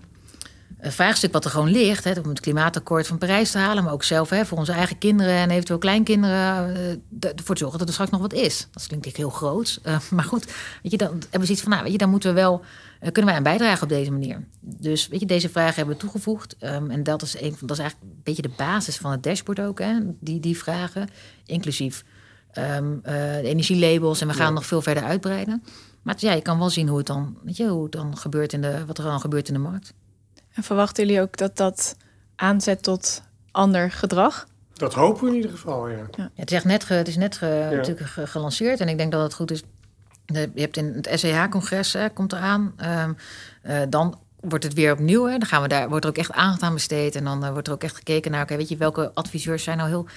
vraagstuk 0.81 1.33
wat 1.33 1.45
er 1.45 1.51
gewoon 1.51 1.71
ligt, 1.71 2.03
hè, 2.03 2.11
om 2.11 2.29
het 2.29 2.39
klimaatakkoord 2.39 3.07
van 3.07 3.17
Parijs 3.17 3.51
te 3.51 3.57
halen, 3.57 3.83
maar 3.83 3.93
ook 3.93 4.03
zelf 4.03 4.29
hè, 4.29 4.45
voor 4.45 4.57
onze 4.57 4.71
eigen 4.71 4.97
kinderen 4.97 5.33
en 5.33 5.49
eventueel 5.49 5.79
kleinkinderen 5.79 6.75
ervoor 7.19 7.55
te 7.55 7.61
zorgen 7.61 7.79
dat 7.79 7.87
er 7.87 7.93
straks 7.93 8.11
nog 8.11 8.21
wat 8.21 8.33
is. 8.33 8.67
Dat 8.71 8.87
klinkt 8.87 9.17
heel 9.17 9.29
groot, 9.29 9.81
maar 10.09 10.23
goed, 10.23 10.45
weet 10.83 10.91
je, 10.91 10.97
dan 10.97 11.09
hebben 11.09 11.39
we 11.39 11.45
zoiets 11.45 11.61
van, 11.61 11.71
nou, 11.71 11.83
weet 11.83 11.91
je, 11.91 11.97
dan 11.97 12.09
moeten 12.09 12.29
we 12.29 12.35
wel 12.35 12.63
uh, 13.01 13.11
kunnen 13.11 13.25
wij 13.25 13.35
aan 13.35 13.43
bijdragen 13.43 13.83
op 13.83 13.89
deze 13.89 14.11
manier? 14.11 14.43
Dus 14.59 15.07
weet 15.07 15.19
je, 15.19 15.25
deze 15.25 15.49
vragen 15.49 15.75
hebben 15.75 15.95
we 15.95 16.01
toegevoegd. 16.01 16.55
Um, 16.59 16.91
en 16.91 17.03
dat 17.03 17.21
is, 17.21 17.41
een, 17.41 17.55
dat 17.61 17.71
is 17.71 17.79
eigenlijk 17.79 18.11
een 18.11 18.21
beetje 18.23 18.41
de 18.41 18.51
basis 18.57 18.97
van 18.97 19.11
het 19.11 19.23
dashboard 19.23 19.59
ook, 19.59 19.79
hè? 19.79 19.99
Die, 20.19 20.39
die 20.39 20.57
vragen. 20.57 21.09
Inclusief 21.45 22.03
um, 22.57 22.99
de 23.03 23.41
energielabels. 23.43 24.21
En 24.21 24.27
we 24.27 24.33
gaan 24.33 24.47
ja. 24.47 24.53
nog 24.53 24.65
veel 24.65 24.81
verder 24.81 25.03
uitbreiden. 25.03 25.63
Maar 26.01 26.15
ja, 26.17 26.31
je 26.33 26.41
kan 26.41 26.59
wel 26.59 26.69
zien 26.69 26.87
hoe 26.87 26.97
het 26.97 27.07
dan, 27.07 27.37
weet 27.43 27.57
je, 27.57 27.67
hoe 27.67 27.83
het 27.83 27.91
dan 27.91 28.17
gebeurt 28.17 28.53
in 28.53 28.61
de, 28.61 28.85
wat 28.85 28.97
er 28.97 29.03
dan 29.03 29.19
gebeurt 29.19 29.47
in 29.47 29.53
de 29.53 29.59
markt. 29.59 29.93
En 30.59 30.65
verwachten 30.65 31.05
jullie 31.05 31.21
ook 31.21 31.37
dat 31.37 31.57
dat 31.57 31.95
aanzet 32.35 32.83
tot 32.83 33.21
ander 33.51 33.91
gedrag? 33.91 34.47
Dat 34.73 34.93
hopen 34.93 35.23
we 35.23 35.29
in 35.29 35.35
ieder 35.35 35.51
geval, 35.51 35.89
ja. 35.89 36.07
ja. 36.17 36.31
het 36.35 36.51
is 36.51 36.55
echt 36.55 36.65
net, 36.65 36.83
ge, 36.83 36.93
het 36.93 37.07
is 37.07 37.15
net 37.15 37.37
ge, 37.37 37.45
ja. 37.45 37.69
natuurlijk 37.69 38.09
gelanceerd. 38.29 38.79
En 38.79 38.89
ik 38.89 38.97
denk 38.97 39.11
dat 39.11 39.21
het 39.21 39.33
goed 39.33 39.51
is 39.51 39.63
je 40.25 40.49
hebt 40.55 40.77
in 40.77 40.93
het 41.01 41.19
SEH-congres, 41.19 41.97
komt 42.13 42.33
eraan. 42.33 42.73
Um, 42.85 43.17
uh, 43.63 43.81
dan 43.89 44.19
wordt 44.39 44.63
het 44.63 44.73
weer 44.73 44.91
opnieuw. 44.91 45.25
Hè. 45.25 45.37
Dan 45.37 45.47
gaan 45.47 45.61
we 45.61 45.67
daar, 45.67 45.89
wordt 45.89 46.03
er 46.03 46.09
ook 46.11 46.17
echt 46.17 46.31
aandacht 46.31 46.61
aan 46.61 46.73
besteed. 46.73 47.15
En 47.15 47.23
dan 47.23 47.45
uh, 47.45 47.51
wordt 47.51 47.67
er 47.67 47.73
ook 47.73 47.83
echt 47.83 47.95
gekeken 47.95 48.31
naar, 48.31 48.43
okay, 48.43 48.57
weet 48.57 48.69
je, 48.69 48.77
welke 48.77 49.11
adviseurs 49.13 49.63
zijn 49.63 49.77
nou 49.77 49.89
heel 49.89 50.07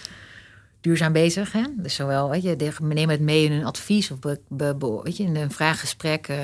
duurzaam 0.80 1.12
bezig. 1.12 1.52
Hè? 1.52 1.62
Dus 1.76 1.94
zowel, 1.94 2.30
weet 2.30 2.42
je, 2.42 2.56
we 2.56 2.94
nemen 2.94 3.14
het 3.14 3.20
mee 3.20 3.44
in 3.44 3.52
een 3.52 3.64
advies 3.64 4.10
of 4.10 4.18
be, 4.18 4.40
be, 4.48 4.74
be, 4.74 5.00
weet 5.02 5.16
je, 5.16 5.24
in 5.24 5.36
een 5.36 5.50
vraaggesprek. 5.50 6.28
Uh, 6.28 6.36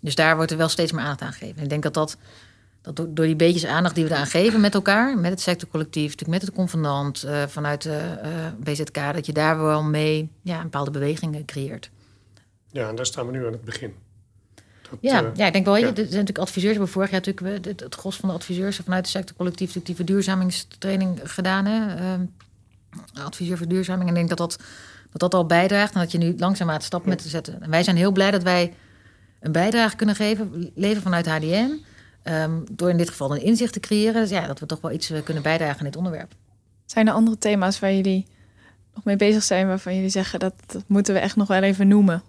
dus 0.00 0.14
daar 0.14 0.36
wordt 0.36 0.50
er 0.50 0.56
wel 0.56 0.68
steeds 0.68 0.92
meer 0.92 1.02
aandacht 1.02 1.22
aan 1.22 1.32
gegeven. 1.32 1.62
Ik 1.62 1.68
denk 1.68 1.82
dat 1.82 1.94
dat, 1.94 2.16
dat 2.88 2.96
door, 2.96 3.14
door 3.14 3.26
die 3.26 3.36
beetjes 3.36 3.66
aandacht 3.66 3.94
die 3.94 4.04
we 4.04 4.10
eraan 4.10 4.26
geven 4.26 4.60
met 4.60 4.74
elkaar, 4.74 5.18
met 5.18 5.30
het 5.30 5.40
sectorcollectief, 5.40 6.10
natuurlijk 6.10 6.30
met 6.30 6.42
het 6.42 6.52
convenant, 6.52 7.24
uh, 7.24 7.46
vanuit 7.46 7.82
de 7.82 8.18
uh, 8.24 8.72
BZK, 8.72 9.14
dat 9.14 9.26
je 9.26 9.32
daar 9.32 9.62
wel 9.62 9.82
mee 9.82 10.30
ja, 10.42 10.56
een 10.56 10.62
bepaalde 10.62 10.90
bewegingen 10.90 11.44
creëert. 11.44 11.90
Ja, 12.70 12.88
en 12.88 12.94
daar 12.94 13.06
staan 13.06 13.26
we 13.26 13.32
nu 13.32 13.46
aan 13.46 13.52
het 13.52 13.64
begin. 13.64 13.94
Dat, 14.90 14.98
ja, 15.00 15.22
uh, 15.22 15.28
ja, 15.34 15.46
ik 15.46 15.52
denk 15.52 15.64
wel. 15.64 15.76
Ja. 15.76 15.86
Er 15.86 15.94
zijn 15.94 16.08
natuurlijk 16.08 16.38
adviseurs. 16.38 16.62
We 16.62 16.78
hebben 16.78 16.88
vorig 16.88 17.10
jaar 17.10 17.20
natuurlijk 17.24 17.66
het, 17.66 17.80
het 17.80 17.94
gros 17.94 18.16
van 18.16 18.28
de 18.28 18.34
adviseurs 18.34 18.76
vanuit 18.76 19.02
het 19.02 19.14
sectorcollectief 19.14 19.66
natuurlijk 19.66 19.86
die 19.86 19.96
verduurzamingstraining 19.96 21.20
gedaan. 21.24 21.64
Hè? 21.64 21.96
Uh, 21.96 23.24
adviseur 23.24 23.56
verduurzaming. 23.56 24.08
En 24.08 24.08
ik 24.08 24.14
denk 24.14 24.28
dat 24.28 24.38
dat, 24.38 24.58
dat 25.10 25.20
dat 25.20 25.34
al 25.34 25.46
bijdraagt 25.46 25.94
en 25.94 26.00
dat 26.00 26.12
je 26.12 26.18
nu 26.18 26.34
langzaamaan 26.38 26.80
stap 26.80 27.02
ja. 27.02 27.08
met 27.08 27.22
te 27.22 27.28
zetten. 27.28 27.62
En 27.62 27.70
wij 27.70 27.82
zijn 27.82 27.96
heel 27.96 28.12
blij 28.12 28.30
dat 28.30 28.42
wij 28.42 28.74
een 29.40 29.52
bijdrage 29.52 29.96
kunnen 29.96 30.14
geven, 30.14 30.70
leven 30.74 31.02
vanuit 31.02 31.26
HDM. 31.26 31.70
Um, 32.30 32.64
door 32.70 32.90
in 32.90 32.96
dit 32.96 33.08
geval 33.08 33.34
een 33.34 33.42
inzicht 33.42 33.72
te 33.72 33.80
creëren. 33.80 34.20
Dus 34.20 34.30
ja, 34.30 34.46
dat 34.46 34.60
we 34.60 34.66
toch 34.66 34.80
wel 34.80 34.92
iets 34.92 35.12
kunnen 35.24 35.42
bijdragen 35.42 35.78
in 35.78 35.84
dit 35.84 35.96
onderwerp. 35.96 36.32
Zijn 36.86 37.06
er 37.06 37.12
andere 37.12 37.38
thema's 37.38 37.78
waar 37.78 37.94
jullie 37.94 38.26
nog 38.94 39.04
mee 39.04 39.16
bezig 39.16 39.42
zijn, 39.42 39.66
waarvan 39.66 39.94
jullie 39.94 40.10
zeggen 40.10 40.38
dat, 40.38 40.54
dat 40.66 40.84
moeten 40.86 41.14
we 41.14 41.20
echt 41.20 41.36
nog 41.36 41.48
wel 41.48 41.62
even 41.62 41.88
noemen? 41.88 42.22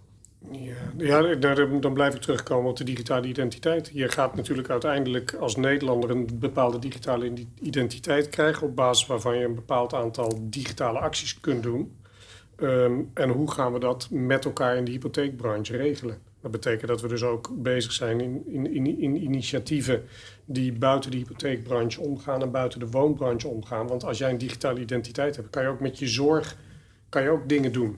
Ja, 0.51 0.73
ja 0.97 1.35
daar, 1.35 1.81
dan 1.81 1.93
blijf 1.93 2.15
ik 2.15 2.21
terugkomen 2.21 2.69
op 2.69 2.77
de 2.77 2.83
digitale 2.83 3.27
identiteit. 3.27 3.89
Je 3.93 4.09
gaat 4.09 4.35
natuurlijk 4.35 4.69
uiteindelijk 4.69 5.33
als 5.33 5.55
Nederlander 5.55 6.09
een 6.09 6.29
bepaalde 6.33 6.79
digitale 6.79 7.33
identiteit 7.61 8.29
krijgen... 8.29 8.67
op 8.67 8.75
basis 8.75 9.07
waarvan 9.07 9.37
je 9.37 9.45
een 9.45 9.55
bepaald 9.55 9.93
aantal 9.93 10.39
digitale 10.41 10.99
acties 10.99 11.39
kunt 11.39 11.63
doen. 11.63 11.97
Um, 12.61 13.11
en 13.13 13.29
hoe 13.29 13.51
gaan 13.51 13.73
we 13.73 13.79
dat 13.79 14.07
met 14.11 14.45
elkaar 14.45 14.77
in 14.77 14.85
de 14.85 14.91
hypotheekbranche 14.91 15.77
regelen? 15.77 16.17
Dat 16.41 16.51
betekent 16.51 16.87
dat 16.87 17.01
we 17.01 17.07
dus 17.07 17.23
ook 17.23 17.49
bezig 17.53 17.91
zijn 17.91 18.21
in, 18.21 18.43
in, 18.47 18.73
in, 18.73 18.99
in 18.99 19.23
initiatieven 19.23 20.03
die 20.45 20.73
buiten 20.73 21.11
de 21.11 21.17
hypotheekbranche 21.17 22.01
omgaan 22.01 22.41
en 22.41 22.51
buiten 22.51 22.79
de 22.79 22.89
woonbranche 22.89 23.47
omgaan. 23.47 23.87
Want 23.87 24.03
als 24.03 24.17
jij 24.17 24.29
een 24.29 24.37
digitale 24.37 24.79
identiteit 24.79 25.35
hebt, 25.35 25.49
kan 25.49 25.63
je 25.63 25.69
ook 25.69 25.79
met 25.79 25.99
je 25.99 26.07
zorg 26.07 26.57
kan 27.09 27.23
je 27.23 27.29
ook 27.29 27.49
dingen 27.49 27.71
doen. 27.71 27.97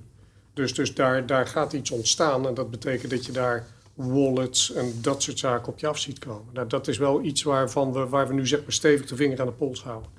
Dus, 0.53 0.73
dus 0.73 0.95
daar, 0.95 1.25
daar 1.25 1.47
gaat 1.47 1.73
iets 1.73 1.91
ontstaan 1.91 2.47
en 2.47 2.53
dat 2.53 2.71
betekent 2.71 3.11
dat 3.11 3.25
je 3.25 3.31
daar 3.31 3.67
wallets 3.93 4.73
en 4.73 4.93
dat 5.01 5.23
soort 5.23 5.39
zaken 5.39 5.71
op 5.71 5.79
je 5.79 5.87
af 5.87 5.99
ziet 5.99 6.19
komen. 6.19 6.53
Nou, 6.53 6.67
dat 6.67 6.87
is 6.87 6.97
wel 6.97 7.21
iets 7.23 7.43
waarvan 7.43 7.93
we, 7.93 8.07
waar 8.07 8.27
we 8.27 8.33
nu 8.33 8.47
zeg 8.47 8.61
maar 8.61 8.71
stevig 8.71 9.07
de 9.07 9.15
vinger 9.15 9.39
aan 9.39 9.45
de 9.45 9.51
pols 9.51 9.83
houden. 9.83 10.11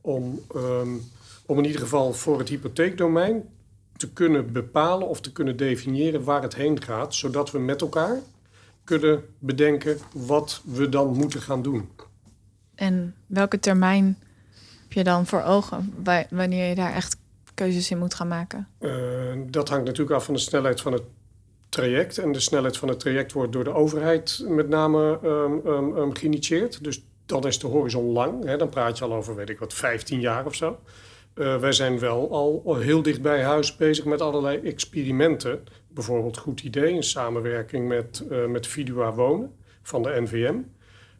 Om, 0.00 0.40
um, 0.56 1.02
om 1.46 1.58
in 1.58 1.64
ieder 1.64 1.80
geval 1.80 2.12
voor 2.12 2.38
het 2.38 2.48
hypotheekdomein 2.48 3.48
te 3.96 4.12
kunnen 4.12 4.52
bepalen 4.52 5.08
of 5.08 5.20
te 5.20 5.32
kunnen 5.32 5.56
definiëren 5.56 6.24
waar 6.24 6.42
het 6.42 6.54
heen 6.54 6.82
gaat, 6.82 7.14
zodat 7.14 7.50
we 7.50 7.58
met 7.58 7.80
elkaar 7.80 8.18
kunnen 8.84 9.24
bedenken 9.38 9.98
wat 10.12 10.62
we 10.64 10.88
dan 10.88 11.16
moeten 11.16 11.40
gaan 11.40 11.62
doen. 11.62 11.88
En 12.74 13.14
welke 13.26 13.60
termijn 13.60 14.18
heb 14.82 14.92
je 14.92 15.04
dan 15.04 15.26
voor 15.26 15.42
ogen 15.42 15.94
wanneer 16.30 16.68
je 16.68 16.74
daar 16.74 16.92
echt 16.92 17.16
keuzes 17.54 17.90
in 17.90 17.98
moet 17.98 18.14
gaan 18.14 18.28
maken? 18.28 18.68
Uh, 18.80 18.92
dat 19.46 19.68
hangt 19.68 19.84
natuurlijk 19.84 20.16
af 20.16 20.24
van 20.24 20.34
de 20.34 20.40
snelheid 20.40 20.80
van 20.80 20.92
het 20.92 21.02
traject. 21.68 22.18
En 22.18 22.32
de 22.32 22.40
snelheid 22.40 22.76
van 22.76 22.88
het 22.88 23.00
traject 23.00 23.32
wordt 23.32 23.52
door 23.52 23.64
de 23.64 23.74
overheid 23.74 24.44
met 24.48 24.68
name 24.68 25.18
um, 25.24 25.66
um, 25.66 25.96
um, 25.96 26.16
geïnitieerd. 26.16 26.84
Dus 26.84 27.02
dan 27.26 27.46
is 27.46 27.58
de 27.58 27.66
horizon 27.66 28.04
lang. 28.04 28.44
Hè? 28.44 28.56
Dan 28.56 28.68
praat 28.68 28.98
je 28.98 29.04
al 29.04 29.14
over, 29.14 29.34
weet 29.34 29.50
ik 29.50 29.58
wat, 29.58 29.74
15 29.74 30.20
jaar 30.20 30.46
of 30.46 30.54
zo. 30.54 30.78
Uh, 31.34 31.56
wij 31.56 31.72
zijn 31.72 31.98
wel 31.98 32.32
al 32.32 32.76
heel 32.76 33.02
dicht 33.02 33.22
bij 33.22 33.42
huis 33.42 33.76
bezig 33.76 34.04
met 34.04 34.20
allerlei 34.20 34.58
experimenten. 34.58 35.64
Bijvoorbeeld 35.88 36.36
Goed 36.36 36.60
Idee 36.60 36.92
in 36.92 37.02
samenwerking 37.02 37.88
met, 37.88 38.24
uh, 38.30 38.46
met 38.46 38.66
Vidua 38.66 39.12
Wonen 39.12 39.54
van 39.82 40.02
de 40.02 40.20
NVM. 40.20 40.56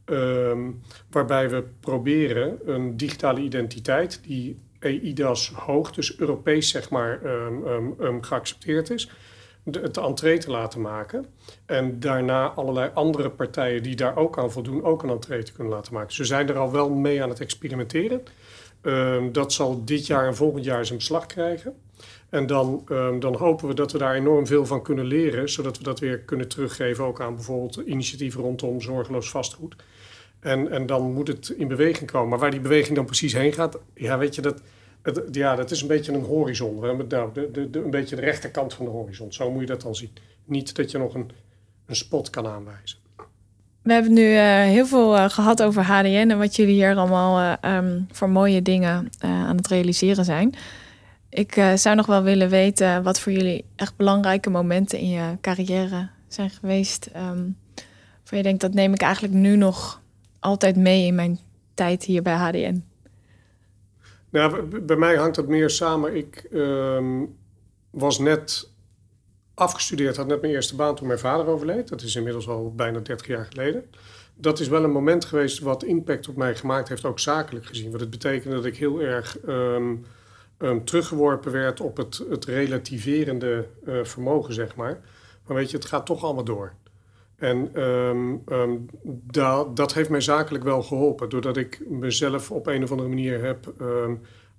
Ehm, 0.05 0.71
waarbij 1.11 1.51
we 1.51 1.65
proberen 1.81 2.59
een 2.65 2.97
digitale 2.97 3.41
identiteit 3.41 4.21
die 4.23 4.59
EIDAS 4.79 5.49
hoog, 5.49 5.93
dus 5.93 6.19
Europees 6.19 6.69
zeg 6.69 6.91
maar, 6.91 7.25
um, 7.25 7.95
um, 8.01 8.23
geaccepteerd 8.23 8.91
is, 8.91 9.11
de, 9.63 9.81
het 9.81 9.97
entree 9.97 10.39
te 10.39 10.51
laten 10.51 10.81
maken. 10.81 11.27
En 11.67 12.01
daarna 12.01 12.49
allerlei 12.49 12.91
andere 12.95 13.31
partijen 13.31 13.83
die 13.83 13.97
daar 13.97 14.17
ook 14.17 14.39
aan 14.39 14.53
voldoen, 14.53 14.85
ook 14.85 15.03
een 15.03 15.11
entree 15.11 15.43
te 15.43 15.53
kunnen 15.53 15.73
laten 15.73 15.93
maken. 15.93 16.15
Ze 16.15 16.25
zijn 16.25 16.49
er 16.49 16.59
al 16.59 16.73
wel 16.73 16.91
mee 16.91 17.23
aan 17.23 17.29
het 17.29 17.41
experimenteren. 17.41 18.23
Dat 19.33 19.53
zal 19.53 19.85
dit 19.85 20.07
jaar 20.07 20.27
en 20.27 20.37
volgend 20.37 20.65
jaar 20.65 20.87
zijn 20.87 20.99
beslag 20.99 21.27
krijgen. 21.27 21.75
En 22.29 22.47
dan, 22.47 22.85
dan 23.19 23.37
hopen 23.37 23.69
we 23.69 23.75
dat 23.75 23.93
we 23.93 23.99
daar 23.99 24.15
enorm 24.15 24.47
veel 24.47 24.67
van 24.67 24.83
kunnen 24.83 25.05
leren, 25.05 25.51
zodat 25.51 25.79
we 25.79 25.85
dat 25.85 26.01
weer 26.01 26.19
kunnen 26.19 26.49
teruggeven 26.49 27.05
ook 27.05 27.21
aan 27.21 27.35
bijvoorbeeld 27.35 27.77
initiatieven 27.77 28.41
rondom 28.41 28.81
zorgeloos 28.81 29.31
vastgoed. 29.31 29.77
En, 30.41 30.71
en 30.71 30.87
dan 30.87 31.13
moet 31.13 31.29
het 31.29 31.49
in 31.49 31.69
beweging 31.69 32.11
komen. 32.11 32.29
Maar 32.29 32.39
waar 32.39 32.51
die 32.51 32.61
beweging 32.61 32.97
dan 32.97 33.05
precies 33.05 33.33
heen 33.33 33.53
gaat, 33.53 33.79
ja, 33.95 34.19
weet 34.19 34.35
je, 34.35 34.43
dat, 34.43 34.63
ja, 35.33 35.57
dat 35.57 35.71
is 35.71 35.83
een 35.83 35.89
beetje 35.89 36.13
een 36.13 36.25
horizon. 36.25 36.81
We 36.81 36.87
hebben 36.87 37.09
nou, 37.09 37.33
de, 37.33 37.71
de, 37.71 37.79
een 37.79 37.91
beetje 37.91 38.17
de 38.17 38.23
rechterkant 38.23 38.75
van 38.75 38.85
de 38.85 38.91
horizon. 38.91 39.33
Zo 39.33 39.51
moet 39.51 39.61
je 39.61 39.67
dat 39.67 39.81
dan 39.81 39.95
zien. 39.95 40.13
Niet 40.45 40.77
dat 40.77 40.91
je 40.91 40.99
nog 40.99 41.15
een, 41.15 41.31
een 41.87 41.97
spot 41.97 42.31
kan 42.31 42.47
aanwijzen. 42.47 42.99
We 43.85 43.93
hebben 43.93 44.13
nu 44.13 44.33
uh, 44.33 44.63
heel 44.63 44.87
veel 44.87 45.17
uh, 45.17 45.29
gehad 45.29 45.63
over 45.63 45.83
HDN 45.83 46.31
en 46.31 46.39
wat 46.39 46.57
jullie 46.57 46.75
hier 46.75 46.97
allemaal 46.97 47.59
uh, 47.65 47.77
um, 47.77 48.07
voor 48.13 48.31
mooie 48.31 48.63
dingen 48.63 49.09
aan 49.21 49.57
het 49.57 49.69
realiseren 49.69 50.25
zijn. 50.25 50.55
Ik 51.29 51.55
zou 51.75 51.97
nog 51.97 52.07
wel 52.07 52.23
willen 52.23 52.49
weten 52.49 53.03
wat 53.03 53.21
voor 53.21 53.33
jullie 53.33 53.65
echt 53.77 53.97
belangrijke 53.97 54.51
momenten 54.51 54.99
in 54.99 55.09
je 55.09 55.37
carrière 55.41 56.09
zijn 56.29 56.51
geweest. 56.51 57.11
Um, 57.17 57.57
voor 58.25 58.37
je 58.37 58.43
denkt, 58.43 58.61
dat 58.61 58.75
neem 58.75 58.93
ik 58.93 59.01
eigenlijk 59.01 59.35
nu 59.35 59.57
nog 59.57 60.03
altijd 60.41 60.77
mee 60.77 61.07
in 61.07 61.15
mijn 61.15 61.39
tijd 61.75 62.05
hier 62.05 62.23
bij 62.23 62.35
HDN? 62.35 62.85
Nou, 64.31 64.81
bij 64.81 64.97
mij 64.97 65.17
hangt 65.17 65.37
dat 65.37 65.49
meer 65.49 65.71
samen. 65.71 66.17
Ik 66.17 66.47
um, 66.53 67.37
was 67.91 68.19
net 68.19 68.71
afgestudeerd, 69.55 70.17
had 70.17 70.27
net 70.27 70.41
mijn 70.41 70.53
eerste 70.53 70.77
baan 70.77 70.95
toen 70.95 71.07
mijn 71.07 71.19
vader 71.19 71.47
overleed. 71.47 71.89
Dat 71.89 72.03
is 72.03 72.17
inmiddels 72.17 72.49
al 72.49 72.73
bijna 72.75 72.99
30 72.99 73.27
jaar 73.27 73.45
geleden. 73.45 73.85
Dat 74.35 74.61
is 74.61 74.69
wel 74.69 74.85
een 74.85 74.91
moment 74.91 75.25
geweest 75.25 75.59
wat 75.59 75.85
impact 75.85 76.29
op 76.29 76.37
mij 76.37 76.57
gemaakt 76.57 76.89
heeft, 76.89 77.05
ook 77.05 77.19
zakelijk 77.19 77.67
gezien. 77.67 77.89
Want 77.89 78.01
het 78.01 78.11
betekende 78.11 78.57
dat 78.57 78.65
ik 78.65 78.77
heel 78.77 79.01
erg 79.01 79.39
um, 79.47 80.05
um, 80.59 80.85
teruggeworpen 80.85 81.53
werd 81.53 81.81
op 81.81 81.97
het, 81.97 82.25
het 82.29 82.45
relativerende 82.45 83.67
uh, 83.85 84.05
vermogen, 84.05 84.55
zeg 84.55 84.75
maar. 84.77 85.01
Maar 85.47 85.57
weet 85.57 85.71
je, 85.71 85.77
het 85.77 85.87
gaat 85.87 86.07
toch 86.07 86.25
allemaal 86.25 86.45
door. 86.45 86.73
En 87.37 87.83
um, 87.83 88.89
dat, 89.75 89.95
heeft 89.95 90.09
mij 90.09 90.21
zakelijk 90.21 90.65
wel 90.65 90.83
geholpen, 90.83 91.29
doordat 91.29 91.57
ik 91.57 91.81
mezelf 91.89 92.51
op 92.51 92.67
een 92.67 92.83
of 92.83 92.91
andere 92.91 93.09
manier 93.09 93.45
heb 93.45 93.73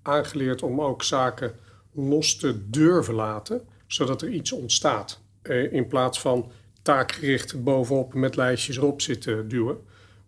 aangeleerd 0.01 0.63
om 0.63 0.81
ook 0.81 1.03
zaken 1.03 1.55
los 1.91 2.35
te 2.35 2.69
durven 2.69 3.13
laten, 3.13 3.61
zodat 3.87 4.21
er 4.21 4.29
iets 4.29 4.51
ontstaat. 4.51 5.21
Eh, 5.41 5.73
in 5.73 5.87
plaats 5.87 6.19
van 6.21 6.51
taakgericht 6.81 7.63
bovenop 7.63 8.13
met 8.13 8.35
lijstjes 8.35 8.77
erop 8.77 9.01
zitten 9.01 9.47
duwen. 9.47 9.77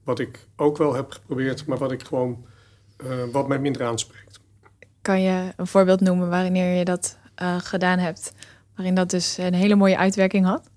Wat 0.03 0.19
ik 0.19 0.47
ook 0.55 0.77
wel 0.77 0.93
heb 0.93 1.11
geprobeerd, 1.11 1.65
maar 1.65 1.77
wat 1.77 1.91
ik 1.91 2.03
gewoon 2.03 2.45
uh, 3.03 3.23
wat 3.31 3.47
mij 3.47 3.59
minder 3.59 3.83
aanspreekt. 3.83 4.39
Kan 5.01 5.21
je 5.21 5.53
een 5.55 5.67
voorbeeld 5.67 5.99
noemen 5.99 6.29
waarin 6.29 6.55
je 6.55 6.85
dat 6.85 7.17
uh, 7.41 7.59
gedaan 7.59 7.99
hebt, 7.99 8.33
waarin 8.75 8.95
dat 8.95 9.09
dus 9.09 9.37
een 9.37 9.53
hele 9.53 9.75
mooie 9.75 9.97
uitwerking 9.97 10.45
had? 10.45 10.69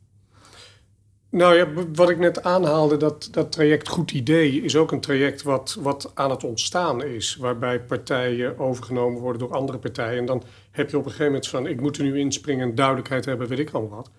Nou 1.30 1.54
ja, 1.54 1.66
wat 1.94 2.10
ik 2.10 2.18
net 2.18 2.42
aanhaalde, 2.42 2.96
dat, 2.96 3.28
dat 3.30 3.52
traject 3.52 3.88
Goed 3.88 4.10
Idee 4.10 4.62
is 4.62 4.76
ook 4.76 4.92
een 4.92 5.00
traject 5.00 5.42
wat, 5.42 5.76
wat 5.80 6.10
aan 6.14 6.30
het 6.30 6.44
ontstaan 6.44 7.04
is. 7.04 7.36
Waarbij 7.36 7.80
partijen 7.80 8.58
overgenomen 8.58 9.20
worden 9.20 9.40
door 9.40 9.52
andere 9.52 9.78
partijen. 9.78 10.18
En 10.18 10.26
dan 10.26 10.42
heb 10.70 10.90
je 10.90 10.96
op 10.96 11.04
een 11.04 11.10
gegeven 11.10 11.32
moment 11.32 11.48
van, 11.48 11.66
ik 11.66 11.80
moet 11.80 11.96
er 11.96 12.04
nu 12.04 12.18
inspringen 12.18 12.68
en 12.68 12.74
duidelijkheid 12.74 13.24
hebben, 13.24 13.48
weet 13.48 13.58
ik 13.58 13.70
allemaal 13.70 13.96
wat. 13.96 14.10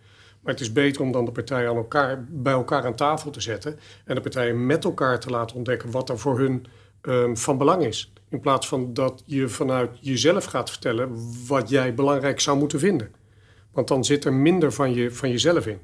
Maar 0.41 0.53
het 0.53 0.61
is 0.61 0.71
beter 0.71 1.01
om 1.01 1.11
dan 1.11 1.25
de 1.25 1.31
partijen 1.31 1.69
aan 1.69 1.75
elkaar, 1.75 2.25
bij 2.29 2.53
elkaar 2.53 2.85
aan 2.85 2.95
tafel 2.95 3.31
te 3.31 3.41
zetten. 3.41 3.79
En 4.05 4.15
de 4.15 4.21
partijen 4.21 4.65
met 4.65 4.83
elkaar 4.83 5.19
te 5.19 5.29
laten 5.29 5.55
ontdekken 5.55 5.91
wat 5.91 6.09
er 6.09 6.19
voor 6.19 6.39
hun 6.39 6.65
um, 7.01 7.37
van 7.37 7.57
belang 7.57 7.85
is. 7.85 8.13
In 8.29 8.39
plaats 8.39 8.67
van 8.67 8.93
dat 8.93 9.23
je 9.25 9.47
vanuit 9.47 9.89
jezelf 9.99 10.45
gaat 10.45 10.69
vertellen 10.69 11.09
wat 11.47 11.69
jij 11.69 11.93
belangrijk 11.93 12.39
zou 12.39 12.57
moeten 12.57 12.79
vinden. 12.79 13.11
Want 13.71 13.87
dan 13.87 14.05
zit 14.05 14.25
er 14.25 14.33
minder 14.33 14.73
van, 14.73 14.93
je, 14.93 15.11
van 15.11 15.29
jezelf 15.29 15.67
in. 15.67 15.79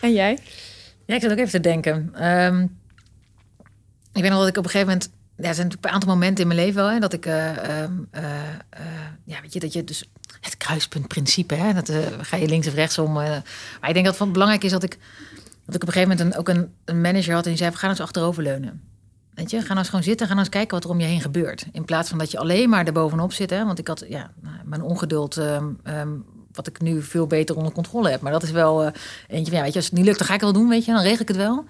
En 0.00 0.12
jij? 0.12 0.38
Ja, 1.04 1.14
ik 1.14 1.20
zat 1.20 1.30
ook 1.30 1.38
even 1.38 1.50
te 1.50 1.60
denken. 1.60 2.28
Um, 2.28 2.78
ik 4.12 4.22
weet 4.22 4.30
nog 4.30 4.38
dat 4.38 4.48
ik 4.48 4.56
op 4.56 4.64
een 4.64 4.70
gegeven 4.70 4.92
moment... 4.92 5.12
Ja, 5.40 5.48
er 5.48 5.54
zijn 5.54 5.66
natuurlijk 5.66 5.84
een 5.84 6.00
aantal 6.00 6.14
momenten 6.14 6.42
in 6.42 6.54
mijn 6.54 6.60
leven 6.60 6.82
wel... 6.82 6.90
Hè, 6.90 6.98
dat 6.98 7.12
ik... 7.12 7.26
Uh, 7.26 7.34
uh, 7.34 7.82
uh, 8.14 8.30
ja, 9.24 9.40
weet 9.40 9.52
je, 9.52 9.60
dat 9.60 9.72
je 9.72 9.84
dus... 9.84 10.10
Het 10.40 10.56
kruispuntprincipe, 10.56 11.54
hè, 11.54 11.72
dat 11.72 11.92
ga 12.20 12.36
je 12.36 12.48
links 12.48 12.66
of 12.66 12.74
rechtsom. 12.74 13.12
maar 13.12 13.42
ik 13.88 13.92
denk 13.92 14.06
dat 14.06 14.18
het 14.18 14.32
belangrijk 14.32 14.64
is 14.64 14.70
dat 14.70 14.82
ik... 14.82 14.98
Dat 15.64 15.74
ik 15.74 15.82
op 15.82 15.88
een 15.88 15.92
gegeven 15.92 16.16
moment 16.16 16.34
een, 16.34 16.40
ook 16.40 16.48
een, 16.84 17.00
manager 17.00 17.34
had... 17.34 17.44
en 17.44 17.50
die 17.50 17.58
zei, 17.58 17.70
ga 17.70 17.78
nou 17.80 17.90
eens 17.90 18.00
achteroverleunen. 18.00 18.82
Weet 19.34 19.50
je, 19.50 19.60
ga 19.60 19.66
nou 19.66 19.78
eens 19.78 19.88
gewoon 19.88 20.04
zitten, 20.04 20.26
ga 20.26 20.32
nou 20.32 20.44
eens 20.44 20.54
kijken 20.54 20.74
wat 20.74 20.84
er 20.84 20.90
om 20.90 21.00
je 21.00 21.06
heen 21.06 21.20
gebeurt. 21.20 21.66
In 21.72 21.84
plaats 21.84 22.08
van 22.08 22.18
dat 22.18 22.30
je 22.30 22.38
alleen 22.38 22.68
maar 22.68 22.86
erbovenop 22.86 23.32
zit. 23.32 23.50
Hè, 23.50 23.64
want 23.64 23.78
ik 23.78 23.88
had 23.88 24.04
ja, 24.08 24.30
mijn 24.64 24.82
ongeduld... 24.82 25.36
Um, 25.36 25.78
um, 25.84 26.24
wat 26.52 26.66
ik 26.66 26.80
nu 26.80 27.02
veel 27.02 27.26
beter 27.26 27.56
onder 27.56 27.72
controle 27.72 28.10
heb. 28.10 28.20
Maar 28.20 28.32
dat 28.32 28.42
is 28.42 28.50
wel 28.50 28.84
uh, 28.84 28.90
eentje 29.28 29.50
van, 29.50 29.54
ja, 29.54 29.62
weet 29.62 29.72
je, 29.72 29.78
als 29.78 29.88
het 29.88 29.94
niet 29.94 30.04
lukt, 30.04 30.18
dan 30.18 30.26
ga 30.26 30.34
ik 30.34 30.40
het 30.40 30.50
wel 30.50 30.60
doen, 30.60 30.70
weet 30.70 30.84
je, 30.84 30.92
dan 30.92 31.02
regel 31.02 31.20
ik 31.20 31.28
het 31.28 31.36
wel. 31.36 31.64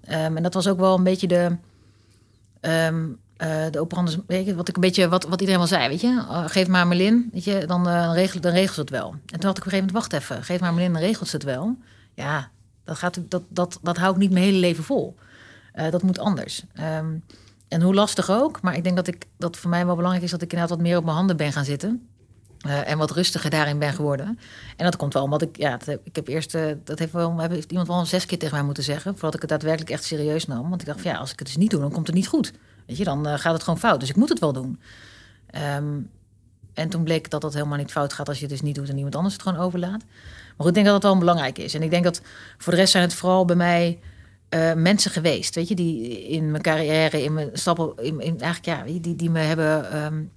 En 0.00 0.42
dat 0.42 0.54
was 0.54 0.68
ook 0.68 0.78
wel 0.78 0.96
een 0.96 1.02
beetje 1.04 1.26
de, 1.26 1.56
um, 2.60 3.18
uh, 3.38 3.64
de 3.70 3.80
operandes, 3.80 4.18
weet 4.26 4.46
je, 4.46 4.54
wat 4.54 4.68
ik 4.68 4.74
een 4.74 4.80
beetje, 4.80 5.08
wat, 5.08 5.24
wat 5.24 5.40
iedereen 5.40 5.60
wel 5.60 5.68
zei, 5.68 5.88
weet 5.88 6.00
je. 6.00 6.06
Uh, 6.06 6.44
geef 6.46 6.68
maar 6.68 6.86
Merlin, 6.86 7.28
weet 7.32 7.44
je, 7.44 7.66
dan, 7.66 7.88
uh, 7.88 8.10
regel, 8.14 8.40
dan 8.40 8.52
regelt 8.52 8.76
het 8.76 8.90
wel. 8.90 9.10
En 9.10 9.40
toen 9.40 9.48
had 9.48 9.58
ik 9.58 9.64
op 9.64 9.72
een 9.72 9.72
gegeven 9.72 9.86
moment, 9.86 9.92
wacht 9.92 10.12
even, 10.12 10.44
geef 10.44 10.60
maar 10.60 10.74
Merlin, 10.74 10.92
dan 10.92 11.02
regelt 11.02 11.28
ze 11.28 11.36
het 11.36 11.44
wel. 11.44 11.76
Ja, 12.14 12.50
dat, 12.84 12.96
gaat, 12.96 13.20
dat, 13.28 13.42
dat, 13.48 13.78
dat 13.82 13.96
hou 13.96 14.12
ik 14.12 14.18
niet 14.18 14.30
mijn 14.30 14.44
hele 14.44 14.58
leven 14.58 14.84
vol. 14.84 15.16
dat 15.90 16.02
moet 16.02 16.18
anders. 16.18 16.64
Um, 16.98 17.24
en 17.68 17.82
hoe 17.82 17.94
lastig 17.94 18.30
ook, 18.30 18.60
maar 18.60 18.76
ik 18.76 18.84
denk 18.84 18.96
dat, 18.96 19.06
ik, 19.06 19.26
dat 19.36 19.56
voor 19.56 19.70
mij 19.70 19.86
wel 19.86 19.94
belangrijk 19.96 20.24
is 20.24 20.30
dat 20.30 20.42
ik 20.42 20.52
inderdaad 20.52 20.76
wat 20.76 20.86
meer 20.86 20.96
op 20.96 21.04
mijn 21.04 21.16
handen 21.16 21.36
ben 21.36 21.52
gaan 21.52 21.64
zitten. 21.64 22.08
Uh, 22.66 22.90
en 22.90 22.98
wat 22.98 23.10
rustiger 23.10 23.50
daarin 23.50 23.78
ben 23.78 23.92
geworden. 23.92 24.38
En 24.76 24.84
dat 24.84 24.96
komt 24.96 25.12
wel 25.12 25.22
omdat 25.22 25.42
ik, 25.42 25.56
ja, 25.56 25.78
ik 26.04 26.16
heb 26.16 26.28
eerst, 26.28 26.54
uh, 26.54 26.72
dat 26.84 26.98
heeft, 26.98 27.12
wel, 27.12 27.40
heeft 27.40 27.70
iemand 27.70 27.88
wel 27.88 28.06
zes 28.06 28.26
keer 28.26 28.38
tegen 28.38 28.54
mij 28.54 28.64
moeten 28.64 28.82
zeggen, 28.82 29.12
voordat 29.12 29.34
ik 29.34 29.40
het 29.40 29.50
daadwerkelijk 29.50 29.90
echt 29.90 30.04
serieus 30.04 30.46
nam. 30.46 30.68
Want 30.68 30.80
ik 30.80 30.86
dacht, 30.86 31.00
van, 31.00 31.10
ja, 31.10 31.16
als 31.16 31.32
ik 31.32 31.38
het 31.38 31.46
dus 31.46 31.56
niet 31.56 31.70
doe, 31.70 31.80
dan 31.80 31.92
komt 31.92 32.06
het 32.06 32.16
niet 32.16 32.28
goed. 32.28 32.52
Weet 32.86 32.96
je, 32.96 33.04
dan 33.04 33.26
uh, 33.26 33.38
gaat 33.38 33.52
het 33.52 33.62
gewoon 33.62 33.78
fout. 33.78 34.00
Dus 34.00 34.08
ik 34.08 34.16
moet 34.16 34.28
het 34.28 34.38
wel 34.38 34.52
doen. 34.52 34.80
Um, 35.76 36.10
en 36.74 36.88
toen 36.88 37.04
bleek 37.04 37.30
dat 37.30 37.40
dat 37.40 37.54
helemaal 37.54 37.78
niet 37.78 37.90
fout 37.90 38.12
gaat 38.12 38.28
als 38.28 38.36
je 38.36 38.42
het 38.42 38.52
dus 38.52 38.62
niet 38.62 38.74
doet 38.74 38.88
en 38.88 38.96
iemand 38.96 39.14
anders 39.14 39.34
het 39.34 39.42
gewoon 39.42 39.60
overlaat. 39.60 40.04
Maar 40.46 40.56
goed, 40.56 40.68
ik 40.68 40.74
denk 40.74 40.86
dat 40.86 41.02
dat 41.02 41.10
wel 41.10 41.20
belangrijk 41.20 41.58
is. 41.58 41.74
En 41.74 41.82
ik 41.82 41.90
denk 41.90 42.04
dat 42.04 42.20
voor 42.58 42.72
de 42.72 42.78
rest 42.78 42.92
zijn 42.92 43.04
het 43.04 43.14
vooral 43.14 43.44
bij 43.44 43.56
mij 43.56 43.98
mensen 44.76 45.10
geweest, 45.10 45.54
weet 45.54 45.68
je, 45.68 45.74
die 45.74 46.28
in 46.28 46.50
mijn 46.50 46.62
carrière, 46.62 47.22
in 47.22 47.34
mijn 47.34 47.50
stappen, 47.52 47.92
in, 47.96 48.40
eigenlijk 48.40 48.64
ja, 48.64 49.00
die, 49.00 49.16
die 49.16 49.30
me 49.30 49.38
hebben. 49.38 50.02
Um, 50.04 50.30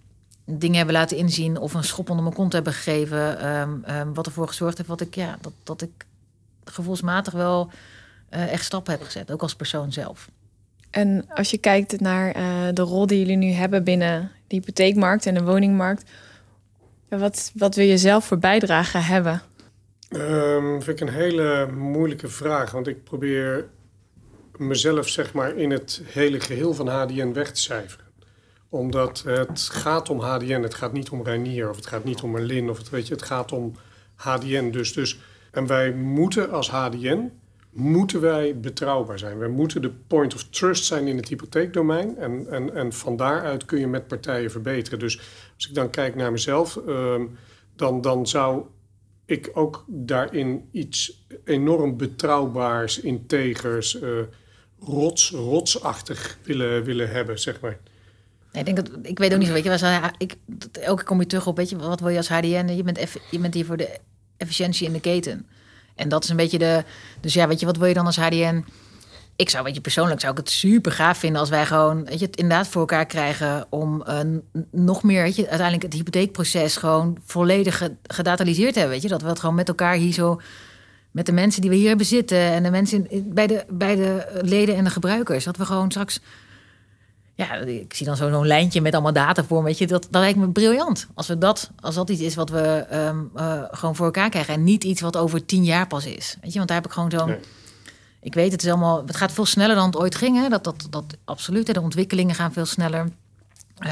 dingen 0.45 0.77
hebben 0.77 0.95
laten 0.95 1.17
inzien 1.17 1.57
of 1.57 1.73
een 1.73 1.83
schop 1.83 2.09
onder 2.09 2.23
mijn 2.23 2.35
kont 2.35 2.53
hebben 2.53 2.73
gegeven. 2.73 3.47
Um, 3.47 3.83
um, 3.89 4.13
wat 4.13 4.25
ervoor 4.25 4.47
gezorgd 4.47 4.77
heeft 4.77 4.89
wat 4.89 5.01
ik, 5.01 5.15
ja, 5.15 5.37
dat, 5.41 5.53
dat 5.63 5.81
ik 5.81 6.05
gevoelsmatig 6.63 7.33
wel 7.33 7.69
uh, 8.33 8.51
echt 8.51 8.65
stappen 8.65 8.93
heb 8.93 9.01
gezet, 9.01 9.31
ook 9.31 9.41
als 9.41 9.55
persoon 9.55 9.91
zelf. 9.91 10.29
En 10.89 11.25
als 11.29 11.51
je 11.51 11.57
kijkt 11.57 11.99
naar 11.99 12.37
uh, 12.37 12.43
de 12.73 12.81
rol 12.81 13.07
die 13.07 13.19
jullie 13.19 13.35
nu 13.35 13.51
hebben 13.51 13.83
binnen 13.83 14.31
de 14.47 14.55
hypotheekmarkt 14.55 15.25
en 15.25 15.33
de 15.33 15.43
woningmarkt, 15.43 16.09
wat, 17.09 17.51
wat 17.55 17.75
wil 17.75 17.85
je 17.85 17.97
zelf 17.97 18.25
voor 18.25 18.37
bijdrage 18.37 18.97
hebben? 18.97 19.41
Um, 20.09 20.81
vind 20.81 21.01
ik 21.01 21.07
een 21.07 21.13
hele 21.13 21.71
moeilijke 21.71 22.27
vraag, 22.27 22.71
want 22.71 22.87
ik 22.87 23.03
probeer 23.03 23.67
mezelf 24.57 25.09
zeg 25.09 25.33
maar 25.33 25.57
in 25.57 25.71
het 25.71 26.01
hele 26.05 26.39
geheel 26.39 26.73
van 26.73 26.87
HDN 26.87 27.33
weg 27.33 27.51
te 27.51 27.61
cijferen 27.61 28.02
omdat 28.73 29.23
het 29.25 29.59
gaat 29.59 30.09
om 30.09 30.19
HDN, 30.19 30.61
het 30.61 30.73
gaat 30.73 30.93
niet 30.93 31.09
om 31.09 31.23
Reinier 31.23 31.69
of 31.69 31.75
het 31.75 31.87
gaat 31.87 32.03
niet 32.03 32.21
om 32.21 32.31
Merlin 32.31 32.69
of 32.69 32.77
het, 32.77 32.89
weet 32.89 33.07
je, 33.07 33.13
het 33.13 33.23
gaat 33.23 33.51
om 33.51 33.75
HDN. 34.15 34.69
Dus, 34.69 34.93
dus, 34.93 35.19
en 35.51 35.67
wij 35.67 35.93
moeten 35.93 36.51
als 36.51 36.69
HDN, 36.69 37.31
moeten 37.69 38.21
wij 38.21 38.59
betrouwbaar 38.59 39.19
zijn. 39.19 39.37
Wij 39.37 39.47
moeten 39.47 39.81
de 39.81 39.91
point 40.07 40.33
of 40.33 40.43
trust 40.43 40.85
zijn 40.85 41.07
in 41.07 41.17
het 41.17 41.27
hypotheekdomein. 41.27 42.17
En, 42.17 42.47
en, 42.49 42.73
en 42.75 42.93
van 42.93 43.15
daaruit 43.15 43.65
kun 43.65 43.79
je 43.79 43.87
met 43.87 44.07
partijen 44.07 44.51
verbeteren. 44.51 44.99
Dus 44.99 45.19
als 45.55 45.67
ik 45.67 45.75
dan 45.75 45.89
kijk 45.89 46.15
naar 46.15 46.31
mezelf, 46.31 46.79
uh, 46.87 47.21
dan, 47.75 48.01
dan 48.01 48.27
zou 48.27 48.63
ik 49.25 49.51
ook 49.53 49.85
daarin 49.87 50.67
iets 50.71 51.25
enorm 51.43 51.97
betrouwbaars, 51.97 52.99
integers, 52.99 54.01
uh, 54.01 54.19
rots, 54.79 55.31
rotsachtig 55.31 56.37
willen, 56.43 56.83
willen 56.83 57.09
hebben, 57.09 57.39
zeg 57.39 57.59
maar. 57.59 57.79
Ik 58.53 58.65
denk 58.65 58.77
dat 58.77 58.89
ik 59.01 59.19
weet 59.19 59.33
ook 59.33 59.39
niet 59.39 59.47
zo. 59.47 59.53
Weet 59.53 59.63
je, 59.63 59.69
was, 59.69 59.83
ik, 60.17 60.35
elke 60.71 61.03
kom 61.03 61.19
je 61.19 61.25
terug 61.25 61.47
op, 61.47 61.57
weet 61.57 61.69
je, 61.69 61.77
wat 61.77 61.99
wil 61.99 62.09
je 62.09 62.17
als 62.17 62.29
HDN? 62.29 62.73
Je 62.75 62.83
bent, 62.83 62.97
eff, 62.97 63.17
je 63.31 63.39
bent 63.39 63.53
hier 63.53 63.65
voor 63.65 63.77
de 63.77 63.99
efficiëntie 64.37 64.87
in 64.87 64.93
de 64.93 64.99
keten. 64.99 65.47
En 65.95 66.09
dat 66.09 66.23
is 66.23 66.29
een 66.29 66.35
beetje 66.35 66.57
de. 66.57 66.83
Dus 67.19 67.33
ja, 67.33 67.47
weet 67.47 67.59
je, 67.59 67.65
wat 67.65 67.77
wil 67.77 67.87
je 67.87 67.93
dan 67.93 68.05
als 68.05 68.17
HDN? 68.17 68.65
Ik 69.35 69.49
zou, 69.49 69.63
weet 69.63 69.75
je, 69.75 69.81
persoonlijk 69.81 70.19
zou 70.19 70.31
ik 70.31 70.37
het 70.37 70.49
super 70.49 70.91
gaaf 70.91 71.17
vinden 71.17 71.39
als 71.39 71.49
wij 71.49 71.65
gewoon, 71.65 72.05
weet 72.05 72.19
je, 72.19 72.25
het 72.25 72.35
inderdaad 72.35 72.67
voor 72.67 72.81
elkaar 72.81 73.05
krijgen 73.05 73.65
om 73.69 74.03
uh, 74.07 74.19
nog 74.71 75.03
meer, 75.03 75.23
weet 75.23 75.35
je, 75.35 75.41
uiteindelijk 75.41 75.83
het 75.83 75.93
hypotheekproces 75.93 76.77
gewoon 76.77 77.17
volledig 77.25 77.89
gedataliseerd 78.03 78.75
hebben, 78.75 78.93
weet 78.93 79.01
je, 79.01 79.07
dat 79.07 79.21
we 79.21 79.27
het 79.27 79.39
gewoon 79.39 79.55
met 79.55 79.67
elkaar 79.67 79.95
hier 79.95 80.13
zo 80.13 80.41
met 81.11 81.25
de 81.25 81.31
mensen 81.31 81.61
die 81.61 81.69
we 81.69 81.75
hier 81.75 81.87
hebben 81.87 82.05
zitten 82.05 82.37
en 82.37 82.63
de 82.63 82.71
mensen 82.71 83.09
in, 83.09 83.33
bij, 83.33 83.47
de, 83.47 83.65
bij 83.69 83.95
de 83.95 84.39
leden 84.41 84.75
en 84.75 84.83
de 84.83 84.89
gebruikers, 84.89 85.43
dat 85.43 85.57
we 85.57 85.65
gewoon 85.65 85.91
straks 85.91 86.19
ja, 87.35 87.55
ik 87.55 87.93
zie 87.93 88.05
dan 88.05 88.15
zo'n 88.15 88.47
lijntje 88.47 88.81
met 88.81 88.93
allemaal 88.93 89.13
data 89.13 89.43
voor. 89.43 89.63
Weet 89.63 89.77
je, 89.77 89.87
dat, 89.87 90.07
dat 90.09 90.21
lijkt 90.21 90.39
me 90.39 90.49
briljant. 90.49 91.07
Als, 91.13 91.27
we 91.27 91.37
dat, 91.37 91.69
als 91.79 91.95
dat 91.95 92.09
iets 92.09 92.21
is 92.21 92.35
wat 92.35 92.49
we 92.49 92.85
um, 92.91 93.31
uh, 93.35 93.63
gewoon 93.71 93.95
voor 93.95 94.05
elkaar 94.05 94.29
krijgen. 94.29 94.53
En 94.53 94.63
niet 94.63 94.83
iets 94.83 95.01
wat 95.01 95.17
over 95.17 95.45
tien 95.45 95.63
jaar 95.63 95.87
pas 95.87 96.05
is. 96.05 96.37
Weet 96.41 96.51
je, 96.51 96.57
want 96.57 96.67
daar 96.67 96.77
heb 96.77 96.85
ik 96.85 96.93
gewoon 96.93 97.11
zo'n. 97.11 97.27
Nee. 97.27 97.39
Ik 98.21 98.33
weet, 98.33 98.51
het 98.51 98.63
is 98.63 98.69
allemaal. 98.69 99.05
Het 99.05 99.15
gaat 99.15 99.31
veel 99.31 99.45
sneller 99.45 99.75
dan 99.75 99.85
het 99.85 99.97
ooit 99.97 100.15
ging. 100.15 100.41
Hè? 100.41 100.49
Dat, 100.49 100.63
dat, 100.63 100.87
dat 100.89 101.03
absoluut. 101.25 101.73
De 101.73 101.81
ontwikkelingen 101.81 102.35
gaan 102.35 102.53
veel 102.53 102.65
sneller. 102.65 103.11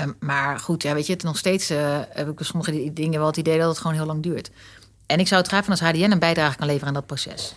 Um, 0.04 0.16
maar 0.20 0.60
goed, 0.60 0.84
ja, 0.84 0.94
weet 0.94 1.06
je, 1.06 1.14
het 1.14 1.24
nog 1.24 1.38
steeds 1.38 1.72
uh, 1.72 2.00
heb 2.10 2.30
ik 2.30 2.40
sommige 2.40 2.94
dingen 2.94 3.20
wel 3.20 3.28
het 3.28 3.38
idee 3.38 3.60
dat 3.60 3.70
het 3.70 3.78
gewoon 3.78 3.96
heel 3.96 4.06
lang 4.06 4.24
duurt. 4.24 4.52
En 5.06 5.20
ik 5.20 5.28
zou 5.28 5.42
het 5.42 5.50
graag 5.50 5.64
van 5.64 5.72
als 5.72 5.82
HDN 5.82 6.12
een 6.12 6.20
bijdrage 6.20 6.58
kan 6.58 6.68
leveren 6.68 6.88
aan 6.88 6.94
dat 6.94 7.06
proces. 7.06 7.56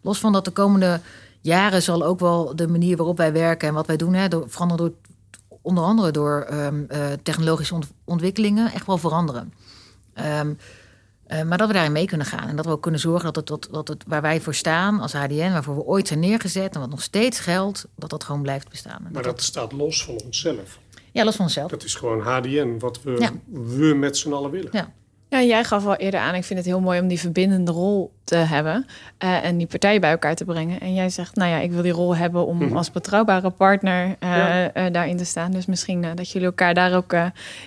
Los 0.00 0.18
van 0.18 0.32
dat 0.32 0.44
de 0.44 0.50
komende 0.50 1.00
jaren 1.40 1.82
zal 1.82 2.04
ook 2.04 2.20
wel 2.20 2.56
de 2.56 2.68
manier 2.68 2.96
waarop 2.96 3.16
wij 3.16 3.32
werken 3.32 3.68
en 3.68 3.74
wat 3.74 3.86
wij 3.86 3.96
doen, 3.96 4.14
hè, 4.14 4.28
door, 4.28 4.44
veranderen 4.50 4.86
door 4.86 4.94
onder 5.62 5.84
andere 5.84 6.10
door 6.10 6.46
um, 6.52 6.86
uh, 6.90 7.06
technologische 7.22 7.74
ont 7.74 7.86
ontwikkelingen 8.04 8.72
echt 8.72 8.86
wel 8.86 8.98
veranderen. 8.98 9.52
Um, 10.14 10.58
uh, 11.28 11.42
maar 11.42 11.58
dat 11.58 11.66
we 11.66 11.72
daarin 11.72 11.92
mee 11.92 12.06
kunnen 12.06 12.26
gaan 12.26 12.48
en 12.48 12.56
dat 12.56 12.64
we 12.64 12.70
ook 12.70 12.82
kunnen 12.82 13.00
zorgen 13.00 13.24
dat 13.24 13.36
het, 13.36 13.46
dat, 13.46 13.68
dat 13.70 13.88
het 13.88 14.04
waar 14.06 14.22
wij 14.22 14.40
voor 14.40 14.54
staan 14.54 15.00
als 15.00 15.12
HDN, 15.12 15.52
waarvoor 15.52 15.74
we 15.74 15.84
ooit 15.84 16.08
zijn 16.08 16.20
neergezet 16.20 16.74
en 16.74 16.80
wat 16.80 16.90
nog 16.90 17.02
steeds 17.02 17.38
geldt, 17.38 17.86
dat 17.96 18.10
dat 18.10 18.24
gewoon 18.24 18.42
blijft 18.42 18.68
bestaan. 18.68 19.02
maar 19.02 19.12
dat, 19.12 19.24
dat, 19.24 19.42
staat 19.42 19.72
los 19.72 20.04
van 20.04 20.20
onszelf. 20.24 20.78
Ja, 21.12 21.24
los 21.24 21.36
van 21.36 21.44
onszelf. 21.44 21.70
Dat 21.70 21.84
is 21.84 21.94
gewoon 21.94 22.20
HDN, 22.20 22.76
wat 22.78 23.02
we, 23.02 23.16
ja. 23.18 23.32
we 23.50 23.94
met 23.94 24.16
z'n 24.16 24.32
allen 24.32 24.50
willen. 24.50 24.68
Ja. 24.72 24.92
Ja, 25.30 25.42
jij 25.42 25.64
gaf 25.64 25.86
al 25.86 25.96
eerder 25.96 26.20
aan, 26.20 26.34
ik 26.34 26.44
vind 26.44 26.58
het 26.58 26.68
heel 26.68 26.80
mooi 26.80 27.00
om 27.00 27.08
die 27.08 27.20
verbindende 27.20 27.72
rol 27.72 28.12
te 28.24 28.36
hebben 28.36 28.86
uh, 29.24 29.44
en 29.44 29.56
die 29.56 29.66
partijen 29.66 30.00
bij 30.00 30.10
elkaar 30.10 30.34
te 30.34 30.44
brengen. 30.44 30.80
En 30.80 30.94
jij 30.94 31.10
zegt, 31.10 31.34
nou 31.34 31.50
ja, 31.50 31.58
ik 31.58 31.72
wil 31.72 31.82
die 31.82 31.92
rol 31.92 32.16
hebben 32.16 32.46
om 32.46 32.60
-hmm. 32.60 32.76
als 32.76 32.90
betrouwbare 32.90 33.50
partner 33.50 34.06
uh, 34.06 34.14
ja. 34.20 34.76
uh, 34.76 34.92
daarin 34.92 35.16
te 35.16 35.24
staan. 35.24 35.52
Dus 35.52 35.66
misschien 35.66 36.06
dat 36.14 36.30
jullie 36.30 36.46
elkaar 36.46 36.74
daar 36.74 36.96
ook 36.96 37.16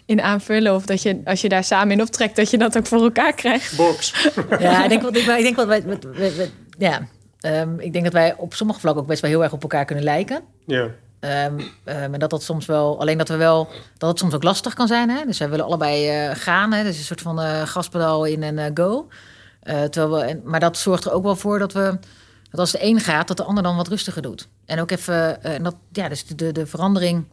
in 0.06 0.22
aanvullen. 0.22 0.76
Of 0.76 0.86
dat 0.86 1.02
je, 1.02 1.22
als 1.26 1.42
je 1.42 1.50
daar 1.50 1.64
samen 1.64 1.92
in 1.92 2.02
optrekt, 2.02 2.36
dat 2.36 2.50
je 2.50 2.58
dat 2.58 2.78
ook 2.78 2.88
voor 2.88 3.02
elkaar 3.02 3.34
krijgt. 3.34 3.78
Box. 3.78 4.30
ja, 4.60 4.84
ik 4.84 4.90
denk, 4.90 5.02
wat, 5.02 5.16
ik, 5.16 5.26
ik 5.26 5.44
denk 5.44 5.56
wat 5.56 5.68
wij, 5.68 5.84
met, 5.86 6.18
met, 6.18 6.38
met, 6.38 6.52
ja, 6.78 7.08
um, 7.42 7.80
ik 7.80 7.94
denk 7.94 8.04
dat 8.04 8.14
wij 8.14 8.36
op 8.38 8.54
sommige 8.54 8.80
vlakken 8.80 9.02
ook 9.02 9.08
best 9.08 9.22
wel 9.22 9.30
heel 9.30 9.44
erg 9.44 9.54
op 9.54 9.62
elkaar 9.62 9.86
kunnen 9.86 10.04
lijken. 10.04 10.42
Ja. 10.66 10.88
Um, 11.24 11.60
um, 11.60 11.70
en 11.86 12.20
dat 12.20 12.30
dat 12.30 12.44
soms 12.44 12.66
wel, 12.66 13.00
alleen 13.00 13.18
dat 13.18 13.28
we 13.28 13.36
wel, 13.36 13.68
dat 13.98 14.10
het 14.10 14.20
soms 14.20 14.34
ook 14.34 14.44
lastig 14.44 14.74
kan 14.74 14.88
zijn. 14.88 15.10
Hè? 15.10 15.26
Dus 15.26 15.38
wij 15.38 15.50
willen 15.50 15.66
allebei 15.66 16.28
uh, 16.30 16.36
gaan. 16.36 16.72
Hè? 16.74 16.84
Dus 16.84 16.98
een 16.98 17.04
soort 17.04 17.22
van 17.22 17.40
uh, 17.40 17.62
gaspedaal 17.62 18.26
in 18.26 18.44
en 18.44 18.58
uh, 18.58 18.66
go. 18.74 19.08
terwijl 19.64 20.10
we, 20.10 20.22
en, 20.22 20.42
maar 20.44 20.60
dat 20.60 20.78
zorgt 20.78 21.06
er 21.06 21.12
ook 21.12 21.24
wel 21.24 21.36
voor 21.36 21.60
dat 21.60 21.74
we, 21.74 22.00
dat 22.50 22.60
als 22.60 22.72
de 22.72 22.84
een 22.86 23.00
gaat, 23.00 23.28
dat 23.28 23.38
de 23.38 23.44
ander 23.44 23.64
dan 23.64 23.76
wat 23.76 23.88
rustiger 23.88 24.22
doet. 24.22 24.48
En 24.66 24.80
ook 24.80 24.92
even, 24.92 25.44
en 25.44 25.64
dat, 25.64 25.76
ja, 25.92 26.10
dus 26.10 26.26
de, 26.26 26.52
de 26.52 26.66
verandering 26.66 27.26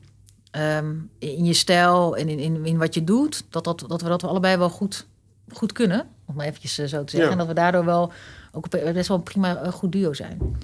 um, 0.52 1.10
in 1.18 1.44
je 1.44 1.54
stijl 1.54 2.16
en 2.16 2.28
in, 2.28 2.38
in, 2.38 2.66
in 2.66 2.78
wat 2.78 2.94
je 2.94 3.04
doet, 3.04 3.44
dat, 3.50 3.64
dat, 3.64 3.84
dat 3.88 4.02
we 4.02 4.08
dat 4.08 4.22
we 4.22 4.28
allebei 4.28 4.56
wel 4.56 4.70
goed, 4.70 5.06
goed 5.52 5.72
kunnen. 5.72 6.06
Om 6.26 6.34
maar 6.34 6.46
eventjes 6.46 6.74
zo 6.74 6.84
te 6.84 7.10
zeggen. 7.10 7.20
Ja. 7.20 7.30
En 7.30 7.38
dat 7.38 7.46
we 7.46 7.54
daardoor 7.54 7.84
wel 7.84 8.12
ook 8.52 8.70
best 8.70 9.08
wel 9.08 9.16
een 9.16 9.22
prima 9.22 9.70
goed 9.70 9.92
duo 9.92 10.12
zijn. 10.12 10.56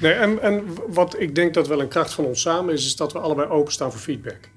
Nee, 0.00 0.12
en, 0.12 0.42
en 0.42 0.64
wat 0.88 1.20
ik 1.20 1.34
denk 1.34 1.54
dat 1.54 1.68
wel 1.68 1.80
een 1.80 1.88
kracht 1.88 2.12
van 2.12 2.24
ons 2.24 2.40
samen 2.40 2.74
is, 2.74 2.86
is 2.86 2.96
dat 2.96 3.12
we 3.12 3.18
allebei 3.18 3.48
openstaan 3.48 3.90
voor 3.90 4.00
feedback. 4.00 4.50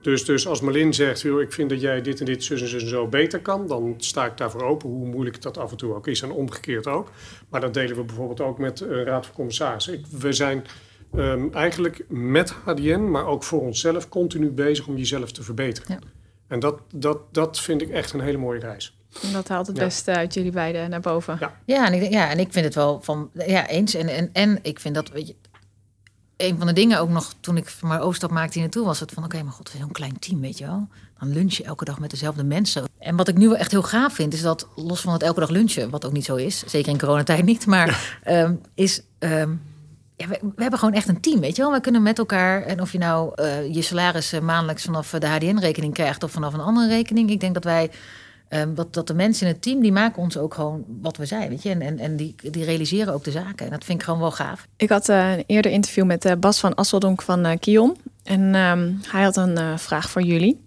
Dus, 0.00 0.24
dus 0.24 0.46
als 0.46 0.60
Marlin 0.60 0.94
zegt, 0.94 1.20
joh, 1.20 1.40
ik 1.40 1.52
vind 1.52 1.70
dat 1.70 1.80
jij 1.80 2.02
dit 2.02 2.20
en 2.20 2.26
dit 2.26 2.44
zus 2.44 2.60
en, 2.60 2.68
zus 2.68 2.82
en 2.82 2.88
zo 2.88 3.06
beter 3.06 3.40
kan, 3.40 3.66
dan 3.66 3.94
sta 3.96 4.26
ik 4.26 4.36
daarvoor 4.36 4.62
open, 4.62 4.88
hoe 4.88 5.06
moeilijk 5.06 5.42
dat 5.42 5.58
af 5.58 5.70
en 5.70 5.76
toe 5.76 5.94
ook 5.94 6.06
is 6.06 6.22
en 6.22 6.30
omgekeerd 6.30 6.86
ook. 6.86 7.10
Maar 7.48 7.60
dat 7.60 7.74
delen 7.74 7.96
we 7.96 8.04
bijvoorbeeld 8.04 8.40
ook 8.40 8.58
met 8.58 8.80
uh, 8.80 9.02
Raad 9.02 9.26
van 9.26 9.34
Commissarissen. 9.34 10.04
We 10.18 10.32
zijn 10.32 10.64
um, 11.14 11.52
eigenlijk 11.52 12.04
met 12.08 12.50
HDN, 12.50 13.10
maar 13.10 13.26
ook 13.26 13.44
voor 13.44 13.60
onszelf, 13.60 14.08
continu 14.08 14.50
bezig 14.50 14.86
om 14.86 14.96
jezelf 14.96 15.32
te 15.32 15.42
verbeteren. 15.42 15.92
Ja. 15.92 16.08
En 16.48 16.60
dat, 16.60 16.80
dat, 16.94 17.18
dat 17.32 17.60
vind 17.60 17.82
ik 17.82 17.88
echt 17.88 18.12
een 18.12 18.20
hele 18.20 18.38
mooie 18.38 18.60
reis. 18.60 18.97
En 19.22 19.32
dat 19.32 19.48
haalt 19.48 19.66
het 19.66 19.76
ja. 19.76 19.84
beste 19.84 20.14
uit 20.14 20.34
jullie 20.34 20.52
beiden 20.52 20.90
naar 20.90 21.00
boven. 21.00 21.36
Ja, 21.40 21.54
ja, 21.64 21.86
en, 21.86 22.02
ik, 22.02 22.10
ja 22.10 22.30
en 22.30 22.38
ik 22.38 22.52
vind 22.52 22.64
het 22.64 22.74
wel 22.74 23.00
van 23.02 23.30
ja, 23.32 23.66
eens. 23.66 23.94
En, 23.94 24.08
en, 24.08 24.30
en 24.32 24.58
ik 24.62 24.80
vind 24.80 24.94
dat, 24.94 25.10
weet 25.10 25.26
je, 25.26 25.34
een 26.38 26.58
van 26.58 26.66
de 26.66 26.72
dingen 26.72 27.00
ook 27.00 27.08
nog 27.08 27.34
toen 27.40 27.56
ik 27.56 27.74
mijn 27.80 28.00
overstap 28.00 28.30
maakte 28.30 28.52
hier 28.52 28.62
naartoe, 28.62 28.84
was 28.84 29.00
het 29.00 29.12
van: 29.12 29.24
oké, 29.24 29.32
okay, 29.32 29.46
maar 29.46 29.56
god, 29.56 29.72
zo'n 29.78 29.92
klein 29.92 30.18
team, 30.18 30.40
weet 30.40 30.58
je 30.58 30.66
wel. 30.66 30.88
Dan 31.18 31.32
lunch 31.32 31.54
je 31.54 31.64
elke 31.64 31.84
dag 31.84 31.98
met 31.98 32.10
dezelfde 32.10 32.44
mensen. 32.44 32.84
En 32.98 33.16
wat 33.16 33.28
ik 33.28 33.36
nu 33.36 33.48
wel 33.48 33.56
echt 33.56 33.70
heel 33.70 33.82
gaaf 33.82 34.14
vind, 34.14 34.34
is 34.34 34.42
dat 34.42 34.68
los 34.76 35.00
van 35.00 35.12
het 35.12 35.22
elke 35.22 35.40
dag 35.40 35.48
lunchen, 35.48 35.90
wat 35.90 36.04
ook 36.04 36.12
niet 36.12 36.24
zo 36.24 36.36
is, 36.36 36.62
zeker 36.66 36.92
in 36.92 36.98
coronatijd 36.98 37.44
niet, 37.44 37.66
maar 37.66 38.20
um, 38.26 38.60
is. 38.74 39.02
Um, 39.18 39.62
ja, 40.16 40.28
we, 40.28 40.38
we, 40.40 40.62
hebben 40.62 40.78
gewoon 40.78 40.94
echt 40.94 41.08
een 41.08 41.20
team, 41.20 41.40
weet 41.40 41.56
je 41.56 41.62
wel. 41.62 41.72
We 41.72 41.80
kunnen 41.80 42.02
met 42.02 42.18
elkaar, 42.18 42.62
en 42.62 42.80
of 42.80 42.92
je 42.92 42.98
nou 42.98 43.32
uh, 43.36 43.74
je 43.74 43.82
salaris 43.82 44.32
uh, 44.32 44.40
maandelijks 44.40 44.84
vanaf 44.84 45.10
de 45.10 45.26
HDN-rekening 45.26 45.94
krijgt 45.94 46.22
of 46.22 46.30
vanaf 46.30 46.54
een 46.54 46.60
andere 46.60 46.88
rekening. 46.88 47.30
Ik 47.30 47.40
denk 47.40 47.54
dat 47.54 47.64
wij 47.64 47.90
Um, 48.50 48.74
dat, 48.74 48.94
dat 48.94 49.06
de 49.06 49.14
mensen 49.14 49.46
in 49.46 49.52
het 49.52 49.62
team, 49.62 49.80
die 49.80 49.92
maken 49.92 50.22
ons 50.22 50.36
ook 50.36 50.54
gewoon 50.54 50.84
wat 51.00 51.16
we 51.16 51.26
zijn, 51.26 51.48
weet 51.48 51.62
je. 51.62 51.70
En, 51.70 51.82
en, 51.82 51.98
en 51.98 52.16
die, 52.16 52.34
die 52.50 52.64
realiseren 52.64 53.14
ook 53.14 53.24
de 53.24 53.30
zaken. 53.30 53.66
En 53.66 53.72
dat 53.72 53.84
vind 53.84 53.98
ik 53.98 54.04
gewoon 54.04 54.20
wel 54.20 54.30
gaaf. 54.30 54.66
Ik 54.76 54.88
had 54.88 55.08
uh, 55.08 55.36
een 55.36 55.44
eerder 55.46 55.72
interview 55.72 56.04
met 56.04 56.24
uh, 56.24 56.32
Bas 56.40 56.60
van 56.60 56.74
Asseldonk 56.74 57.22
van 57.22 57.46
uh, 57.46 57.52
Kion. 57.60 57.96
En 58.22 58.54
um, 58.54 59.00
hij 59.08 59.22
had 59.22 59.36
een 59.36 59.78
vraag 59.78 60.10
voor 60.10 60.22
jullie. 60.22 60.64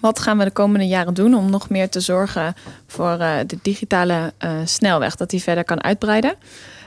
Wat 0.00 0.18
gaan 0.18 0.38
we 0.38 0.44
de 0.44 0.50
komende 0.50 0.86
jaren 0.86 1.14
doen 1.14 1.34
om 1.34 1.50
nog 1.50 1.68
meer 1.68 1.88
te 1.88 2.00
zorgen 2.00 2.54
voor 2.86 3.18
de 3.18 3.58
digitale 3.62 4.32
snelweg, 4.64 5.16
dat 5.16 5.30
die 5.30 5.42
verder 5.42 5.64
kan 5.64 5.82
uitbreiden? 5.82 6.34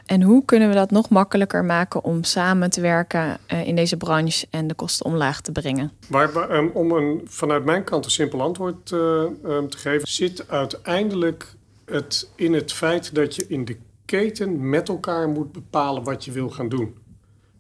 En 0.06 0.22
hoe 0.22 0.46
kunnen 0.46 0.70
we 0.70 0.76
dat 0.76 0.92
nog 0.92 1.10
makkelijker 1.10 1.66
maken 1.66 2.04
om 2.04 2.24
samen 2.24 2.70
te 2.70 2.82
werken 2.82 3.38
uh, 3.54 3.68
in 3.68 3.76
deze 3.76 3.98
branche 3.98 4.48
en 4.50 4.68
de 4.68 4.74
kosten 4.74 5.06
omlaag 5.06 5.42
te 5.42 5.52
brengen? 5.52 5.92
Maar 6.10 6.52
um, 6.52 6.70
om 6.74 6.92
een, 6.92 7.22
vanuit 7.26 7.66
mijn 7.66 7.84
kant 7.84 8.06
een 8.06 8.12
simpel 8.12 8.42
antwoord 8.42 8.92
uh, 8.92 9.00
um, 9.46 9.70
te 9.70 9.78
geven, 9.78 10.08
zit 10.08 10.50
uiteindelijk 10.50 11.56
het 11.86 12.32
in 12.36 12.54
het 12.54 12.74
feit 12.74 13.16
dat 13.16 13.36
je 13.36 13.46
in 13.48 13.66
de 13.66 13.78
keten 14.06 14.70
met 14.70 14.90
elkaar 14.90 15.30
moet 15.30 15.52
bepalen 15.52 16.04
wat 16.04 16.26
je 16.26 16.32
wil 16.32 16.50
gaan 16.50 16.70
doen. 16.70 16.98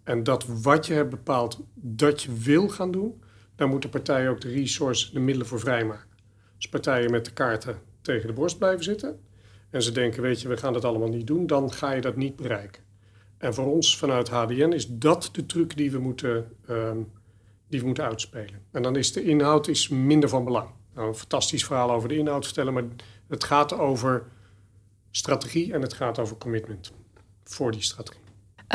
En 0.04 0.24
dat 0.24 0.46
wat 0.62 0.86
je 0.86 0.94
hebt 0.94 1.10
bepaald 1.10 1.60
dat 1.76 2.22
je 2.22 2.34
wil 2.34 2.70
gaan 2.70 2.92
doen, 2.92 3.22
daar 3.56 3.68
moeten 3.68 3.89
partijen 3.89 4.30
ook 4.30 4.42
de 4.42 4.50
resources, 4.50 5.12
de 5.12 5.20
middelen 5.20 5.48
voor 5.48 5.60
vrijmaken. 5.60 6.08
Als 6.56 6.70
partijen 6.70 7.12
met 7.12 7.26
de 7.26 7.34
kaarten 7.34 7.80
tegen 8.02 8.28
de 8.28 8.34
borst 8.34 8.58
blijven 8.58 8.84
zitten, 8.84 9.20
en 9.72 9.82
ze 9.82 9.91
denken, 9.91 10.22
weet 10.22 10.41
je, 10.41 10.47
we 10.47 10.57
gaan 10.57 10.74
dat 10.74 10.86
allemaal 10.86 11.09
niet 11.09 11.28
doen, 11.28 11.47
dan 11.47 11.72
ga 11.72 11.91
je 11.91 12.01
dat 12.01 12.15
niet 12.15 12.36
bereiken. 12.36 12.84
En 13.38 13.53
voor 13.53 13.65
ons 13.65 13.97
vanuit 13.97 14.30
HDN 14.30 14.72
is 14.72 14.88
dat 14.88 15.30
de 15.32 15.45
truc 15.45 15.78
die 15.78 15.91
we 15.91 15.99
moeten, 15.99 16.51
um, 16.69 17.11
die 17.67 17.80
we 17.80 17.86
moeten 17.86 18.03
uitspelen. 18.03 18.61
En 18.72 18.82
dan 18.82 18.95
is 18.95 19.13
de 19.13 19.24
inhoud 19.24 19.67
is 19.67 19.88
minder 19.89 20.30
van 20.30 20.43
belang. 20.43 20.69
Nou, 20.95 21.07
een 21.07 21.15
fantastisch 21.15 21.65
verhaal 21.65 21.91
over 21.91 22.09
de 22.09 22.17
inhoud 22.17 22.45
vertellen, 22.45 22.74
maar 22.74 22.84
het 23.28 23.43
gaat 23.43 23.74
over 23.74 24.24
strategie 25.11 25.74
en 25.74 25.82
het 25.82 25.93
gaat 25.93 26.19
over 26.19 26.38
commitment 26.38 26.91
voor 27.43 27.72
die 27.72 27.82
strategie. 27.82 28.19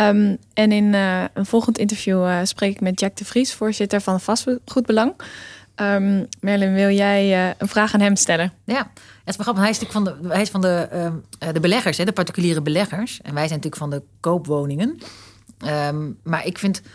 Um, 0.01 0.39
en 0.55 0.73
in 0.73 0.93
uh, 0.93 1.25
een 1.35 1.47
volgend 1.47 1.79
interview 1.79 2.25
uh, 2.25 2.41
spreek 2.43 2.75
ik 2.75 2.81
met 2.81 3.01
Jack 3.01 3.17
de 3.17 3.25
Vries, 3.25 3.55
voorzitter 3.55 4.01
van 4.01 4.21
Vastgoedbelang. 4.21 5.15
Um, 5.81 6.27
Merlin, 6.41 6.75
wil 6.75 6.91
jij 6.91 7.49
uh, 7.49 7.55
een 7.59 7.69
vraag 7.69 7.95
aan 7.95 8.01
hem 8.01 8.17
stellen? 8.17 8.53
Ja, 8.65 8.91
het 9.25 9.39
is 9.39 9.43
grappig. 9.43 9.63
Hij 9.63 9.71
is 9.71 9.79
van 9.79 10.05
de, 10.05 10.15
hij 10.29 10.43
is 10.43 10.51
van 10.51 10.61
de, 10.61 10.89
uh, 11.43 11.49
de 11.53 11.61
beleggers, 11.61 11.99
hè, 11.99 12.05
de 12.05 12.13
particuliere 12.13 12.61
beleggers. 12.61 13.21
En 13.23 13.35
wij 13.35 13.49
zijn 13.49 13.61
natuurlijk 13.61 13.77
van 13.77 13.91
de 13.91 14.03
koopwoningen. 14.21 14.99
Um, 15.89 16.19
maar 16.23 16.47
ik 16.47 16.59
vind 16.59 16.77
het 16.77 16.87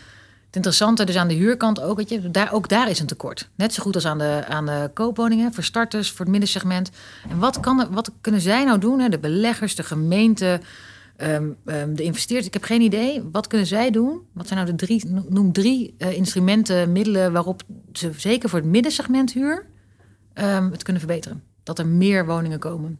interessante, 0.52 1.04
dus 1.04 1.16
aan 1.16 1.28
de 1.28 1.34
huurkant 1.34 1.80
ook, 1.80 1.96
weet 1.96 2.08
je, 2.08 2.30
daar, 2.30 2.52
ook 2.52 2.68
daar 2.68 2.90
is 2.90 3.00
een 3.00 3.06
tekort. 3.06 3.48
Net 3.54 3.74
zo 3.74 3.82
goed 3.82 3.94
als 3.94 4.06
aan 4.06 4.18
de, 4.18 4.44
aan 4.48 4.66
de 4.66 4.90
koopwoningen, 4.94 5.54
voor 5.54 5.64
starters, 5.64 6.10
voor 6.10 6.20
het 6.20 6.28
middensegment. 6.28 6.90
En 7.30 7.38
wat, 7.38 7.60
kan, 7.60 7.88
wat 7.90 8.10
kunnen 8.20 8.40
zij 8.40 8.64
nou 8.64 8.78
doen, 8.78 9.00
hè? 9.00 9.08
de 9.08 9.18
beleggers, 9.18 9.74
de 9.74 9.82
gemeente, 9.82 10.60
um, 11.16 11.56
um, 11.64 11.96
de 11.96 12.02
investeerders? 12.02 12.46
Ik 12.46 12.52
heb 12.52 12.62
geen 12.64 12.80
idee. 12.80 13.22
Wat 13.32 13.46
kunnen 13.46 13.66
zij 13.66 13.90
doen? 13.90 14.20
Wat 14.32 14.46
zijn 14.48 14.58
nou 14.64 14.76
de 14.76 14.86
drie, 14.86 15.02
noem 15.28 15.52
drie 15.52 15.94
uh, 15.98 16.12
instrumenten, 16.12 16.92
middelen 16.92 17.32
waarop 17.32 17.62
ze 17.92 18.10
zeker 18.16 18.48
voor 18.48 18.58
het 18.58 18.68
middensegment 18.68 19.32
huur 19.32 19.66
het 20.70 20.82
kunnen 20.82 21.02
verbeteren? 21.02 21.42
dat 21.62 21.78
er 21.78 21.86
meer 21.86 22.26
woningen 22.26 22.58
komen. 22.58 22.98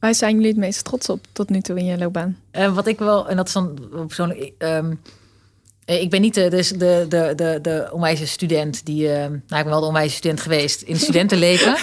Waar 0.00 0.14
zijn 0.14 0.34
jullie 0.34 0.48
het 0.48 0.56
meest 0.56 0.84
trots 0.84 1.08
op 1.08 1.26
tot 1.32 1.48
nu 1.48 1.60
toe 1.60 1.78
in 1.78 1.84
je 1.84 1.98
loopbaan? 1.98 2.36
Uh, 2.52 2.74
wat 2.74 2.86
ik 2.86 2.98
wel, 2.98 3.28
en 3.28 3.36
dat 3.36 3.46
is 3.46 3.52
dan 3.52 3.78
persoonlijk. 4.06 4.52
Eh, 4.58 4.84
Ik 5.84 6.10
ben 6.10 6.20
niet 6.20 6.34
de, 6.34 6.48
de, 6.48 6.76
de, 6.76 7.04
de, 7.08 7.32
de, 7.36 7.58
de 7.62 7.88
onwijze 7.92 8.26
student 8.26 8.86
die... 8.86 9.08
eh, 9.12 9.18
nou, 9.18 9.32
ik 9.32 9.48
ben 9.48 9.64
wel 9.68 9.80
de 9.80 9.86
onwijze 9.86 10.14
student 10.16 10.40
geweest 10.40 10.82
in 10.82 10.96
studentenleven. 11.04 11.76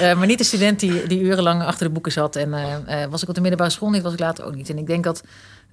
Eh, 0.00 0.16
maar 0.16 0.26
niet 0.26 0.38
de 0.38 0.44
student 0.44 0.80
die, 0.80 1.06
die 1.06 1.20
urenlang 1.20 1.62
achter 1.62 1.86
de 1.86 1.92
boeken 1.92 2.12
zat. 2.12 2.36
En 2.36 2.54
eh, 2.54 3.02
eh, 3.02 3.10
was 3.10 3.22
ik 3.22 3.28
op 3.28 3.34
de 3.34 3.40
middelbare 3.40 3.70
school 3.70 3.90
niet, 3.90 4.02
was 4.02 4.12
ik 4.12 4.18
later 4.18 4.44
ook 4.44 4.54
niet. 4.54 4.70
En 4.70 4.78
ik 4.78 4.86
denk 4.86 5.04
dat 5.04 5.22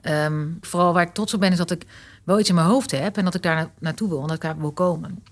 ehm, 0.02 0.48
vooral 0.62 0.94
waar 0.94 1.04
ik 1.04 1.14
trots 1.14 1.34
op 1.34 1.40
ben... 1.40 1.52
is 1.52 1.58
dat 1.58 1.72
ik 1.72 1.86
wel 2.24 2.40
iets 2.40 2.50
in 2.50 2.56
mijn 2.56 2.68
hoofd 2.68 2.92
heb 2.92 3.18
en 3.18 3.24
dat 3.26 3.36
ik 3.36 3.42
daar 3.42 3.56
na- 3.56 3.72
naartoe 3.80 4.10
wil. 4.10 4.22
En 4.22 4.28
dat 4.28 4.36
ik 4.36 4.42
daar 4.42 4.58
wil 4.58 4.72
komen. 4.72 5.24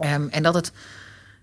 Ehm, 0.00 0.28
en 0.28 0.42
dat 0.42 0.54
het... 0.54 0.72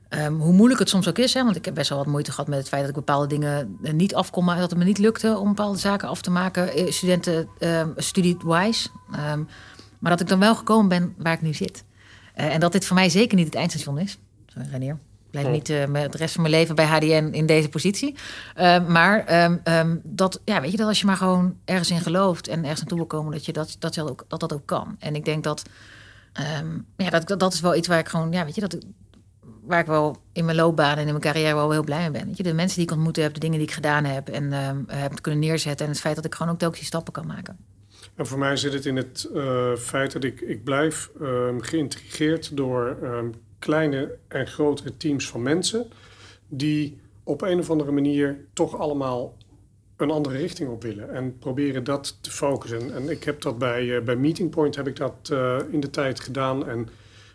ehm, 0.10 0.34
hoe 0.34 0.54
moeilijk 0.54 0.80
het 0.80 0.89
soms 0.89 1.08
ook 1.08 1.18
is, 1.18 1.34
hè, 1.34 1.43
want 1.43 1.56
ik 1.56 1.66
heb 1.66 1.74
best 1.74 1.89
wel 1.89 1.98
wat 1.98 2.08
moeite 2.08 2.32
gehad 2.32 2.48
met 2.48 2.58
het 2.58 2.68
feit 2.68 2.82
dat 2.82 2.89
ik 2.89 2.95
bepaalde 2.95 3.28
dingen 3.28 3.78
niet 3.80 4.16
afkom, 4.16 4.45
maar 4.45 4.60
dat 4.60 4.70
het 4.70 4.80
me 4.80 4.86
niet 4.86 4.98
lukte 4.98 5.38
om 5.38 5.48
bepaalde 5.48 5.78
zaken 5.78 6.08
af 6.08 6.22
te 6.22 6.32
maken, 6.32 6.93
studenten 6.93 7.50
studie-wise. 7.95 8.89
Maar 10.00 10.12
dat 10.12 10.22
ik 10.22 10.28
dan 10.28 10.39
wel 10.39 10.56
gekomen 10.56 10.88
ben 10.88 11.14
waar 11.18 11.34
ik 11.34 11.41
nu 11.41 11.54
zit. 11.54 11.84
En 12.34 12.60
dat 12.60 12.72
dit 12.72 12.86
voor 12.86 12.95
mij 12.95 13.10
zeker 13.10 13.38
niet 13.38 13.45
het 13.45 13.56
eindstation 13.56 14.00
is. 14.00 14.18
Sorry, 14.48 14.68
Renier. 14.72 14.98
Blijf 15.32 15.47
niet 15.47 15.89
met 15.89 16.11
de 16.11 16.17
rest 16.17 16.34
van 16.34 16.41
mijn 16.41 16.53
leven 16.53 16.75
bij 16.75 16.86
HDN 16.86 17.30
in 17.32 17.45
deze 17.45 17.69
positie. 17.69 18.15
Eh, 18.55 18.88
maar 18.88 19.25
ehm, 19.25 19.57
ehm, 19.63 19.95
dat, 20.03 20.41
ja, 20.45 20.61
weet 20.61 20.71
je, 20.71 20.78
dat 20.78 20.88
als 20.88 20.99
je 20.99 21.05
maar 21.05 21.17
gewoon 21.17 21.57
ergens 21.65 21.91
in 21.91 22.01
gelooft 22.01 22.47
en 22.47 22.61
ergens 22.61 22.80
naartoe 22.80 22.97
wil 22.97 23.07
komen, 23.07 23.32
dat 23.32 23.45
je 23.45 23.53
dat, 23.53 23.75
dat, 23.80 23.99
ook, 23.99 24.25
dat, 24.28 24.39
dat 24.39 24.53
ook 24.53 24.65
kan. 24.65 24.95
En 24.99 25.15
ik 25.15 25.25
denk 25.25 25.43
dat, 25.43 25.63
ehm, 26.34 26.80
ja, 26.97 27.09
dat, 27.09 27.39
dat, 27.39 27.53
is 27.53 27.61
wel 27.61 27.75
iets 27.75 27.88
waar 27.88 27.99
ik 27.99 28.07
gewoon, 28.07 28.32
ja, 28.32 28.45
weet 28.45 28.55
je, 28.55 28.61
dat 28.61 28.78
waar 29.63 29.80
ik 29.80 29.86
wel 29.86 30.17
in 30.34 30.45
mijn 30.45 30.57
loopbaan 30.57 30.97
en 30.97 30.99
in 30.99 31.05
mijn 31.05 31.19
carrière 31.19 31.55
wel 31.55 31.71
heel 31.71 31.84
blij 31.84 31.99
mee 31.99 32.11
ben. 32.11 32.25
Weet 32.25 32.38
je, 32.38 32.43
de 32.43 32.53
mensen 32.53 32.78
die 32.78 32.86
ik 32.86 32.91
ontmoet 32.91 33.15
heb, 33.15 33.34
de 33.34 33.39
dingen 33.39 33.57
die 33.57 33.67
ik 33.67 33.73
gedaan 33.73 34.03
heb 34.03 34.30
en 34.30 34.53
ehm, 34.53 34.78
heb 34.88 35.21
kunnen 35.21 35.39
neerzetten. 35.39 35.86
En 35.86 35.91
het 35.91 36.01
feit 36.01 36.15
dat 36.15 36.25
ik 36.25 36.36
gewoon 36.36 36.51
ook 36.51 36.59
telkens 36.59 36.80
die 36.80 36.89
stappen 36.89 37.13
kan 37.13 37.28
maken. 37.28 37.57
En 38.15 38.28
voor 38.28 38.39
mij 38.39 38.55
zit 38.55 38.73
het 38.73 38.86
in 38.86 38.95
het 38.95 39.30
eh, 39.34 39.75
feit 39.75 40.11
dat 40.11 40.23
ik, 40.23 40.41
ik 40.41 40.63
blijf 40.63 41.09
ehm, 41.21 41.59
geïntrigeerd 41.59 42.57
door 42.57 42.97
ehm, 43.01 43.28
kleine 43.60 44.16
en 44.28 44.47
grotere 44.47 44.97
teams 44.97 45.30
van 45.30 45.41
mensen 45.41 45.88
die 46.47 46.99
op 47.24 47.41
een 47.41 47.60
of 47.60 47.70
andere 47.70 47.91
manier 47.91 48.45
toch 48.53 48.78
allemaal 48.78 49.36
een 49.97 50.12
andere 50.12 50.38
richting 50.38 50.70
op 50.70 50.84
willen 50.84 51.14
en 51.14 51.38
proberen 51.38 51.84
dat 51.84 52.18
te 52.22 52.32
focussen. 52.32 52.93
En 52.93 53.10
ik 53.10 53.24
heb 53.24 53.41
dat 53.41 53.58
bij, 53.58 53.95
eh, 53.95 54.03
bij 54.03 54.16
Meeting 54.16 54.49
Point 54.49 54.76
heb 54.76 54.88
ik 54.88 54.95
dat 54.95 55.30
eh, 55.32 55.58
in 55.72 55.80
de 55.80 55.89
tijd 55.89 56.20
gedaan 56.20 56.68
en 56.68 56.89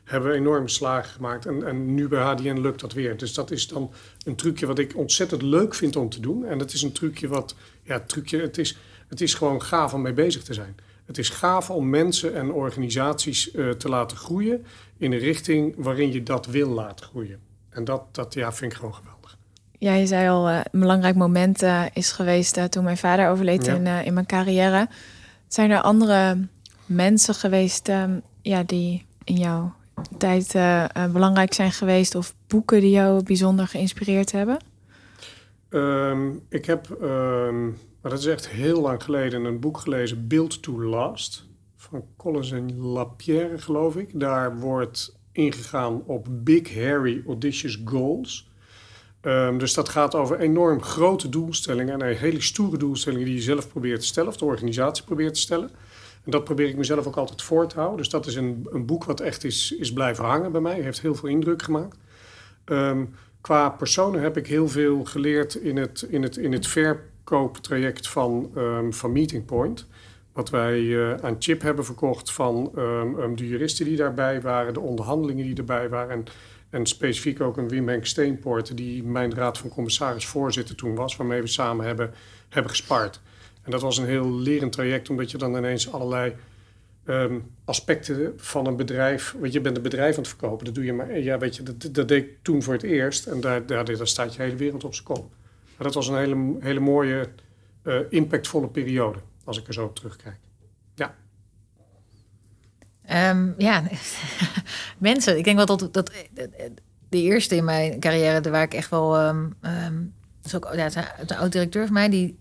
hebben 0.04 0.30
we 0.30 0.36
enorme 0.36 0.68
slagen 0.68 1.10
gemaakt. 1.10 1.46
En, 1.46 1.66
en 1.66 1.94
nu 1.94 2.08
bij 2.08 2.22
HDN 2.22 2.60
lukt 2.60 2.80
dat 2.80 2.92
weer. 2.92 3.16
Dus 3.16 3.34
dat 3.34 3.50
is 3.50 3.68
dan 3.68 3.90
een 4.24 4.34
trucje 4.34 4.66
wat 4.66 4.78
ik 4.78 4.96
ontzettend 4.96 5.42
leuk 5.42 5.74
vind 5.74 5.96
om 5.96 6.08
te 6.08 6.20
doen. 6.20 6.44
En 6.44 6.58
het 6.58 6.72
is 6.72 6.82
een 6.82 6.92
trucje 6.92 7.28
wat, 7.28 7.54
ja, 7.82 8.00
trucje, 8.00 8.40
het 8.40 8.58
is, 8.58 8.76
het 9.08 9.20
is 9.20 9.34
gewoon 9.34 9.62
gaaf 9.62 9.94
om 9.94 10.02
mee 10.02 10.12
bezig 10.12 10.42
te 10.42 10.54
zijn. 10.54 10.76
Het 11.12 11.20
is 11.20 11.28
gaaf 11.28 11.70
om 11.70 11.90
mensen 11.90 12.34
en 12.34 12.52
organisaties 12.52 13.50
eh, 13.50 13.70
te 13.70 13.88
laten 13.88 14.16
groeien 14.16 14.64
in 14.96 15.12
een 15.12 15.18
richting 15.18 15.74
waarin 15.76 16.12
je 16.12 16.22
dat 16.22 16.46
wil 16.46 16.68
laten 16.68 17.06
groeien. 17.06 17.40
En 17.70 17.84
dat, 17.84 18.02
dat 18.12 18.34
ja, 18.34 18.52
vind 18.52 18.72
ik 18.72 18.78
gewoon 18.78 18.94
geweldig. 18.94 19.38
Ja, 19.78 19.94
je 19.94 20.06
zei 20.06 20.28
al, 20.28 20.48
eh, 20.48 20.60
een 20.70 20.80
belangrijk 20.80 21.14
moment 21.16 21.62
eh, 21.62 21.84
is 21.92 22.12
geweest 22.12 22.70
toen 22.70 22.84
mijn 22.84 22.96
vader 22.96 23.28
overleed 23.28 23.64
Ja. 23.66 23.74
in, 23.74 23.86
in 23.86 24.14
mijn 24.14 24.26
carrière. 24.26 24.88
Zijn 25.48 25.70
er 25.70 25.80
andere 25.80 26.48
mensen 26.86 27.34
geweest 27.34 27.88
ehm, 27.88 28.18
ja, 28.42 28.62
die 28.62 29.06
in 29.24 29.36
jouw 29.36 29.74
tijd 30.18 30.52
belangrijk 31.12 31.54
zijn 31.54 31.72
geweest 31.72 32.14
of 32.14 32.34
boeken 32.46 32.80
die 32.80 32.90
jou 32.90 33.22
bijzonder 33.22 33.68
geïnspireerd 33.68 34.32
hebben? 34.32 34.56
Ehm, 35.68 36.30
ik 36.48 36.64
heb, 36.64 36.90
ehm, 37.00 37.68
maar 38.02 38.10
dat 38.10 38.20
is 38.20 38.26
echt 38.26 38.48
heel 38.48 38.80
lang 38.80 39.02
geleden, 39.02 39.44
een 39.44 39.60
boek 39.60 39.78
gelezen, 39.78 40.28
Build 40.28 40.62
to 40.62 40.82
Last, 40.82 41.46
van 41.76 42.04
Collins 42.16 42.52
en 42.52 42.76
Lapierre, 42.80 43.58
geloof 43.58 43.96
ik. 43.96 44.20
Daar 44.20 44.58
wordt 44.58 45.18
ingegaan 45.32 46.02
op 46.06 46.26
big, 46.30 46.74
hairy, 46.74 47.22
audacious 47.26 47.80
goals. 47.84 48.50
Ehm, 49.20 49.58
dus 49.58 49.74
dat 49.74 49.88
gaat 49.88 50.14
over 50.14 50.38
enorm 50.38 50.82
grote 50.82 51.28
doelstellingen 51.28 52.02
en 52.02 52.16
hele 52.16 52.40
stoere 52.40 52.76
doelstellingen 52.76 53.26
die 53.26 53.34
je 53.34 53.42
zelf 53.42 53.68
probeert 53.68 54.00
te 54.00 54.06
stellen, 54.06 54.28
of 54.28 54.36
de 54.36 54.44
organisatie 54.44 55.04
probeert 55.04 55.34
te 55.34 55.40
stellen. 55.40 55.70
En 56.24 56.30
dat 56.30 56.44
probeer 56.44 56.68
ik 56.68 56.76
mezelf 56.76 57.06
ook 57.06 57.16
altijd 57.16 57.42
voor 57.42 57.66
te 57.66 57.76
houden. 57.76 57.96
Dus 57.96 58.08
dat 58.08 58.26
is 58.26 58.34
een, 58.34 58.66
een 58.70 58.86
boek 58.86 59.04
wat 59.04 59.20
echt 59.20 59.44
is, 59.44 59.72
is 59.72 59.92
blijven 59.92 60.24
hangen 60.24 60.52
bij 60.52 60.60
mij. 60.60 60.80
Heeft 60.80 61.00
heel 61.00 61.14
veel 61.14 61.28
indruk 61.28 61.62
gemaakt. 61.62 61.96
Ehm, 62.64 63.04
qua 63.40 63.68
personen 63.68 64.20
heb 64.20 64.36
ik 64.36 64.46
heel 64.46 64.68
veel 64.68 65.04
geleerd 65.04 65.54
in 65.54 65.76
het, 65.76 66.02
in 66.02 66.22
het, 66.22 66.36
in 66.36 66.52
het 66.52 66.66
verkooptraject 67.32 68.08
van, 68.08 68.50
ehm, 68.54 68.90
van 68.90 69.12
Meeting 69.12 69.44
Point. 69.44 69.86
Wat 70.32 70.50
wij 70.50 70.78
eh, 70.78 71.14
aan 71.14 71.36
Chip 71.38 71.62
hebben 71.62 71.84
verkocht 71.84 72.32
van 72.32 72.72
ehm, 72.76 73.18
ehm, 73.20 73.34
de 73.34 73.48
juristen 73.48 73.84
die 73.84 73.96
daarbij 73.96 74.40
waren, 74.40 74.74
de 74.74 74.80
onderhandelingen 74.80 75.44
die 75.44 75.56
erbij 75.56 75.88
waren. 75.88 76.10
En, 76.10 76.24
en 76.70 76.86
specifiek 76.86 77.40
ook 77.40 77.56
een 77.56 77.68
Wim 77.68 77.88
Henk 77.88 78.06
Steenpoort, 78.06 78.76
die 78.76 79.02
mijn 79.02 79.34
raad 79.34 79.58
van 79.58 79.68
commissaris 79.70 80.26
voorzitter 80.26 80.74
toen 80.74 80.94
was, 80.94 81.16
waarmee 81.16 81.40
we 81.40 81.46
samen 81.46 81.86
hebben, 81.86 82.14
hebben 82.48 82.70
gespart. 82.70 83.20
En 83.62 83.70
dat 83.70 83.80
was 83.80 83.98
een 83.98 84.06
heel 84.06 84.32
lerend 84.32 84.72
traject, 84.72 85.10
omdat 85.10 85.30
je 85.30 85.38
dan 85.38 85.56
ineens 85.56 85.92
allerlei 85.92 86.34
aspecten 87.64 88.32
van 88.36 88.66
een 88.66 88.76
bedrijf. 88.76 89.34
Want 89.38 89.52
je 89.52 89.60
bent 89.60 89.76
een 89.76 89.82
bedrijf 89.82 90.14
aan 90.14 90.22
het 90.22 90.28
verkopen. 90.28 90.64
Dat 90.64 90.74
doe 90.74 90.84
je 90.84 90.92
maar. 90.92 91.18
Ja, 91.18 91.38
weet 91.38 91.56
je, 91.56 91.62
dat, 91.62 91.94
dat 91.94 92.08
deed 92.08 92.24
ik 92.24 92.30
toen 92.42 92.62
voor 92.62 92.72
het 92.72 92.82
eerst. 92.82 93.26
En 93.26 93.40
daar, 93.40 93.66
daar, 93.66 93.84
daar 93.84 94.06
staat 94.06 94.34
je 94.34 94.42
hele 94.42 94.56
wereld 94.56 94.84
op 94.84 94.94
zijn 94.94 95.06
kop. 95.06 95.30
Dat 95.82 95.94
was 95.94 96.08
een 96.08 96.16
hele, 96.16 96.56
hele 96.60 96.80
mooie, 96.80 97.28
eh, 97.82 97.98
impactvolle 98.08 98.68
periode. 98.68 99.18
Als 99.44 99.58
ik 99.58 99.66
er 99.66 99.72
zo 99.72 99.84
op 99.84 99.94
terugkijk. 99.94 100.38
Ja. 100.94 101.14
Ehm, 103.04 103.50
ja, 103.58 103.82
mensen. 104.98 105.38
Ik 105.38 105.44
denk 105.44 105.56
wel 105.56 105.66
dat, 105.66 105.88
dat 105.92 106.12
de 107.08 107.22
eerste 107.22 107.56
in 107.56 107.64
mijn 107.64 108.00
carrière, 108.00 108.50
waar 108.50 108.62
ik 108.62 108.74
echt 108.74 108.90
wel. 108.90 109.16
ehm 109.16 109.46
ehm, 109.60 110.02
is 110.42 110.54
ook, 110.54 110.70
ja, 110.74 110.88
een 111.18 111.36
oud-directeur 111.36 111.84
van 111.84 111.94
mij 111.94 112.08
die 112.08 112.38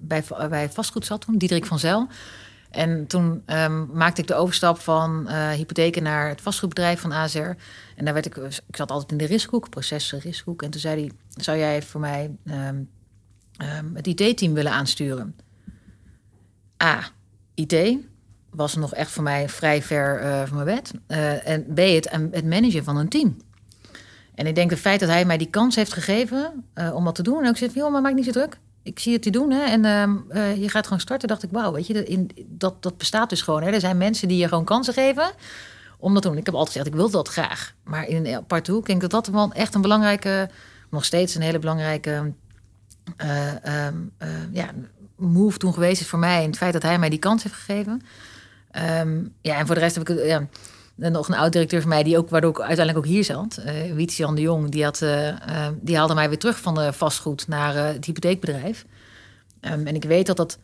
bij, 0.00 0.24
bij 0.48 0.70
vastgoed 0.70 1.06
zat 1.06 1.20
toen, 1.20 1.38
Diederik 1.38 1.66
van 1.66 1.78
Zel. 1.78 2.08
En 2.70 3.06
toen 3.06 3.42
maakte 3.92 4.20
ik 4.20 4.26
de 4.26 4.34
overstap 4.34 4.78
van 4.78 5.28
eh, 5.28 5.50
hypotheken 5.50 6.02
naar 6.02 6.28
het 6.28 6.40
vastgoedbedrijf 6.40 7.00
van 7.00 7.12
AZR. 7.12 7.38
En 7.96 8.04
daar 8.04 8.14
werd 8.14 8.26
ik, 8.26 8.36
ik 8.36 8.76
zat 8.76 8.90
altijd 8.90 9.12
in 9.12 9.18
de 9.18 9.26
riskhoek, 9.26 9.70
processen 9.70 10.18
riskhoek. 10.18 10.62
En 10.62 10.70
toen 10.70 10.80
zei 10.80 11.00
hij, 11.00 11.10
zou 11.42 11.58
jij 11.58 11.82
voor 11.82 12.00
mij 12.00 12.36
ehm, 12.44 12.82
ehm, 13.56 13.94
het 13.94 14.06
IT-team 14.06 14.52
willen 14.52 14.72
aansturen? 14.72 15.36
A, 16.82 17.10
IT 17.54 17.96
was 18.50 18.74
nog 18.74 18.94
echt 18.94 19.10
voor 19.10 19.22
mij 19.22 19.48
vrij 19.48 19.82
ver 19.82 20.20
eh, 20.20 20.42
van 20.46 20.64
mijn 20.64 20.76
bed. 20.76 20.92
Eh, 21.06 21.48
en 21.48 21.66
B, 21.74 21.78
het, 21.78 22.10
het 22.30 22.44
managen 22.44 22.84
van 22.84 22.96
een 22.96 23.08
team. 23.08 23.36
En 24.38 24.46
ik 24.46 24.54
denk 24.54 24.70
het 24.70 24.78
feit 24.78 25.00
dat 25.00 25.08
hij 25.08 25.24
mij 25.24 25.38
die 25.38 25.50
kans 25.50 25.76
heeft 25.76 25.92
gegeven 25.92 26.64
eh, 26.74 26.94
om 26.94 27.04
dat 27.04 27.14
te 27.14 27.22
doen. 27.22 27.42
En 27.42 27.48
ook 27.48 27.56
zegt, 27.56 27.74
joh, 27.74 27.92
maar 27.92 28.14
niet 28.14 28.24
zo 28.24 28.30
druk. 28.30 28.58
Ik 28.82 28.98
zie 28.98 29.12
het 29.12 29.24
je 29.24 29.30
doen 29.30 29.50
hè, 29.50 29.64
en 29.64 29.84
ehm, 29.84 30.16
eh, 30.28 30.62
je 30.62 30.68
gaat 30.68 30.84
gewoon 30.84 31.00
starten. 31.00 31.28
dacht 31.28 31.42
ik, 31.42 31.50
wauw, 31.52 31.72
weet 31.72 31.86
je, 31.86 31.94
dat, 31.94 32.04
in, 32.04 32.30
dat, 32.46 32.82
dat 32.82 32.98
bestaat 32.98 33.30
dus 33.30 33.42
gewoon. 33.42 33.62
Hè. 33.62 33.70
Er 33.70 33.80
zijn 33.80 33.96
mensen 33.96 34.28
die 34.28 34.36
je 34.36 34.48
gewoon 34.48 34.64
kansen 34.64 34.94
geven 34.94 35.30
om 35.98 36.12
dat 36.12 36.22
te 36.22 36.28
doen. 36.28 36.36
Ik 36.36 36.46
heb 36.46 36.54
altijd 36.54 36.72
gezegd, 36.72 36.94
ik 36.94 37.00
wil 37.00 37.10
dat 37.10 37.28
graag. 37.28 37.74
Maar 37.84 38.08
in 38.08 38.26
een 38.26 38.34
aparte 38.34 38.70
hoek, 38.72 38.80
ik 38.80 38.86
denk 38.86 39.00
dat 39.00 39.10
dat 39.10 39.26
wel 39.26 39.52
echt 39.52 39.74
een 39.74 39.80
belangrijke, 39.80 40.50
nog 40.90 41.04
steeds 41.04 41.34
een 41.34 41.42
hele 41.42 41.58
belangrijke 41.58 42.32
eh, 43.16 43.64
ehm, 43.64 43.96
eh, 44.18 44.28
ja, 44.52 44.70
move 45.16 45.58
toen 45.58 45.74
geweest 45.74 46.00
is 46.00 46.08
voor 46.08 46.18
mij. 46.18 46.42
En 46.42 46.46
het 46.46 46.56
feit 46.56 46.72
dat 46.72 46.82
hij 46.82 46.98
mij 46.98 47.08
die 47.08 47.18
kans 47.18 47.42
heeft 47.42 47.54
gegeven. 47.54 48.02
Ehm, 48.70 49.24
ja, 49.40 49.56
en 49.58 49.66
voor 49.66 49.74
de 49.74 49.80
rest 49.80 49.96
heb 49.96 50.08
ik 50.08 50.24
ja, 50.24 50.46
nog 50.94 51.28
een 51.28 51.34
oud-directeur 51.34 51.80
van 51.80 51.88
mij... 51.88 52.02
die 52.02 52.18
ook, 52.18 52.30
waardoor 52.30 52.50
ik 52.50 52.58
uiteindelijk 52.58 52.98
ook 52.98 53.12
hier 53.12 53.24
zat. 53.24 53.60
Uh, 53.66 53.92
Wietse-Jan 53.92 54.34
de 54.34 54.40
Jong, 54.40 54.70
die, 54.70 54.84
had, 54.84 55.04
die 55.80 55.96
haalde 55.96 56.14
mij 56.14 56.28
weer 56.28 56.38
terug 56.38 56.60
van 56.60 56.74
de 56.74 56.92
vastgoed... 56.92 57.48
naar 57.48 57.74
het 57.74 58.04
hypotheekbedrijf. 58.04 58.86
Um, 59.60 59.86
en 59.86 59.94
ik 59.94 60.04
weet 60.04 60.26
dat 60.26 60.36
dat 60.36 60.58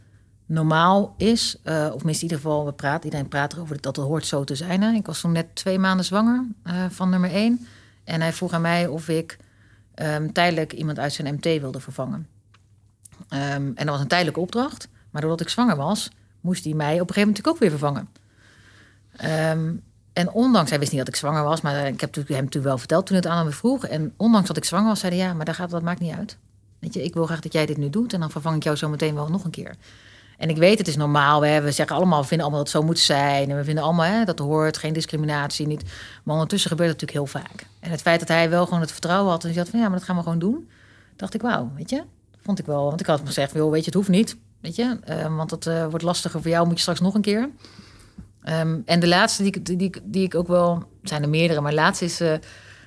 normaal 0.47 1.15
is. 1.17 1.57
Of 1.65 2.05
minstens 2.05 2.17
in 2.17 2.23
ieder 2.23 2.37
geval, 2.37 2.65
we 2.65 2.73
praten, 2.73 3.05
iedereen 3.05 3.29
praat 3.29 3.53
erover 3.53 3.81
dat 3.81 3.97
het 3.97 4.05
hoort 4.05 4.27
zo 4.27 4.45
te 4.45 4.55
zijn. 4.55 4.83
Hè. 4.83 4.93
Ik 4.93 5.07
was 5.07 5.21
toen 5.21 5.33
net 5.33 5.55
twee 5.55 5.79
maanden 5.79 6.05
zwanger 6.05 6.45
van 6.89 7.11
nummer 7.11 7.31
één. 7.31 7.67
En 8.05 8.21
hij 8.21 8.33
vroeg 8.33 8.53
aan 8.53 8.61
mij 8.61 8.87
of 8.87 9.09
ik 9.09 9.39
um, 9.95 10.33
tijdelijk 10.33 10.73
iemand 10.73 10.99
uit 10.99 11.13
zijn 11.13 11.35
MT 11.35 11.45
wilde 11.45 11.81
vervangen. 11.81 12.29
Um, 13.29 13.29
en 13.29 13.75
dat 13.75 13.87
was 13.87 14.01
een 14.01 14.09
tijdelijke 14.09 14.41
opdracht. 14.41 14.89
Maar 15.11 15.21
doordat 15.21 15.41
ik 15.41 15.49
zwanger 15.49 15.77
was, 15.77 16.11
moest 16.41 16.65
hij 16.65 16.75
mij 16.75 16.95
op 17.01 17.09
een 17.09 17.15
gegeven 17.15 17.29
moment 17.29 17.47
ook 17.47 17.59
weer 17.59 17.71
vervangen. 17.71 18.09
Um, 19.51 19.83
en 20.13 20.31
ondanks, 20.31 20.71
hij 20.71 20.79
wist 20.79 20.91
niet 20.91 21.01
dat 21.01 21.09
ik 21.09 21.17
zwanger 21.17 21.43
was, 21.43 21.61
maar 21.61 21.87
ik 21.87 22.01
heb 22.01 22.15
hem 22.15 22.25
natuurlijk 22.27 22.65
wel 22.65 22.79
verteld 22.79 23.07
toen 23.07 23.17
het 23.17 23.27
aan 23.27 23.45
hem 23.45 23.53
vroeg. 23.53 23.87
En 23.87 24.13
ondanks 24.17 24.49
dat 24.49 24.57
ik 24.57 24.65
zwanger 24.65 24.89
was, 24.89 25.01
zei 25.01 25.17
hij 25.17 25.27
ja, 25.27 25.35
maar 25.35 25.45
dat, 25.45 25.55
gaat, 25.55 25.71
dat 25.71 25.83
maakt 25.83 26.01
niet 26.01 26.15
uit. 26.15 26.39
Weet 26.79 26.95
je, 26.95 27.03
ik 27.03 27.15
wil 27.15 27.27
graag 27.27 27.41
dat 27.41 27.53
jij 27.53 27.67
dit 27.67 27.77
nu 27.77 27.91
doet 27.91 28.13
en 28.13 28.21
dan 28.21 28.31
vervang 28.31 28.57
ik 28.57 28.63
jou 28.63 28.77
zo 28.77 28.89
meteen 28.89 29.15
wel 29.15 29.29
nog 29.29 29.45
een 29.45 29.51
keer. 29.51 29.75
En 30.39 30.49
ik 30.49 30.57
weet, 30.57 30.79
het 30.79 30.89
is 30.89 30.97
normaal. 30.97 31.41
We 31.41 31.71
zeggen 31.71 31.97
allemaal, 31.97 32.21
we 32.21 32.27
vinden 32.27 32.47
allemaal 32.47 32.65
dat 32.65 32.73
het 32.73 32.83
zo 32.83 32.89
moet 32.89 32.99
zijn. 32.99 33.51
En 33.51 33.57
we 33.57 33.65
vinden 33.65 33.85
allemaal, 33.85 34.07
hè, 34.07 34.25
dat 34.25 34.39
hoort, 34.39 34.77
geen 34.77 34.93
discriminatie, 34.93 35.67
niet. 35.67 35.83
Maar 36.23 36.35
ondertussen 36.35 36.71
gebeurt 36.71 36.91
het 36.91 37.01
natuurlijk 37.01 37.33
heel 37.33 37.41
vaak. 37.43 37.67
En 37.81 37.91
het 37.91 38.03
feit 38.03 38.21
dat 38.21 38.29
hij 38.29 38.51
wel 38.51 38.65
gewoon 38.65 38.81
het 38.81 38.93
vertrouwen 38.93 39.31
had 39.31 39.45
en 39.45 39.57
had 39.57 39.69
van 39.69 39.81
ja, 39.81 39.89
maar 39.89 39.99
dat 39.99 40.07
gaan 40.07 40.17
we 40.17 40.23
gewoon 40.23 40.39
doen. 40.39 40.69
Dacht 41.17 41.35
ik, 41.35 41.43
wauw, 41.43 41.71
weet 41.77 41.91
je, 41.91 42.03
vond 42.43 42.59
ik 42.59 42.67
wel. 42.67 42.85
Want 42.85 43.01
ik 43.01 43.07
had 43.07 43.17
hem 43.17 43.27
gezegd, 43.27 43.53
joh, 43.55 43.71
weet 43.71 43.81
je, 43.81 43.87
het 43.87 43.95
hoeft 43.95 44.09
niet. 44.09 44.37
Weet 44.61 44.77
je, 44.77 44.99
uh, 45.09 45.37
want 45.37 45.51
het 45.51 45.67
uh, 45.67 45.87
wordt 45.87 46.05
lastiger 46.05 46.43
voor 46.43 46.51
jou, 46.51 46.67
moet 46.67 46.75
je 46.75 46.81
straks 46.81 47.01
nog 47.01 47.15
een 47.15 47.21
keer. 47.21 47.49
Ehm, 48.43 48.79
en 48.85 49.01
de 49.01 49.09
laatste 49.09 49.43
die, 49.43 49.63
die, 49.77 49.91
die, 50.03 50.25
ik 50.25 50.35
ook 50.35 50.49
wel... 50.49 50.83
Zijn 51.03 51.23
er 51.23 51.29
meerdere, 51.29 51.61
maar 51.61 51.75
laatste 51.75 52.05
is... 52.05 52.21
eh, 52.21 52.35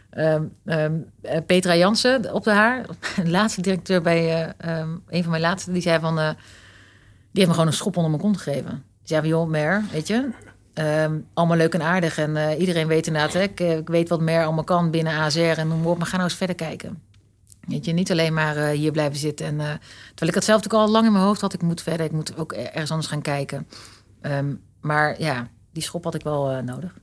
ehm, 0.10 0.44
ehm, 0.66 0.94
eh, 1.22 1.42
Petra 1.46 1.76
Jansen 1.76 2.34
op 2.34 2.44
de 2.44 2.52
haar. 2.52 2.86
De 3.24 3.30
laatste 3.30 3.62
directeur 3.62 4.02
bij... 4.02 4.54
eh, 4.58 4.80
ehm, 4.80 4.90
een 5.08 5.22
van 5.22 5.30
mijn 5.32 5.42
laatste, 5.42 5.72
die 5.72 5.82
zei 5.82 6.00
van... 6.00 6.20
eh, 6.20 6.30
heeft 7.38 7.48
me 7.48 7.54
gewoon 7.54 7.68
een 7.68 7.74
schop 7.74 7.96
onder 7.96 8.12
mijn 8.12 8.22
kont 8.24 8.38
gegeven. 8.38 8.70
Die 8.72 9.08
zei 9.08 9.20
van, 9.20 9.30
joh, 9.30 9.48
Mer, 9.50 9.84
weet 9.92 10.08
je... 10.08 10.30
ehm, 10.74 11.18
allemaal 11.34 11.58
leuk 11.58 11.74
en 11.74 11.82
aardig. 11.82 12.18
En 12.18 12.38
eh, 12.38 12.60
iedereen 12.60 12.88
weet 12.88 13.08
inderdaad... 13.08 13.34
Hè, 13.34 13.42
ik, 13.42 13.60
eh, 13.60 13.78
ik 13.78 13.88
weet 13.88 14.10
wat 14.10 14.22
Mer 14.22 14.44
allemaal 14.44 14.64
kan 14.64 14.92
binnen 14.92 15.14
ASR 15.14 15.40
en 15.40 15.68
noem 15.68 15.80
maar 15.82 15.90
op. 15.92 15.98
Maar 15.98 16.08
ga 16.08 16.16
nou 16.18 16.28
eens 16.30 16.38
verder 16.38 16.56
kijken. 16.56 17.02
Weet 17.68 17.86
je, 17.86 17.94
niet 17.94 18.12
alleen 18.12 18.34
maar 18.34 18.56
eh, 18.58 18.70
hier 18.78 18.92
blijven 18.92 19.18
zitten. 19.20 19.46
En, 19.46 19.56
terwijl 19.58 20.30
ik 20.30 20.34
het 20.36 20.44
zelf 20.44 20.58
natuurlijk 20.62 20.84
al 20.86 20.92
lang 20.92 21.06
in 21.06 21.12
mijn 21.12 21.24
hoofd 21.24 21.42
had. 21.42 21.54
Ik 21.54 21.62
moet 21.62 21.82
verder, 21.82 22.06
ik 22.06 22.12
moet 22.12 22.38
ook 22.38 22.54
er- 22.54 22.60
ergens 22.72 22.92
anders 22.92 23.10
gaan 23.10 23.22
kijken. 23.22 23.68
Ehm, 24.22 24.54
maar 24.82 25.22
ja, 25.22 25.48
die 25.74 25.84
schop 25.84 26.04
had 26.04 26.16
ik 26.16 26.24
wel 26.24 26.64
nodig. 26.64 26.94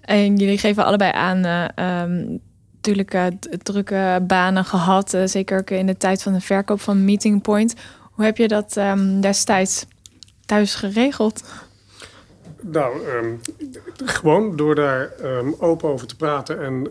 En 0.00 0.36
jullie 0.36 0.58
geven 0.58 0.84
allebei 0.84 1.12
aan, 1.12 1.44
eh, 1.44 1.64
ehm, 1.74 2.26
natuurlijk 2.74 3.10
d- 3.40 3.64
drukke 3.64 4.22
banen 4.26 4.64
gehad. 4.64 5.14
eh, 5.14 5.22
zeker 5.26 5.70
in 5.72 5.86
de 5.86 5.96
tijd 5.96 6.22
van 6.22 6.32
de 6.32 6.40
verkoop 6.40 6.80
van 6.80 7.04
Meeting 7.04 7.42
Point. 7.42 7.74
Hoe 8.14 8.24
heb 8.24 8.36
je 8.36 8.48
dat 8.48 8.76
ehm, 8.76 9.20
destijds 9.20 9.86
thuis 10.46 10.74
geregeld? 10.74 11.44
Nou, 12.60 13.06
ehm, 13.06 13.34
gewoon 14.04 14.56
door 14.56 14.74
daar 14.74 15.12
ehm, 15.12 15.52
open 15.58 15.88
over 15.88 16.06
te 16.06 16.16
praten. 16.16 16.62
En 16.62 16.88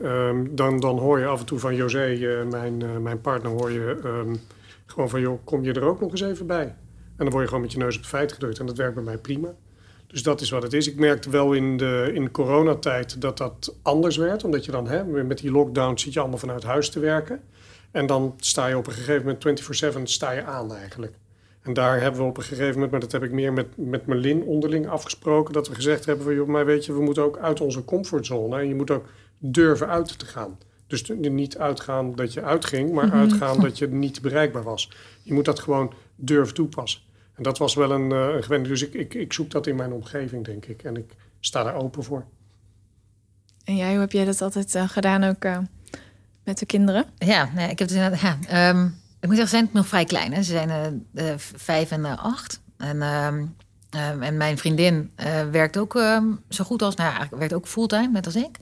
dan, 0.55 0.79
dan 0.79 0.99
hoor 0.99 1.19
je 1.19 1.25
af 1.25 1.39
en 1.39 1.45
toe 1.45 1.59
van 1.59 1.75
José, 1.75 2.05
eh, 2.05 2.49
mijn, 2.49 2.81
eh, 2.81 2.97
mijn 2.97 3.21
partner, 3.21 3.51
hoor 3.51 3.71
je 3.71 3.97
gewoon 4.85 5.09
van... 5.09 5.21
joh, 5.21 5.39
kom 5.43 5.63
je 5.63 5.73
er 5.73 5.83
ook 5.83 5.99
nog 5.99 6.11
eens 6.11 6.21
even 6.21 6.47
bij? 6.47 6.65
En 6.65 7.29
dan 7.29 7.29
word 7.29 7.41
je 7.41 7.47
gewoon 7.47 7.63
met 7.63 7.71
je 7.71 7.77
neus 7.77 7.95
op 7.95 8.01
de 8.01 8.07
feiten 8.07 8.35
gedrukt. 8.35 8.59
En 8.59 8.65
dat 8.65 8.77
werkt 8.77 8.95
bij 8.95 9.03
mij 9.03 9.17
prima. 9.17 9.53
Dus 10.07 10.23
dat 10.23 10.41
is 10.41 10.49
wat 10.49 10.63
het 10.63 10.73
is. 10.73 10.87
Ik 10.87 10.95
merkte 10.95 11.29
wel 11.29 11.53
in 11.53 11.77
de 11.77 12.11
in 12.13 12.31
coronatijd 12.31 13.21
dat 13.21 13.37
dat 13.37 13.75
anders 13.81 14.17
werd. 14.17 14.43
Omdat 14.43 14.65
je 14.65 14.71
dan 14.71 14.87
hè, 14.87 15.03
met 15.03 15.37
die 15.37 15.51
lockdown 15.51 15.97
zit 15.97 16.13
je 16.13 16.19
allemaal 16.19 16.37
vanuit 16.37 16.63
huis 16.63 16.89
te 16.89 16.99
werken. 16.99 17.41
En 17.93 18.05
dan 18.05 18.33
sta 18.37 18.67
je 18.67 18.77
op 18.77 18.87
een 18.87 18.93
gegeven 18.93 19.37
moment 19.41 19.61
24-7 19.99 20.01
sta 20.03 20.31
je 20.31 20.43
aan 20.43 20.73
eigenlijk. 20.75 21.13
En 21.61 21.73
daar 21.73 22.01
hebben 22.01 22.21
we 22.21 22.27
op 22.27 22.37
een 22.37 22.43
gegeven 22.43 22.73
moment, 22.73 22.91
maar 22.91 22.99
dat 22.99 23.11
heb 23.11 23.23
ik 23.23 23.31
meer 23.31 23.53
met, 23.53 23.67
met 23.77 24.05
Merlin 24.05 24.43
onderling 24.43 24.87
afgesproken, 24.87 25.53
dat 25.53 25.67
we 25.67 25.75
gezegd 25.75 26.05
hebben 26.05 26.25
van, 26.25 26.35
joh, 26.35 26.47
maar 26.47 26.65
weet 26.65 26.85
je, 26.85 26.93
we 26.93 27.01
moeten 27.01 27.23
ook 27.23 27.37
uit 27.37 27.61
onze 27.61 27.85
comfortzone. 27.85 28.59
En 28.59 28.67
je 28.67 28.75
moet 28.75 28.91
ook 28.91 29.05
durven 29.37 29.87
uit 29.87 30.19
te 30.19 30.25
gaan. 30.25 30.57
Dus 30.87 31.11
niet 31.15 31.57
uitgaan 31.57 32.15
dat 32.15 32.33
je 32.33 32.41
uitging, 32.41 32.91
maar 32.91 33.11
uitgaan 33.11 33.61
dat 33.67 33.77
je 33.77 33.87
niet 33.87 34.21
bereikbaar 34.21 34.63
was. 34.63 34.91
Je 35.23 35.33
moet 35.33 35.45
dat 35.45 35.59
gewoon 35.59 35.93
durven 36.15 36.53
toepassen. 36.53 37.01
En 37.33 37.43
dat 37.43 37.57
was 37.57 37.75
wel 37.75 37.91
een, 37.91 38.11
eh, 38.11 38.35
een 38.35 38.43
gewend. 38.43 38.65
Dus 38.65 38.81
ik, 38.81 38.93
ik, 38.93 39.13
ik 39.13 39.33
zoek 39.33 39.51
dat 39.51 39.67
in 39.67 39.75
mijn 39.75 39.91
omgeving, 39.91 40.45
denk 40.45 40.65
ik. 40.65 40.83
En 40.83 40.95
ik 40.95 41.15
sta 41.39 41.63
daar 41.63 41.75
open 41.75 42.03
voor. 42.03 42.25
En 43.63 43.75
jij, 43.75 43.91
hoe 43.91 43.99
heb 43.99 44.11
jij 44.11 44.25
dat 44.25 44.41
altijd 44.41 44.75
eh, 44.75 44.89
gedaan 44.89 45.23
ook 45.23 45.43
eh, 45.43 45.57
met 46.43 46.57
de 46.57 46.65
kinderen? 46.65 47.05
Ja, 47.17 47.43
ik 47.43 47.79
heb 47.79 47.89
het 47.89 47.91
inderdaad. 47.91 48.19
Ja, 48.19 48.37
ehm, 48.47 48.85
ik 49.23 49.29
moet 49.29 49.37
zeggen, 49.37 49.57
ze 49.57 49.63
zijn 49.63 49.69
nog 49.73 49.87
vrij 49.87 50.05
klein. 50.05 50.33
Hè? 50.33 50.43
Ze 50.43 50.51
zijn 50.51 50.69
eh, 50.69 51.31
eh, 51.31 51.37
vijf 51.37 51.91
en 51.91 52.05
eh, 52.05 52.23
acht. 52.23 52.61
En, 52.77 53.01
ehm, 53.01 53.45
ehm, 53.89 54.21
en 54.21 54.37
mijn 54.37 54.57
vriendin 54.57 55.11
werkt 55.51 55.77
ook 55.77 55.93
zo 56.49 56.63
goed 56.63 56.81
als, 56.81 56.95
nou 56.95 57.09
eigenlijk 57.09 57.39
werkt 57.39 57.53
ook 57.53 57.67
fulltime, 57.67 58.11
net 58.11 58.25
als 58.25 58.35
ik. 58.35 58.57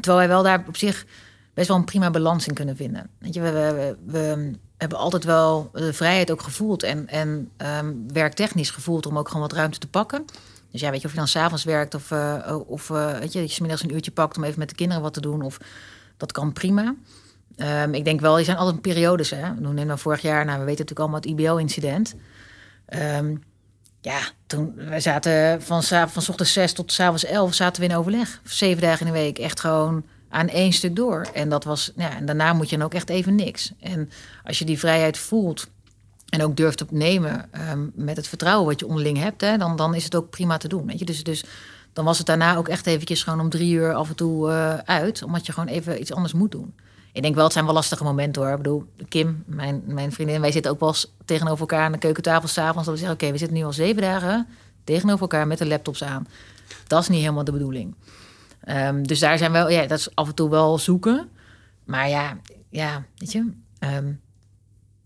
Terwijl 0.00 0.16
wij 0.16 0.28
wel 0.28 0.42
daar 0.42 0.64
op 0.66 0.76
zich 0.76 1.06
best 1.54 1.68
wel 1.68 1.76
een 1.76 1.84
prima 1.84 2.10
balans 2.10 2.46
in 2.46 2.54
kunnen 2.54 2.76
vinden. 2.76 3.10
Je, 3.18 3.40
we, 3.40 3.96
we, 4.06 4.50
hebben 4.76 4.98
altijd 4.98 5.24
wel 5.24 5.70
de 5.72 5.92
vrijheid 5.92 6.30
ook 6.30 6.42
gevoeld 6.42 6.82
en, 6.82 7.08
en 7.08 7.50
ehm, 7.56 7.92
werktechnisch 8.06 8.70
gevoeld 8.70 9.06
om 9.06 9.18
ook 9.18 9.26
gewoon 9.26 9.42
wat 9.42 9.52
ruimte 9.52 9.78
te 9.78 9.88
pakken. 9.88 10.24
Dus 10.70 10.80
ja, 10.80 10.90
weet 10.90 11.00
je, 11.00 11.06
of 11.06 11.12
je 11.12 11.18
dan 11.18 11.28
s'avonds 11.28 11.64
werkt 11.64 11.94
of, 11.94 12.12
of 12.66 12.88
weet 12.88 13.32
je, 13.32 13.40
dat 13.40 13.48
je 13.48 13.54
's 13.54 13.58
middags 13.58 13.82
een 13.82 13.94
uurtje 13.94 14.10
pakt 14.10 14.36
om 14.36 14.44
even 14.44 14.58
met 14.58 14.68
de 14.68 14.74
kinderen 14.74 15.02
wat 15.02 15.14
te 15.14 15.20
doen. 15.20 15.42
Of 15.42 15.58
dat 16.22 16.32
kan 16.32 16.52
prima. 16.52 16.94
Ehm, 17.56 17.94
ik 17.94 18.04
denk 18.04 18.20
wel, 18.20 18.38
er 18.38 18.44
zijn 18.44 18.56
altijd 18.56 18.80
periodes. 18.80 19.30
Hè? 19.30 19.54
We 19.54 19.84
nou 19.84 19.98
vorig 19.98 20.22
jaar, 20.22 20.44
nou, 20.44 20.58
we 20.58 20.64
weten 20.64 20.84
natuurlijk 20.84 20.98
allemaal 20.98 21.20
het 21.20 21.40
IBO-incident. 21.40 22.14
Ehm, 22.86 23.34
ja, 24.00 24.20
toen 24.46 24.74
we 24.74 25.00
zaten 25.00 25.62
van, 25.62 25.82
van 25.82 26.22
ochtends 26.28 26.52
zes 26.52 26.72
tot 26.72 26.92
's 26.92 27.00
avonds 27.00 27.24
elf 27.24 27.54
zaten 27.54 27.82
we 27.82 27.88
in 27.88 27.96
overleg. 27.96 28.40
Zeven 28.44 28.82
dagen 28.82 29.06
in 29.06 29.12
de 29.12 29.18
week, 29.18 29.38
echt 29.38 29.60
gewoon 29.60 30.04
aan 30.28 30.48
één 30.48 30.72
stuk 30.72 30.96
door. 30.96 31.26
En 31.34 31.48
dat 31.48 31.64
was, 31.64 31.92
ja, 31.96 32.16
en 32.16 32.26
daarna 32.26 32.52
moet 32.52 32.70
je 32.70 32.76
dan 32.76 32.84
ook 32.84 32.94
echt 32.94 33.08
even 33.08 33.34
niks. 33.34 33.72
En 33.80 34.10
als 34.44 34.58
je 34.58 34.64
die 34.64 34.78
vrijheid 34.78 35.18
voelt 35.18 35.66
en 36.28 36.42
ook 36.42 36.56
durft 36.56 36.78
te 36.78 36.86
nemen 36.90 37.48
ehm, 37.50 37.86
met 37.94 38.16
het 38.16 38.28
vertrouwen 38.28 38.66
wat 38.66 38.80
je 38.80 38.86
onderling 38.86 39.18
hebt, 39.18 39.40
hè, 39.40 39.56
dan, 39.56 39.76
dan 39.76 39.94
is 39.94 40.04
het 40.04 40.14
ook 40.14 40.30
prima 40.30 40.56
te 40.56 40.68
doen. 40.68 40.86
Weet 40.86 40.98
je? 40.98 41.04
Dus, 41.04 41.24
dus 41.24 41.44
dan 41.92 42.04
was 42.04 42.18
het 42.18 42.26
daarna 42.26 42.56
ook 42.56 42.68
echt 42.68 42.86
eventjes 42.86 43.22
gewoon 43.22 43.40
om 43.40 43.48
drie 43.48 43.72
uur 43.74 43.94
af 43.94 44.08
en 44.08 44.14
toe 44.14 44.50
eh, 44.50 44.74
uit, 44.74 45.22
omdat 45.22 45.46
je 45.46 45.52
gewoon 45.52 45.68
even 45.68 46.00
iets 46.00 46.12
anders 46.12 46.32
moet 46.32 46.50
doen. 46.50 46.74
Ik 47.12 47.22
denk 47.22 47.34
wel, 47.34 47.44
het 47.44 47.52
zijn 47.52 47.64
wel 47.64 47.74
lastige 47.74 48.04
momenten 48.04 48.42
hoor. 48.42 48.50
Ik 48.50 48.56
bedoel, 48.56 48.84
Kim, 49.08 49.42
mijn, 49.46 49.82
mijn 49.86 50.12
vriendin, 50.12 50.40
wij 50.40 50.52
zitten 50.52 50.70
ook 50.70 50.80
wel 50.80 50.88
eens 50.88 51.12
tegenover 51.24 51.60
elkaar 51.60 51.84
aan 51.84 51.92
de 51.92 51.98
keukentafel 51.98 52.48
s'avonds. 52.48 52.84
Dat 52.84 52.94
we 52.94 53.00
zeggen, 53.00 53.16
oké, 53.16 53.32
we 53.32 53.38
zitten 53.38 53.56
nu 53.56 53.64
al 53.64 53.72
zeven 53.72 54.02
dagen 54.02 54.46
tegenover 54.84 55.20
elkaar 55.20 55.46
met 55.46 55.58
de 55.58 55.66
laptops 55.66 56.04
aan. 56.04 56.26
Dat 56.86 57.02
is 57.02 57.08
niet 57.08 57.20
helemaal 57.20 57.44
de 57.44 57.52
bedoeling. 57.52 57.94
Ehm, 58.60 59.02
dus 59.02 59.18
daar 59.18 59.38
zijn 59.38 59.52
wel, 59.52 59.70
ja, 59.70 59.86
dat 59.86 59.98
is 59.98 60.14
af 60.14 60.28
en 60.28 60.34
toe 60.34 60.50
wel 60.50 60.78
zoeken. 60.78 61.28
Maar 61.84 62.08
ja, 62.08 62.36
ja, 62.68 63.04
weet 63.16 63.32
je. 63.32 63.52
ehm, 63.78 64.12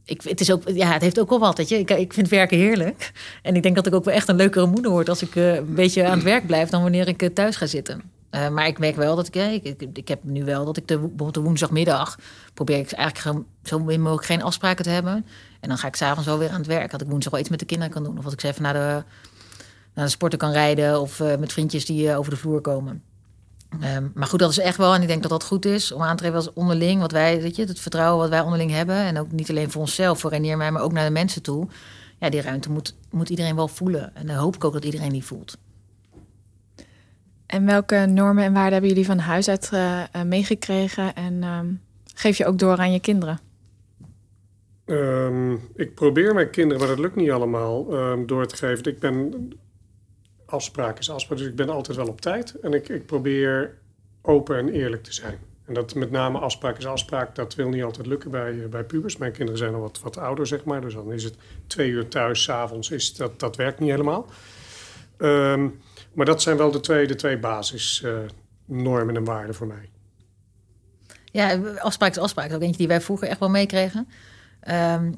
ik, 0.07 0.23
het, 0.23 0.41
is 0.41 0.53
ook, 0.53 0.63
ja, 0.69 0.93
het 0.93 1.03
heeft 1.03 1.21
ook 1.21 1.29
wel 1.29 1.39
wat. 1.39 1.69
Je. 1.69 1.79
Ik, 1.79 1.91
ik 1.91 2.13
vind 2.13 2.29
werken 2.29 2.59
heerlijk. 2.59 3.13
En 3.43 3.57
ik 3.57 3.63
denk 3.63 3.75
dat 3.75 3.87
ik 3.87 3.95
ook 3.95 4.05
wel 4.05 4.15
echt 4.15 4.29
een 4.29 4.37
leukere 4.37 4.67
moeder 4.67 4.91
word 4.91 5.09
als 5.09 5.23
ik 5.23 5.37
eh, 5.37 5.55
een 5.55 5.75
beetje 5.75 6.05
aan 6.05 6.13
het 6.13 6.23
werk 6.23 6.47
blijf 6.47 6.69
dan 6.69 6.83
wanneer 6.83 7.09
ik 7.09 7.23
eh, 7.23 7.29
thuis 7.29 7.57
ga 7.57 7.67
zitten. 7.67 8.03
Eh, 8.31 8.49
maar 8.49 8.67
ik 8.67 8.79
merk 8.79 8.97
wel 8.97 9.17
dat 9.17 9.35
ik, 9.35 9.63
ik, 9.93 10.09
heb 10.09 10.25
nu 10.25 10.45
wel 10.45 10.65
dat 10.65 10.77
ik 10.77 10.89
de, 10.89 10.99
bijvoorbeeld 10.99 11.35
de 11.35 11.41
woensdagmiddag 11.41 12.19
probeer 12.55 12.79
ik 12.79 12.93
eigenlijk 12.93 13.45
zo 13.63 13.79
min 13.79 14.01
mogelijk 14.01 14.27
geen 14.27 14.43
afspraken 14.43 14.85
te 14.85 14.91
hebben. 14.91 15.27
En 15.61 15.69
dan 15.69 15.79
ga 15.79 15.87
ik 15.87 15.97
s'avonds 15.97 16.29
wel 16.29 16.39
weer 16.39 16.51
aan 16.51 16.59
het 16.59 16.67
werk. 16.67 16.91
Dat 16.91 17.01
ik 17.01 17.09
woensdag 17.09 17.33
wel 17.33 17.41
iets 17.41 17.51
met 17.51 17.59
de 17.59 17.65
kinderen 17.65 17.93
kan 17.93 18.05
doen. 18.05 18.19
Of 18.19 18.25
dat 18.25 18.33
ik 18.33 18.41
ze 18.41 18.49
even 18.49 18.63
naar 18.63 18.73
de, 18.73 19.03
naar 19.95 20.05
de 20.05 20.11
sporten 20.11 20.39
kan 20.39 20.53
rijden. 20.53 21.01
Of 21.01 21.23
met 21.39 21.53
vriendjes 21.53 21.85
die 21.85 22.17
over 22.17 22.31
de 22.31 22.37
vloer 22.37 22.61
komen. 22.61 23.03
Ehm, 23.81 24.09
maar 24.15 24.27
goed, 24.27 24.39
dat 24.39 24.51
is 24.51 24.59
echt 24.59 24.77
wel, 24.77 24.95
en 24.95 25.03
ik 25.03 25.09
denk 25.09 25.23
dat 25.23 25.31
dat 25.31 25.45
goed 25.45 25.65
is 25.65 25.93
om 25.93 26.03
aan 26.03 26.17
te 26.17 26.23
geven 26.23 26.39
als 26.39 26.53
onderling, 26.53 27.01
wat 27.01 27.13
wij, 27.13 27.41
weet 27.41 27.57
je, 27.57 27.65
het 27.65 27.81
vertrouwen 27.81 28.21
wat 28.21 28.29
wij 28.29 28.41
onderling 28.41 28.71
hebben. 28.71 28.97
En 28.97 29.19
ook 29.19 29.33
niet 29.33 29.51
alleen 29.51 29.71
voor 29.71 29.81
onszelf, 29.81 30.21
voor 30.21 30.31
Renier 30.31 30.57
maar 30.57 30.81
ook 30.81 30.93
naar 30.93 31.07
de 31.07 31.13
mensen 31.13 31.43
toe. 31.43 31.69
Ja, 32.19 32.31
die 32.31 32.41
ruimte 32.41 32.71
moet, 32.71 32.95
moet 33.11 33.29
iedereen 33.29 33.57
wel 33.57 33.69
voelen. 33.69 34.15
En 34.15 34.27
dan 34.27 34.37
hoop 34.37 34.55
ik 34.55 34.65
ook 34.65 34.73
dat 34.73 34.85
iedereen 34.85 35.13
die 35.13 35.25
voelt. 35.25 35.59
En 37.47 37.67
welke 37.67 38.07
normen 38.07 38.45
en 38.45 38.53
waarden 38.53 38.73
hebben 38.73 38.91
jullie 38.91 39.07
van 39.07 39.19
huis 39.19 39.49
uit 39.49 39.69
eh, 39.73 40.01
eh, 40.03 40.23
meegekregen? 40.25 41.15
En 41.15 41.43
ehm, 41.43 41.67
geef 42.15 42.39
je 42.39 42.47
ook 42.47 42.59
door 42.59 42.77
aan 42.77 42.93
je 42.93 43.01
kinderen? 43.01 43.39
Ehm, 44.85 45.53
ik 45.75 45.95
probeer 45.95 46.35
mijn 46.35 46.51
kinderen, 46.51 46.79
maar 46.79 46.89
dat 46.89 46.99
lukt 46.99 47.17
niet 47.17 47.31
allemaal, 47.31 47.93
ehm, 47.93 48.27
door 48.27 48.47
te 48.47 48.57
geven. 48.57 48.85
Ik 48.85 48.99
ben, 48.99 49.33
afspraak 50.47 50.99
is 50.99 51.11
afspraak, 51.11 51.39
dus 51.39 51.47
ik 51.47 51.57
ben 51.57 51.69
altijd 51.69 51.97
wel 51.97 52.09
op 52.09 52.21
tijd. 52.21 52.61
En 52.61 52.73
ik, 52.73 52.89
ik 52.89 53.07
probeer 53.07 53.79
open 54.23 54.59
en 54.59 54.69
eerlijk 54.69 55.03
te 55.03 55.13
zijn. 55.13 55.39
En 55.67 55.75
dat 55.75 55.95
met 55.95 56.11
name 56.11 56.39
afspraak 56.39 56.79
is 56.79 56.87
afspraak, 56.87 57.35
dat 57.35 57.55
wil 57.55 57.69
niet 57.69 57.83
altijd 57.83 58.07
lukken 58.07 58.31
bij, 58.31 58.69
bij 58.69 58.85
pubers. 58.85 59.17
Mijn 59.17 59.33
kinderen 59.33 59.59
zijn 59.59 59.75
al 59.75 59.81
wat, 59.81 60.01
wat 60.01 60.17
ouder, 60.17 60.47
zeg 60.47 60.65
maar. 60.65 60.81
Dus 60.81 60.95
dan 60.95 61.13
is 61.13 61.25
het 61.25 61.35
twee 61.67 61.91
uur 61.91 62.09
thuis, 62.09 62.43
s'avonds, 62.43 63.15
dat, 63.17 63.41
dat 63.41 63.57
werkt 63.57 63.81
niet 63.81 63.91
helemaal. 63.91 64.27
Ehm, 65.17 65.69
maar 66.13 66.27
dat 66.27 66.43
zijn 66.43 66.57
wel 66.57 66.71
de 66.71 66.81
twee, 66.81 67.07
de 67.07 67.15
twee 67.15 67.39
basisnormen 67.39 69.17
en 69.17 69.25
waarden 69.25 69.55
voor 69.55 69.67
mij. 69.67 69.89
Ja, 71.25 71.61
afspraak 71.79 72.11
is 72.11 72.19
afspraak. 72.19 72.45
Dat 72.45 72.53
is 72.53 72.57
ook 72.57 72.63
eentje 72.63 72.79
die 72.79 72.89
wij 72.89 73.01
vroeger 73.01 73.29
echt 73.29 73.41
wel 73.41 73.51
meekregen. 73.51 74.09
Ehm, 74.61 75.13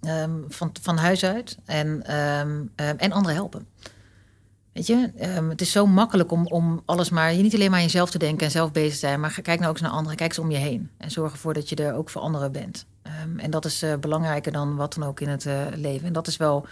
ehm, 0.00 0.40
van, 0.48 0.70
van 0.82 0.96
huis 0.96 1.24
uit. 1.24 1.58
En, 1.64 2.06
en 2.76 3.12
anderen 3.12 3.34
helpen. 3.34 3.68
Weet 4.76 4.86
je, 4.86 5.10
ehm, 5.16 5.48
het 5.48 5.60
is 5.60 5.72
zo 5.72 5.86
makkelijk 5.86 6.32
om, 6.32 6.46
om 6.46 6.82
alles 6.84 7.10
maar... 7.10 7.34
Je 7.34 7.42
niet 7.42 7.54
alleen 7.54 7.70
maar 7.70 7.80
jezelf 7.80 8.10
te 8.10 8.18
denken 8.18 8.46
en 8.46 8.50
zelf 8.52 8.72
bezig 8.72 8.92
te 8.92 8.98
zijn... 8.98 9.20
maar 9.20 9.40
kijk 9.42 9.58
nou 9.58 9.66
ook 9.70 9.76
eens 9.76 9.80
naar 9.80 9.90
anderen. 9.90 10.16
Kijk 10.16 10.30
eens 10.30 10.38
om 10.38 10.50
je 10.50 10.56
heen. 10.56 10.90
En 10.96 11.10
zorg 11.10 11.32
ervoor 11.32 11.54
dat 11.54 11.68
je 11.68 11.76
er 11.76 11.94
ook 11.94 12.10
voor 12.10 12.20
anderen 12.20 12.52
bent. 12.52 12.86
Ehm, 13.02 13.38
en 13.38 13.50
dat 13.50 13.64
is 13.64 13.82
eh, 13.82 13.94
belangrijker 13.96 14.52
dan 14.52 14.76
wat 14.76 14.94
dan 14.94 15.08
ook 15.08 15.20
in 15.20 15.28
het 15.28 15.46
eh, 15.46 15.66
leven. 15.74 16.06
En 16.06 16.12
dat 16.12 16.26
is 16.26 16.36
wel... 16.36 16.66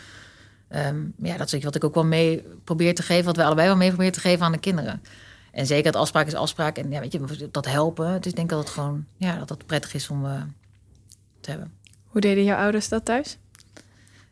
ehm, 0.68 0.96
ja, 1.16 1.36
dat 1.36 1.52
is 1.52 1.64
wat 1.64 1.74
ik 1.74 1.84
ook 1.84 1.94
wel 1.94 2.04
mee 2.04 2.44
probeer 2.64 2.94
te 2.94 3.02
geven... 3.02 3.24
wat 3.24 3.36
wij 3.36 3.46
allebei 3.46 3.68
wel 3.68 3.76
mee 3.76 3.88
proberen 3.88 4.12
te 4.12 4.20
geven 4.20 4.44
aan 4.44 4.52
de 4.52 4.58
kinderen. 4.58 5.02
En 5.52 5.66
zeker 5.66 5.92
dat 5.92 6.00
afspraak 6.00 6.26
is 6.26 6.34
afspraak. 6.34 6.78
En 6.78 6.90
ja, 6.90 7.00
weet 7.00 7.12
je, 7.12 7.48
dat 7.50 7.66
helpen. 7.66 8.12
Het 8.12 8.26
is 8.26 8.32
denk 8.32 8.50
ik 8.50 8.56
dat 8.56 8.64
het 8.64 8.74
gewoon... 8.74 9.04
Ja, 9.16 9.38
dat 9.38 9.48
dat 9.48 9.66
prettig 9.66 9.94
is 9.94 10.10
om 10.10 10.26
eh, 10.26 10.42
te 11.40 11.50
hebben. 11.50 11.72
Hoe 12.04 12.20
deden 12.20 12.44
jouw 12.44 12.58
ouders 12.58 12.88
dat 12.88 13.04
thuis? 13.04 13.38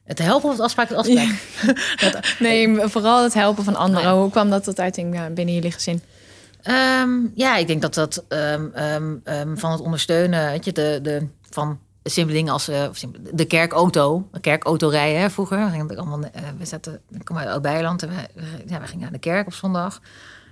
Het 0.05 0.19
helpen 0.19 0.49
of 0.49 0.55
het 0.55 0.65
afspraak 0.65 0.91
is 0.91 0.97
afspraak? 0.97 1.43
Dat- 2.13 2.35
Nee, 2.39 2.79
vooral 2.81 3.23
het 3.23 3.35
helpen 3.35 3.65
van 3.65 3.77
anderen. 3.77 4.05
Nou 4.05 4.17
ja. 4.17 4.23
Hoe 4.23 4.31
kwam 4.31 4.51
dat 4.51 4.65
tot 4.65 4.81
uiting 4.81 5.15
eh, 5.15 5.21
binnen 5.35 5.55
jullie 5.55 5.73
gezin? 5.73 6.03
Ehm, 6.63 7.11
ja, 7.35 7.57
ik 7.57 7.67
denk 7.67 7.83
dat 7.83 7.95
dat 7.95 8.25
ehm, 8.29 8.67
ehm, 9.25 9.57
van 9.57 9.71
het 9.71 9.81
ondersteunen, 9.81 10.51
weet 10.51 10.65
je, 10.65 10.73
de, 10.73 10.99
de, 11.03 11.27
van 11.51 11.79
simpele 12.05 12.37
dingen 12.37 12.53
als 12.53 12.69
uh, 12.69 12.83
de 13.33 13.45
kerkauto. 13.45 14.29
De 14.33 14.41
kerkauto 14.41 14.89
rijden 14.89 15.21
hè, 15.21 15.31
vroeger. 15.31 15.87
We, 15.87 15.97
allemaal, 15.97 16.19
uh, 16.21 16.29
we 16.59 16.65
zaten, 16.65 17.01
ik 17.11 17.25
kom 17.25 17.39
uit 17.39 17.49
Oud-Beiland 17.49 18.03
en 18.03 18.09
we, 18.09 18.43
ja, 18.67 18.81
we 18.81 18.87
gingen 18.87 19.03
naar 19.03 19.13
de 19.13 19.19
kerk 19.19 19.47
op 19.47 19.55
zondag. 19.55 20.01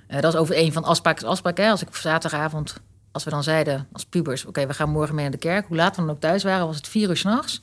Uh, 0.08 0.20
dat 0.20 0.32
is 0.34 0.38
over 0.40 0.58
een 0.58 0.72
van 0.72 0.84
afspraken 0.84 1.26
afspraak. 1.26 1.56
Hè. 1.56 1.70
Als 1.70 1.82
ik 1.82 1.88
op 1.88 1.96
zaterdagavond, 1.96 2.74
als 3.12 3.24
we 3.24 3.30
dan 3.30 3.42
zeiden 3.42 3.86
als 3.92 4.04
pubers... 4.04 4.44
oké, 4.44 4.66
we 4.66 4.74
gaan 4.74 4.90
morgen 4.90 5.14
mee 5.14 5.22
naar 5.24 5.32
de 5.32 5.38
kerk. 5.38 5.66
Hoe 5.66 5.76
laat 5.76 5.96
we 5.96 6.02
dan 6.02 6.10
ook 6.10 6.20
thuis 6.20 6.42
waren, 6.42 6.66
was 6.66 6.76
het 6.76 6.88
vier 6.88 7.08
uur 7.08 7.16
s'nachts. 7.16 7.62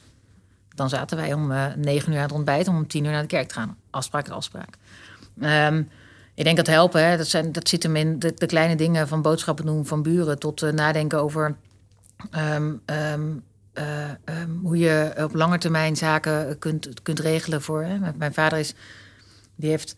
Dan 0.77 0.89
zaten 0.89 1.17
wij 1.17 1.33
om 1.33 1.53
negen 1.75 2.11
uur 2.11 2.17
aan 2.17 2.23
het 2.23 2.31
ontbijt... 2.31 2.67
om 2.67 2.75
om 2.75 2.87
tien 2.87 3.05
uur 3.05 3.11
naar 3.11 3.21
de 3.21 3.27
kerk 3.27 3.47
te 3.47 3.53
gaan. 3.53 3.77
Afspraak 3.89 4.25
is 4.25 4.31
afspraak. 4.31 4.77
Um, 5.41 5.89
ik 6.35 6.43
denk 6.43 6.57
dat 6.57 6.67
helpen, 6.67 7.07
hè, 7.07 7.17
dat, 7.17 7.27
zijn, 7.27 7.51
dat 7.51 7.69
zit 7.69 7.83
hem 7.83 7.95
in 7.95 8.19
de, 8.19 8.33
de 8.33 8.45
kleine 8.45 8.75
dingen... 8.75 9.07
van 9.07 9.21
boodschappen 9.21 9.65
doen 9.65 9.85
van 9.85 10.01
buren... 10.01 10.39
tot 10.39 10.71
nadenken 10.71 11.21
over... 11.21 11.55
Um, 12.55 12.81
uh, 12.85 13.13
um, 14.41 14.59
hoe 14.63 14.77
je 14.77 15.13
op 15.17 15.33
lange 15.33 15.57
termijn 15.57 15.95
zaken 15.95 16.59
kunt, 16.59 17.01
kunt 17.03 17.19
regelen 17.19 17.61
voor. 17.61 17.83
Hè. 17.83 17.97
Mijn 18.17 18.33
vader 18.33 18.59
is, 18.59 18.73
die 19.55 19.69
heeft 19.69 19.95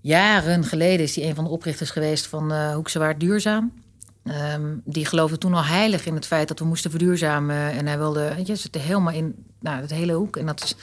jaren 0.00 0.64
geleden 0.64 1.00
is 1.00 1.12
die 1.12 1.24
een 1.24 1.34
van 1.34 1.44
de 1.44 1.50
oprichters 1.50 1.90
geweest 1.90 2.26
van 2.26 2.52
uh, 2.52 2.74
Hoekse 2.74 2.98
Waard 2.98 3.20
Duurzaam. 3.20 3.72
Die 4.84 5.06
geloofde 5.06 5.38
toen 5.38 5.54
al 5.54 5.64
heilig 5.64 6.06
in 6.06 6.14
het 6.14 6.26
feit 6.26 6.48
dat 6.48 6.58
we 6.58 6.64
moesten 6.64 6.90
verduurzamen. 6.90 7.70
En 7.70 7.86
hij 7.86 7.98
wilde, 7.98 8.34
weet 8.34 8.46
je, 8.46 8.56
zitten 8.56 8.80
helemaal 8.80 9.12
in 9.12 9.46
nou, 9.58 9.80
het 9.80 9.90
hele 9.90 10.12
hoek. 10.12 10.36
En 10.36 10.46
dat 10.46 10.62
is 10.62 10.76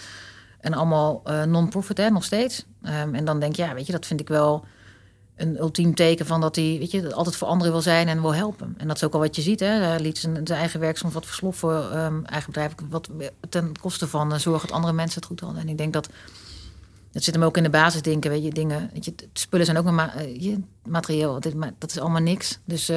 en 0.60 0.74
allemaal 0.74 1.22
uh, 1.28 1.44
non-profit, 1.44 1.98
hè, 1.98 2.10
nog 2.10 2.24
steeds. 2.24 2.66
Um, 2.84 3.16
en 3.16 3.26
dan 3.26 3.40
denk 3.40 3.56
je, 3.56 3.62
ja, 3.62 3.74
weet 3.74 3.86
je, 3.86 3.92
dat 3.92 4.06
vind 4.06 4.20
ik 4.20 4.28
wel 4.28 4.66
een 5.36 5.58
ultiem 5.60 5.96
teken 5.96 6.26
van 6.26 6.42
dat 6.42 6.56
hij 6.56 6.76
weet 6.80 6.92
je, 6.92 7.14
altijd 7.14 7.36
voor 7.36 7.48
anderen 7.48 7.72
wil 7.74 7.82
zijn 7.82 8.08
en 8.08 8.22
wil 8.22 8.36
helpen. 8.36 8.76
En 8.78 8.88
dat 8.88 8.96
is 8.96 9.04
ook 9.04 9.14
al 9.14 9.20
wat 9.20 9.36
je 9.36 9.42
ziet. 9.42 9.60
Hè. 9.60 9.96
Liet 9.96 10.18
zijn, 10.18 10.48
zijn 10.48 10.60
eigen 10.60 10.80
werk 10.80 10.98
soms 10.98 11.14
wat 11.14 11.26
versloffen, 11.26 12.04
um, 12.06 12.26
eigen 12.26 12.52
bedrijf, 12.52 12.74
wat 12.90 13.10
ten 13.50 13.72
koste 13.82 14.08
van 14.08 14.34
uh, 14.34 14.38
zorgen 14.38 14.68
dat 14.68 14.76
andere 14.76 14.94
mensen 14.94 15.20
het 15.20 15.30
goed 15.30 15.40
hadden. 15.40 15.62
En 15.62 15.70
ik 15.70 15.78
denk 15.78 15.94
dat 15.94 16.10
dat 17.12 17.24
zit 17.24 17.34
hem 17.34 17.44
ook 17.44 17.58
in 17.58 17.64
de 17.64 17.70
basis 17.70 18.02
denken, 18.02 18.32
weet 18.32 18.44
je, 18.44 18.50
dingen. 18.50 18.90
Weet 18.94 19.06
je, 19.06 19.14
spullen 19.34 19.66
zijn 19.66 19.78
ook 19.78 19.84
maar 19.86 19.94
ma 19.94 20.22
je, 20.22 20.60
materieel, 20.86 21.40
dit, 21.40 21.56
dat 21.78 21.90
is 21.90 22.00
allemaal 22.00 22.22
niks. 22.22 22.60
Dus 22.66 22.88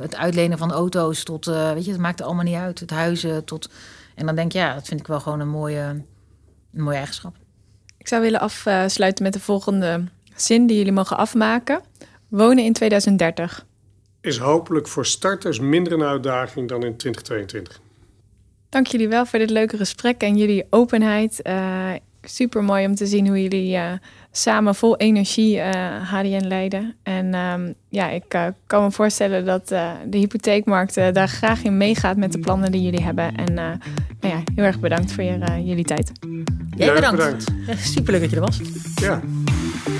het 0.00 0.16
uitlenen 0.16 0.58
van 0.58 0.72
auto's 0.72 1.22
tot, 1.22 1.44
weet 1.44 1.84
je, 1.84 1.90
het 1.90 2.00
maakt 2.00 2.20
er 2.20 2.26
allemaal 2.26 2.44
niet 2.44 2.54
uit. 2.54 2.80
Het 2.80 2.90
huizen 2.90 3.44
tot. 3.44 3.68
En 4.16 4.26
dan 4.26 4.34
denk 4.34 4.52
je, 4.52 4.58
ja, 4.58 4.74
dat 4.74 4.86
vind 4.86 5.00
ik 5.00 5.06
wel 5.06 5.20
gewoon 5.20 5.40
een 5.40 5.48
mooie, 5.48 5.80
een 6.72 6.82
mooie 6.82 6.96
eigenschap. 6.96 7.34
Ik 7.98 8.08
zou 8.08 8.22
willen 8.22 8.40
afsluiten 8.40 9.24
met 9.24 9.32
de 9.32 9.40
volgende 9.40 10.04
zin 10.34 10.66
die 10.66 10.76
jullie 10.76 10.92
mogen 10.92 11.16
afmaken. 11.16 11.80
Wonen 12.28 12.64
in 12.64 12.72
2030. 12.72 13.66
Is 14.20 14.38
hopelijk 14.38 14.88
voor 14.88 15.06
starters 15.06 15.60
minder 15.60 15.92
een 15.92 16.02
uitdaging 16.02 16.68
dan 16.68 16.84
in 16.84 16.96
2022. 16.96 17.80
Dank 18.68 18.86
jullie 18.86 19.08
wel 19.08 19.26
voor 19.26 19.38
dit 19.38 19.50
leuke 19.50 19.76
gesprek 19.76 20.20
en 20.20 20.36
jullie 20.36 20.66
openheid. 20.70 21.40
Uh, 21.42 21.90
super 22.22 22.64
mooi 22.64 22.86
om 22.86 22.94
te 22.94 23.06
zien 23.06 23.26
hoe 23.26 23.42
jullie 23.42 23.76
uh, 23.76 23.92
samen 24.36 24.74
vol 24.74 24.96
energie 24.96 25.56
uh, 25.56 25.64
HDN 26.10 26.46
leiden. 26.46 26.94
En 27.02 27.34
um, 27.34 27.74
ja, 27.88 28.08
ik 28.08 28.52
kan 28.66 28.82
me 28.82 28.90
voorstellen 28.90 29.44
dat 29.44 29.68
de 30.08 30.18
hypotheekmarkt 30.18 30.94
daar 30.94 31.28
graag 31.28 31.62
in 31.62 31.76
meegaat 31.76 32.16
met 32.16 32.32
de 32.32 32.38
plannen 32.38 32.72
die 32.72 32.82
jullie 32.82 33.02
hebben. 33.02 33.34
En 33.36 33.54
nou 33.54 34.34
ja, 34.34 34.42
heel 34.54 34.64
erg 34.64 34.80
bedankt 34.80 35.12
voor 35.12 35.24
je, 35.24 35.62
jullie 35.64 35.84
tijd. 35.84 36.12
Jij 36.76 36.94
bedankt. 36.94 37.16
bedankt. 37.16 37.46
Super 37.94 38.12
leuk 38.12 38.20
dat 38.20 38.30
je 38.30 38.36
er 38.36 38.42
was. 38.42 38.60
Ja. 38.94 39.20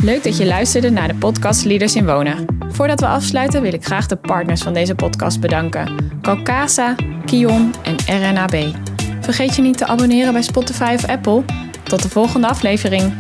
Leuk 0.03 0.25
dat 0.25 0.37
je 0.37 0.47
luisterde 0.47 0.91
naar 0.91 1.09
de 1.09 1.15
podcast 1.15 1.65
Leaders 1.65 1.95
in 1.95 2.07
Wonen. 2.07 2.47
Voordat 2.69 3.01
we 3.01 3.07
afsluiten 3.07 3.63
wil 3.63 3.73
ik 3.73 3.85
graag 3.85 4.07
de 4.07 4.17
partners 4.17 4.63
van 4.63 4.75
deze 4.75 4.95
podcast 4.95 5.41
bedanken. 5.41 5.95
Calcasa, 6.23 6.95
Kion 7.25 7.75
en 7.83 7.97
RNAB. 8.07 8.75
Vergeet 9.21 9.57
je 9.57 9.63
niet 9.63 9.79
te 9.79 9.87
abonneren 9.87 10.33
bij 10.33 10.43
Spotify 10.43 10.93
of 10.95 11.07
Apple. 11.09 11.43
Tot 11.83 12.03
de 12.03 12.09
volgende 12.09 12.49
aflevering. 12.49 13.13